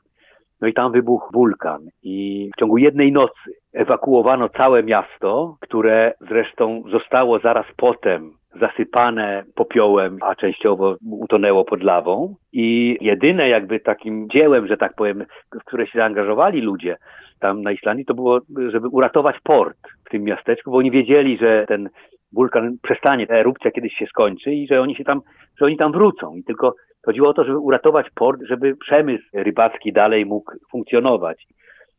No 0.63 0.69
i 0.69 0.73
tam 0.73 0.91
wybuchł 0.91 1.29
wulkan 1.33 1.81
i 2.03 2.49
w 2.55 2.59
ciągu 2.59 2.77
jednej 2.77 3.11
nocy 3.11 3.51
ewakuowano 3.73 4.49
całe 4.49 4.83
miasto, 4.83 5.57
które 5.61 6.13
zresztą 6.29 6.83
zostało 6.91 7.39
zaraz 7.39 7.65
potem 7.77 8.31
zasypane 8.59 9.43
popiołem, 9.55 10.17
a 10.21 10.35
częściowo 10.35 10.95
utonęło 11.11 11.65
pod 11.65 11.83
lawą. 11.83 12.35
I 12.53 12.97
jedyne 13.01 13.49
jakby 13.49 13.79
takim 13.79 14.29
dziełem, 14.29 14.67
że 14.67 14.77
tak 14.77 14.95
powiem, 14.95 15.25
w 15.61 15.65
które 15.65 15.87
się 15.87 15.99
zaangażowali 15.99 16.61
ludzie 16.61 16.95
tam 17.39 17.61
na 17.61 17.71
Islandii, 17.71 18.05
to 18.05 18.13
było, 18.13 18.39
żeby 18.71 18.87
uratować 18.87 19.35
port 19.43 19.77
w 20.05 20.09
tym 20.09 20.23
miasteczku, 20.23 20.71
bo 20.71 20.77
oni 20.77 20.91
wiedzieli, 20.91 21.37
że 21.37 21.65
ten 21.67 21.89
wulkan 22.33 22.77
przestanie, 22.81 23.27
ta 23.27 23.35
erupcja 23.35 23.71
kiedyś 23.71 23.93
się 23.93 24.05
skończy 24.05 24.51
i 24.51 24.67
że 24.67 24.81
oni 24.81 24.95
się 24.95 25.03
tam, 25.03 25.21
że 25.59 25.65
oni 25.65 25.77
tam 25.77 25.91
wrócą. 25.91 26.35
I 26.35 26.43
tylko 26.43 26.75
chodziło 27.05 27.29
o 27.29 27.33
to, 27.33 27.43
żeby 27.43 27.57
uratować 27.57 28.07
port, 28.15 28.41
żeby 28.43 28.75
przemysł 28.75 29.23
rybacki 29.33 29.93
dalej 29.93 30.25
mógł 30.25 30.51
funkcjonować. 30.71 31.45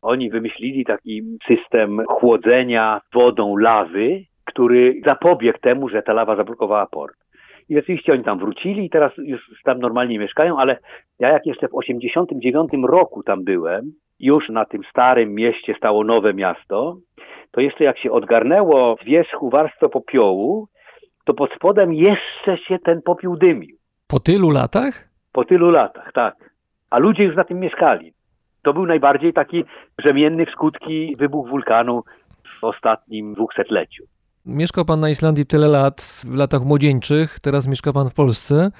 Oni 0.01 0.29
wymyślili 0.29 0.85
taki 0.85 1.21
system 1.47 2.01
chłodzenia 2.07 3.01
wodą 3.13 3.57
lawy, 3.57 4.21
który 4.45 5.01
zapobiegł 5.07 5.59
temu, 5.59 5.89
że 5.89 6.01
ta 6.01 6.13
lawa 6.13 6.35
zablokowała 6.35 6.85
port. 6.85 7.15
I 7.69 7.75
rzeczywiście 7.75 8.13
oni 8.13 8.23
tam 8.23 8.39
wrócili 8.39 8.85
i 8.85 8.89
teraz 8.89 9.11
już 9.17 9.41
tam 9.63 9.79
normalnie 9.79 10.19
mieszkają, 10.19 10.57
ale 10.57 10.77
ja 11.19 11.29
jak 11.29 11.45
jeszcze 11.45 11.67
w 11.67 11.75
89 11.75 12.71
roku 12.87 13.23
tam 13.23 13.43
byłem, 13.43 13.91
już 14.19 14.49
na 14.49 14.65
tym 14.65 14.81
starym 14.89 15.33
mieście 15.33 15.75
stało 15.77 16.03
nowe 16.03 16.33
miasto, 16.33 16.97
to 17.51 17.61
jeszcze 17.61 17.83
jak 17.83 17.99
się 17.99 18.11
odgarnęło 18.11 18.95
wierzchu 19.05 19.49
warstwę 19.49 19.89
popiołu, 19.89 20.67
to 21.25 21.33
pod 21.33 21.53
spodem 21.53 21.93
jeszcze 21.93 22.57
się 22.57 22.79
ten 22.79 23.01
popiół 23.01 23.37
dymił. 23.37 23.77
Po 24.07 24.19
tylu 24.19 24.49
latach? 24.49 25.09
Po 25.31 25.45
tylu 25.45 25.71
latach, 25.71 26.11
tak. 26.13 26.35
A 26.89 26.99
ludzie 26.99 27.23
już 27.23 27.35
na 27.35 27.43
tym 27.43 27.59
mieszkali. 27.59 28.13
To 28.63 28.73
był 28.73 28.85
najbardziej 28.85 29.33
taki 29.33 29.63
brzemienny 29.97 30.45
w 30.45 30.49
skutki 30.49 31.15
wybuch 31.19 31.49
wulkanu 31.49 32.03
w 32.61 32.63
ostatnim 32.63 33.33
dwusetleciu. 33.33 34.03
Mieszkał 34.45 34.85
pan 34.85 34.99
na 34.99 35.09
Islandii 35.09 35.45
tyle 35.45 35.67
lat, 35.67 36.23
w 36.25 36.35
latach 36.35 36.63
młodzieńczych, 36.63 37.39
teraz 37.39 37.67
mieszka 37.67 37.93
pan 37.93 38.09
w 38.09 38.13
Polsce. 38.13 38.71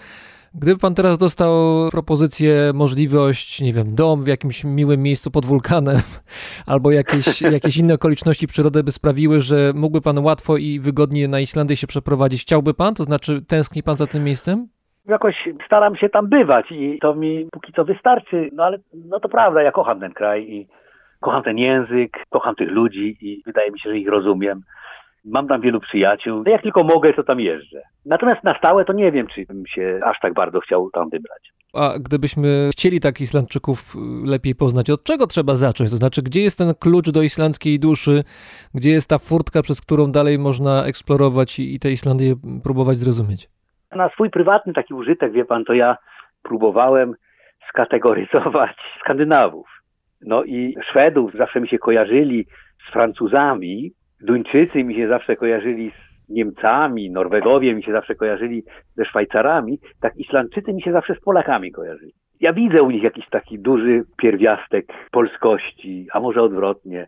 Gdyby 0.54 0.80
pan 0.80 0.96
teraz 0.96 1.18
dostał 1.18 1.52
propozycję, 1.92 2.72
możliwość, 2.74 3.62
nie 3.62 3.74
wiem, 3.74 3.96
dom 3.96 4.24
w 4.24 4.28
jakimś 4.28 4.64
miłym 4.64 5.02
miejscu 5.02 5.32
pod 5.32 5.46
wulkanem, 5.46 5.98
albo 6.66 6.92
jakieś, 6.92 7.42
jakieś 7.42 7.78
inne 7.78 7.94
okoliczności 7.94 8.48
przyrody 8.48 8.84
by 8.84 8.92
sprawiły, 8.92 9.42
że 9.42 9.72
mógłby 9.76 10.02
pan 10.02 10.20
łatwo 10.20 10.58
i 10.58 10.80
wygodnie 10.80 11.28
na 11.28 11.40
Islandię 11.40 11.76
się 11.76 11.88
przeprowadzić, 11.88 12.42
chciałby 12.42 12.74
pan? 12.74 12.96
To 12.96 13.04
znaczy, 13.04 13.42
tęskni 13.42 13.84
pan 13.84 13.98
za 13.98 14.08
tym 14.08 14.24
miejscem? 14.24 14.68
Jakoś 15.08 15.36
staram 15.66 15.96
się 15.96 16.10
tam 16.10 16.30
bywać 16.30 16.72
i 16.72 17.00
to 17.02 17.16
mi 17.16 17.48
póki 17.52 17.74
co 17.74 17.86
wystarczy, 17.86 18.50
no 18.54 18.64
ale 18.64 18.78
no 18.94 19.20
to 19.20 19.30
prawda, 19.30 19.62
ja 19.62 19.72
kocham 19.72 20.00
ten 20.00 20.14
kraj 20.14 20.44
i 20.44 20.68
kocham 21.20 21.44
ten 21.44 21.58
język, 21.58 22.18
kocham 22.30 22.56
tych 22.56 22.70
ludzi 22.70 23.18
i 23.22 23.42
wydaje 23.46 23.72
mi 23.72 23.80
się, 23.80 23.90
że 23.90 23.98
ich 23.98 24.10
rozumiem. 24.10 24.62
Mam 25.26 25.48
tam 25.48 25.62
wielu 25.62 25.80
przyjaciół. 25.80 26.44
Jak 26.48 26.62
tylko 26.62 26.84
mogę, 26.84 27.14
to 27.14 27.24
tam 27.24 27.40
jeżdżę. 27.40 27.82
Natomiast 28.06 28.44
na 28.44 28.58
stałe 28.58 28.86
to 28.86 28.94
nie 28.94 29.12
wiem, 29.12 29.28
czy 29.28 29.46
bym 29.46 29.64
się 29.68 30.00
aż 30.04 30.20
tak 30.22 30.34
bardzo 30.34 30.60
chciał 30.60 30.90
tam 30.92 31.10
wybrać. 31.10 31.52
A 31.74 31.94
gdybyśmy 32.00 32.70
chcieli 32.72 33.00
tak 33.00 33.22
Islandczyków 33.22 33.96
y, 33.96 34.30
lepiej 34.30 34.56
poznać, 34.56 34.90
od 34.90 35.04
czego 35.04 35.28
trzeba 35.28 35.56
zacząć? 35.56 35.90
To 35.90 35.96
znaczy, 35.96 36.22
gdzie 36.22 36.42
jest 36.42 36.58
ten 36.58 36.74
klucz 36.80 37.10
do 37.10 37.22
islandzkiej 37.22 37.80
duszy? 37.80 38.24
Gdzie 38.74 38.90
jest 38.90 39.10
ta 39.10 39.18
furtka, 39.18 39.62
przez 39.62 39.82
którą 39.82 40.12
dalej 40.12 40.40
można 40.40 40.86
eksplorować 40.86 41.60
i, 41.60 41.76
i 41.76 41.80
tę 41.80 41.92
Islandię 41.92 42.36
próbować 42.64 42.98
zrozumieć? 42.98 43.55
Na 43.96 44.10
swój 44.10 44.30
prywatny 44.30 44.74
taki 44.74 44.94
użytek, 44.94 45.32
wie 45.32 45.46
pan, 45.46 45.66
to 45.66 45.74
ja 45.74 45.98
próbowałem 46.44 47.14
skategoryzować 47.70 48.78
Skandynawów. 49.02 49.68
No 50.22 50.44
i 50.44 50.76
Szwedów 50.90 51.34
zawsze 51.34 51.62
mi 51.62 51.68
się 51.68 51.78
kojarzyli 51.78 52.46
z 52.88 52.94
Francuzami, 52.94 53.92
Duńczycy 54.22 54.84
mi 54.84 54.96
się 54.96 55.08
zawsze 55.08 55.36
kojarzyli 55.36 55.92
z 55.92 56.30
Niemcami, 56.30 57.12
Norwegowie 57.12 57.76
mi 57.76 57.84
się 57.84 57.92
zawsze 57.92 58.16
kojarzyli 58.16 58.64
ze 58.96 59.06
Szwajcarami, 59.06 59.80
tak 60.02 60.18
Islandczycy 60.18 60.74
mi 60.74 60.82
się 60.82 60.92
zawsze 60.92 61.16
z 61.16 61.20
Polakami 61.20 61.72
kojarzyli. 61.72 62.14
Ja 62.40 62.54
widzę 62.54 62.84
u 62.84 62.92
nich 62.92 63.04
jakiś 63.04 63.30
taki 63.30 63.60
duży 63.60 64.04
pierwiastek 64.18 64.86
polskości, 65.12 66.08
a 66.14 66.20
może 66.20 66.42
odwrotnie. 66.42 67.08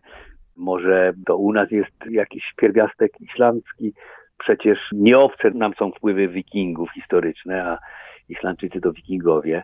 Może 0.56 1.12
to 1.26 1.36
u 1.36 1.52
nas 1.52 1.70
jest 1.70 1.92
jakiś 2.10 2.52
pierwiastek 2.56 3.12
islandzki. 3.20 3.92
Przecież 4.38 4.78
nie 4.92 5.18
obce 5.18 5.50
nam 5.50 5.72
są 5.78 5.90
wpływy 5.90 6.28
wikingów 6.28 6.88
historyczne, 6.94 7.64
a 7.64 7.78
Islandczycy 8.28 8.80
to 8.80 8.92
wikingowie. 8.92 9.62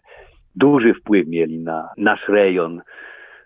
Duży 0.57 0.95
wpływ 0.95 1.29
mieli 1.29 1.59
na 1.59 1.89
nasz 1.97 2.29
rejon, 2.29 2.83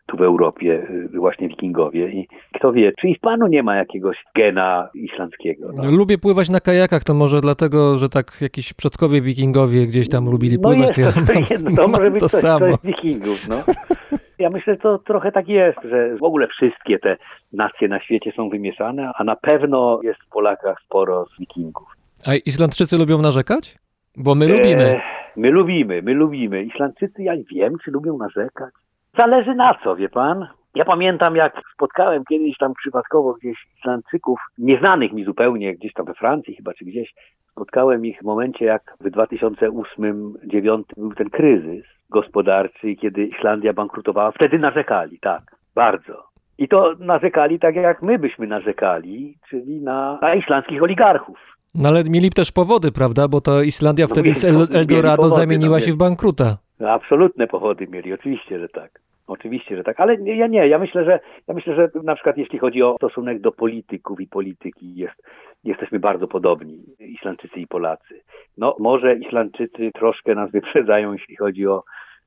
tu 0.08 0.16
w 0.16 0.22
Europie 0.22 0.86
y, 1.14 1.18
właśnie 1.18 1.48
wikingowie 1.48 2.08
i 2.08 2.28
kto 2.54 2.72
wie, 2.72 2.92
czy 3.00 3.08
i 3.08 3.14
w 3.14 3.20
panu 3.20 3.46
nie 3.46 3.62
ma 3.62 3.76
jakiegoś 3.76 4.16
gena 4.36 4.88
islandzkiego. 4.94 5.72
No. 5.76 5.90
Lubię 5.90 6.18
pływać 6.18 6.50
na 6.50 6.60
kajakach, 6.60 7.04
to 7.04 7.14
może 7.14 7.40
dlatego, 7.40 7.98
że 7.98 8.08
tak 8.08 8.38
jakiś 8.40 8.72
przodkowie 8.72 9.20
wikingowie 9.20 9.86
gdzieś 9.86 10.08
tam 10.08 10.30
lubili 10.30 10.56
no 10.56 10.62
pływać. 10.62 10.98
Jest, 10.98 11.14
to, 11.14 11.32
ja 11.32 11.70
to, 11.76 11.82
to 11.82 11.88
może 11.98 12.10
być 12.10 12.20
to 12.20 12.28
coś, 12.28 12.40
samo. 12.40 12.66
wikingów, 12.84 13.48
no. 13.48 13.62
Ja 14.38 14.50
myślę, 14.50 14.74
że 14.74 14.80
to 14.80 14.98
trochę 14.98 15.32
tak 15.32 15.48
jest, 15.48 15.78
że 15.84 16.16
w 16.16 16.22
ogóle 16.22 16.48
wszystkie 16.48 16.98
te 16.98 17.16
nacje 17.52 17.88
na 17.88 18.00
świecie 18.00 18.32
są 18.36 18.48
wymieszane, 18.48 19.12
a 19.14 19.24
na 19.24 19.36
pewno 19.36 20.00
jest 20.02 20.20
w 20.20 20.28
Polakach 20.28 20.76
sporo 20.84 21.26
z 21.26 21.38
wikingów. 21.38 21.88
A 22.26 22.34
Islandczycy 22.34 22.98
lubią 22.98 23.18
narzekać? 23.18 23.78
Bo 24.16 24.34
my 24.34 24.48
lubimy. 24.48 24.84
E, 24.84 25.00
my 25.36 25.50
lubimy, 25.50 26.02
my 26.02 26.14
lubimy. 26.14 26.62
Islandczycy, 26.62 27.22
ja 27.22 27.32
wiem, 27.52 27.76
czy 27.84 27.90
lubią 27.90 28.18
narzekać. 28.18 28.74
Zależy 29.18 29.54
na 29.54 29.78
co, 29.84 29.96
wie 29.96 30.08
pan. 30.08 30.46
Ja 30.74 30.84
pamiętam, 30.84 31.36
jak 31.36 31.60
spotkałem 31.74 32.24
kiedyś 32.24 32.58
tam 32.58 32.74
przypadkowo 32.74 33.34
gdzieś 33.34 33.56
Islandczyków, 33.78 34.40
nieznanych 34.58 35.12
mi 35.12 35.24
zupełnie, 35.24 35.74
gdzieś 35.74 35.92
tam 35.92 36.06
we 36.06 36.14
Francji 36.14 36.56
chyba, 36.56 36.74
czy 36.74 36.84
gdzieś. 36.84 37.14
Spotkałem 37.50 38.06
ich 38.06 38.18
w 38.18 38.24
momencie, 38.24 38.64
jak 38.64 38.96
w 39.00 39.04
2008-2009 39.04 40.82
był 40.96 41.14
ten 41.14 41.30
kryzys 41.30 41.84
gospodarczy, 42.10 42.94
kiedy 42.94 43.24
Islandia 43.24 43.72
bankrutowała. 43.72 44.32
Wtedy 44.32 44.58
narzekali, 44.58 45.18
tak, 45.18 45.42
bardzo. 45.74 46.28
I 46.58 46.68
to 46.68 46.94
narzekali 46.98 47.58
tak, 47.58 47.76
jak 47.76 48.02
my 48.02 48.18
byśmy 48.18 48.46
narzekali, 48.46 49.38
czyli 49.50 49.80
na, 49.80 50.18
na 50.22 50.34
islandzkich 50.34 50.82
oligarchów. 50.82 51.38
No 51.74 51.88
ale 51.88 52.04
mieli 52.04 52.30
też 52.30 52.52
powody, 52.52 52.92
prawda? 52.92 53.28
Bo 53.28 53.40
to 53.40 53.62
Islandia 53.62 54.04
no 54.04 54.08
wtedy 54.08 54.34
z 54.34 54.44
Eldorado 54.44 55.16
powody, 55.16 55.36
zamieniła 55.36 55.78
no, 55.78 55.80
się 55.80 55.92
w 55.92 55.96
bankruta. 55.96 56.56
No, 56.80 56.90
absolutne 56.90 57.46
powody 57.46 57.86
mieli, 57.86 58.12
oczywiście, 58.12 58.58
że 58.58 58.68
tak. 58.68 59.00
Oczywiście, 59.28 59.76
że 59.76 59.84
tak, 59.84 60.00
ale 60.00 60.14
ja 60.14 60.46
nie, 60.46 60.68
ja 60.68 60.78
myślę, 60.78 61.04
że 61.04 61.20
ja 61.48 61.54
myślę, 61.54 61.74
że 61.74 61.88
na 62.02 62.14
przykład 62.14 62.38
jeśli 62.38 62.58
chodzi 62.58 62.82
o 62.82 62.96
stosunek 62.96 63.40
do 63.40 63.52
polityków 63.52 64.20
i 64.20 64.26
polityki, 64.26 64.94
jest, 64.94 65.22
jesteśmy 65.64 65.98
bardzo 65.98 66.28
podobni, 66.28 66.82
Islandczycy 67.00 67.60
i 67.60 67.66
Polacy. 67.66 68.20
No 68.58 68.76
może 68.78 69.14
Islandczycy 69.14 69.90
troszkę 69.94 70.34
nas 70.34 70.50
wyprzedzają, 70.50 71.12
jeśli 71.12 71.36
chodzi 71.36 71.66
o 71.66 71.82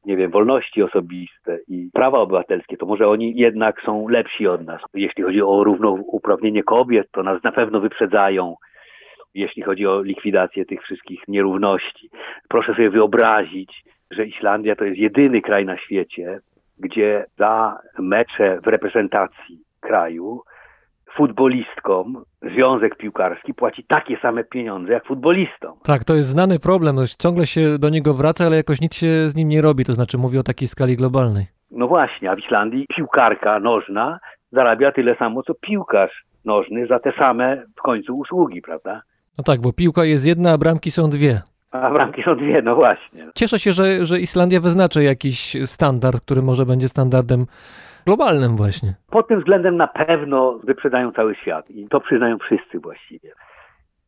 nie 0.06 0.18
wiem, 0.18 0.32
wolności 0.32 0.84
osobiste 0.84 1.60
i 1.68 1.90
prawa 1.94 2.20
obywatelskie, 2.20 2.78
to 2.78 2.86
może 2.86 3.08
oni 3.08 3.34
jednak 3.36 3.82
są 3.82 4.08
lepsi 4.08 4.48
od 4.48 4.66
nas. 4.66 4.82
Jeśli 4.94 5.24
chodzi 5.24 5.42
o 5.42 5.64
równouprawnienie 5.64 6.64
kobiet, 6.64 7.08
to 7.12 7.24
nas 7.24 7.44
na 7.44 7.52
pewno 7.52 7.80
wyprzedzają 7.80 8.56
jeśli 9.34 9.64
chodzi 9.64 9.88
o 9.88 10.02
likwidację 10.02 10.66
tych 10.66 10.84
wszystkich 10.84 11.28
nierówności. 11.28 12.10
Proszę 12.50 12.74
sobie 12.74 12.90
wyobrazić, 12.90 13.84
że 14.12 14.26
Islandia 14.26 14.76
to 14.76 14.86
jest 14.86 14.98
jedyny 14.98 15.42
kraj 15.42 15.66
na 15.66 15.78
świecie, 15.78 16.40
gdzie 16.82 17.26
za 17.38 17.80
mecze 18.00 18.60
w 18.64 18.68
reprezentacji 18.68 19.60
kraju 19.80 20.42
futbolistkom 21.18 22.24
Związek 22.56 22.98
Piłkarski 22.98 23.54
płaci 23.54 23.84
takie 23.88 24.18
same 24.22 24.44
pieniądze 24.44 24.94
jak 24.94 25.06
futbolistom. 25.06 25.74
Tak, 25.84 26.04
to 26.04 26.16
jest 26.16 26.30
znany 26.30 26.60
problem. 26.60 26.98
Ciągle 27.20 27.46
się 27.46 27.78
do 27.80 27.90
niego 27.90 28.14
wraca, 28.14 28.46
ale 28.46 28.56
jakoś 28.56 28.82
nic 28.82 28.96
się 28.96 29.30
z 29.30 29.36
nim 29.36 29.50
nie 29.50 29.62
robi. 29.62 29.86
To 29.86 29.94
znaczy 29.94 30.18
mówię 30.18 30.40
o 30.40 30.44
takiej 30.44 30.68
skali 30.68 30.96
globalnej. 30.96 31.46
No 31.72 31.88
właśnie, 31.88 32.32
a 32.32 32.36
w 32.36 32.40
Islandii 32.40 32.86
piłkarka 32.96 33.60
nożna 33.60 34.20
zarabia 34.52 34.92
tyle 34.92 35.16
samo, 35.16 35.44
co 35.44 35.54
piłkarz 35.54 36.24
nożny 36.46 36.88
za 36.88 37.00
te 37.00 37.12
same 37.20 37.64
w 37.78 37.82
końcu 37.82 38.18
usługi, 38.18 38.62
prawda? 38.62 39.02
No 39.38 39.44
tak, 39.44 39.62
bo 39.62 39.74
piłka 39.74 40.06
jest 40.06 40.26
jedna, 40.26 40.52
a 40.52 40.58
bramki 40.58 40.92
są 40.92 41.10
dwie. 41.10 41.42
A 41.72 41.90
bramki 41.92 42.24
są 42.24 42.36
dwie, 42.36 42.62
no 42.62 42.76
właśnie. 42.76 43.28
Cieszę 43.36 43.60
się, 43.60 43.74
że, 43.74 44.06
że 44.06 44.20
Islandia 44.20 44.60
wyznaczy 44.60 45.04
jakiś 45.04 45.58
standard, 45.66 46.22
który 46.22 46.42
może 46.42 46.66
będzie 46.66 46.88
standardem 46.88 47.46
globalnym 48.06 48.56
właśnie. 48.56 48.90
Pod 49.10 49.28
tym 49.28 49.40
względem 49.40 49.78
na 49.78 49.88
pewno 49.88 50.60
wyprzedają 50.64 51.12
cały 51.12 51.36
świat 51.36 51.70
i 51.70 51.88
to 51.88 52.00
przyznają 52.00 52.38
wszyscy 52.38 52.80
właściwie. 52.80 53.32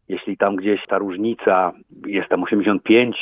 Jeśli 0.09 0.37
tam 0.37 0.55
gdzieś 0.55 0.81
ta 0.87 0.97
różnica 0.97 1.71
jest 2.05 2.29
tam 2.29 2.43
85, 2.43 3.17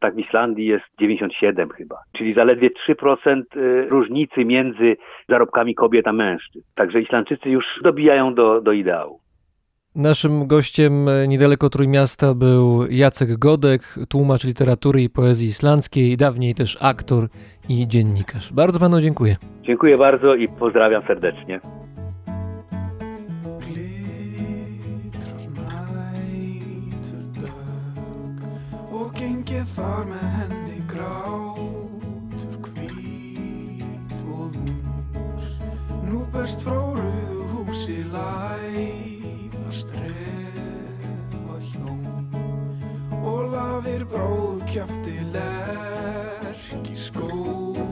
tak 0.00 0.14
w 0.14 0.18
Islandii 0.18 0.66
jest 0.66 0.84
97 1.00 1.70
chyba. 1.70 1.96
Czyli 2.16 2.34
zaledwie 2.34 2.70
3% 2.88 3.42
y, 3.56 3.86
różnicy 3.88 4.44
między 4.44 4.96
zarobkami 5.28 5.74
kobiet 5.74 6.08
a 6.08 6.12
mężczyzn. 6.12 6.66
Także 6.74 7.00
Islandczycy 7.00 7.50
już 7.50 7.64
dobijają 7.82 8.34
do, 8.34 8.60
do 8.60 8.72
ideału. 8.72 9.20
Naszym 9.96 10.46
gościem 10.46 11.08
e, 11.08 11.28
niedaleko 11.28 11.70
Trójmiasta 11.70 12.34
był 12.34 12.86
Jacek 12.90 13.36
Godek, 13.38 13.94
tłumacz 14.08 14.44
literatury 14.44 15.02
i 15.02 15.10
poezji 15.10 15.48
islandzkiej, 15.48 16.16
dawniej 16.16 16.54
też 16.54 16.78
aktor 16.80 17.28
i 17.68 17.88
dziennikarz. 17.88 18.52
Bardzo 18.52 18.78
panu 18.78 19.00
dziękuję. 19.00 19.36
Dziękuję 19.62 19.98
bardzo 19.98 20.34
i 20.34 20.48
pozdrawiam 20.48 21.02
serdecznie. 21.06 21.60
Nú 36.06 36.22
best 36.32 36.62
frá 36.62 36.78
rauðu 36.98 37.42
húsi 37.50 37.98
læg 38.14 38.65
Ólafir 43.26 44.04
bróð 44.06 44.60
kjöfti 44.70 45.16
lerk 45.34 46.86
í 46.86 46.94
skóurinn 46.94 47.82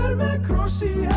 er 0.00 0.12
með 0.18 0.36
kross 0.50 0.82
í 0.90 1.11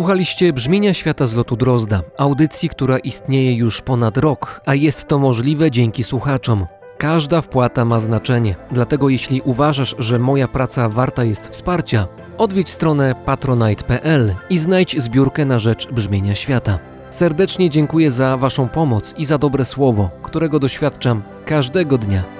Słuchaliście 0.00 0.52
brzmienia 0.52 0.94
świata 0.94 1.26
z 1.26 1.34
lotu 1.34 1.56
Drozda, 1.56 2.02
audycji, 2.18 2.68
która 2.68 2.98
istnieje 2.98 3.56
już 3.56 3.80
ponad 3.80 4.16
rok, 4.16 4.60
a 4.66 4.74
jest 4.74 5.08
to 5.08 5.18
możliwe 5.18 5.70
dzięki 5.70 6.04
słuchaczom. 6.04 6.66
Każda 6.98 7.40
wpłata 7.40 7.84
ma 7.84 8.00
znaczenie, 8.00 8.56
dlatego 8.70 9.08
jeśli 9.08 9.40
uważasz, 9.40 9.94
że 9.98 10.18
moja 10.18 10.48
praca 10.48 10.88
warta 10.88 11.24
jest 11.24 11.48
wsparcia, 11.48 12.08
odwiedź 12.38 12.70
stronę 12.70 13.14
patronite.pl 13.24 14.34
i 14.50 14.58
znajdź 14.58 15.02
zbiórkę 15.02 15.44
na 15.44 15.58
rzecz 15.58 15.92
brzmienia 15.92 16.34
świata. 16.34 16.78
Serdecznie 17.10 17.70
dziękuję 17.70 18.10
za 18.10 18.36
Waszą 18.36 18.68
pomoc 18.68 19.14
i 19.16 19.24
za 19.24 19.38
dobre 19.38 19.64
słowo, 19.64 20.10
którego 20.22 20.58
doświadczam 20.58 21.22
każdego 21.46 21.98
dnia. 21.98 22.39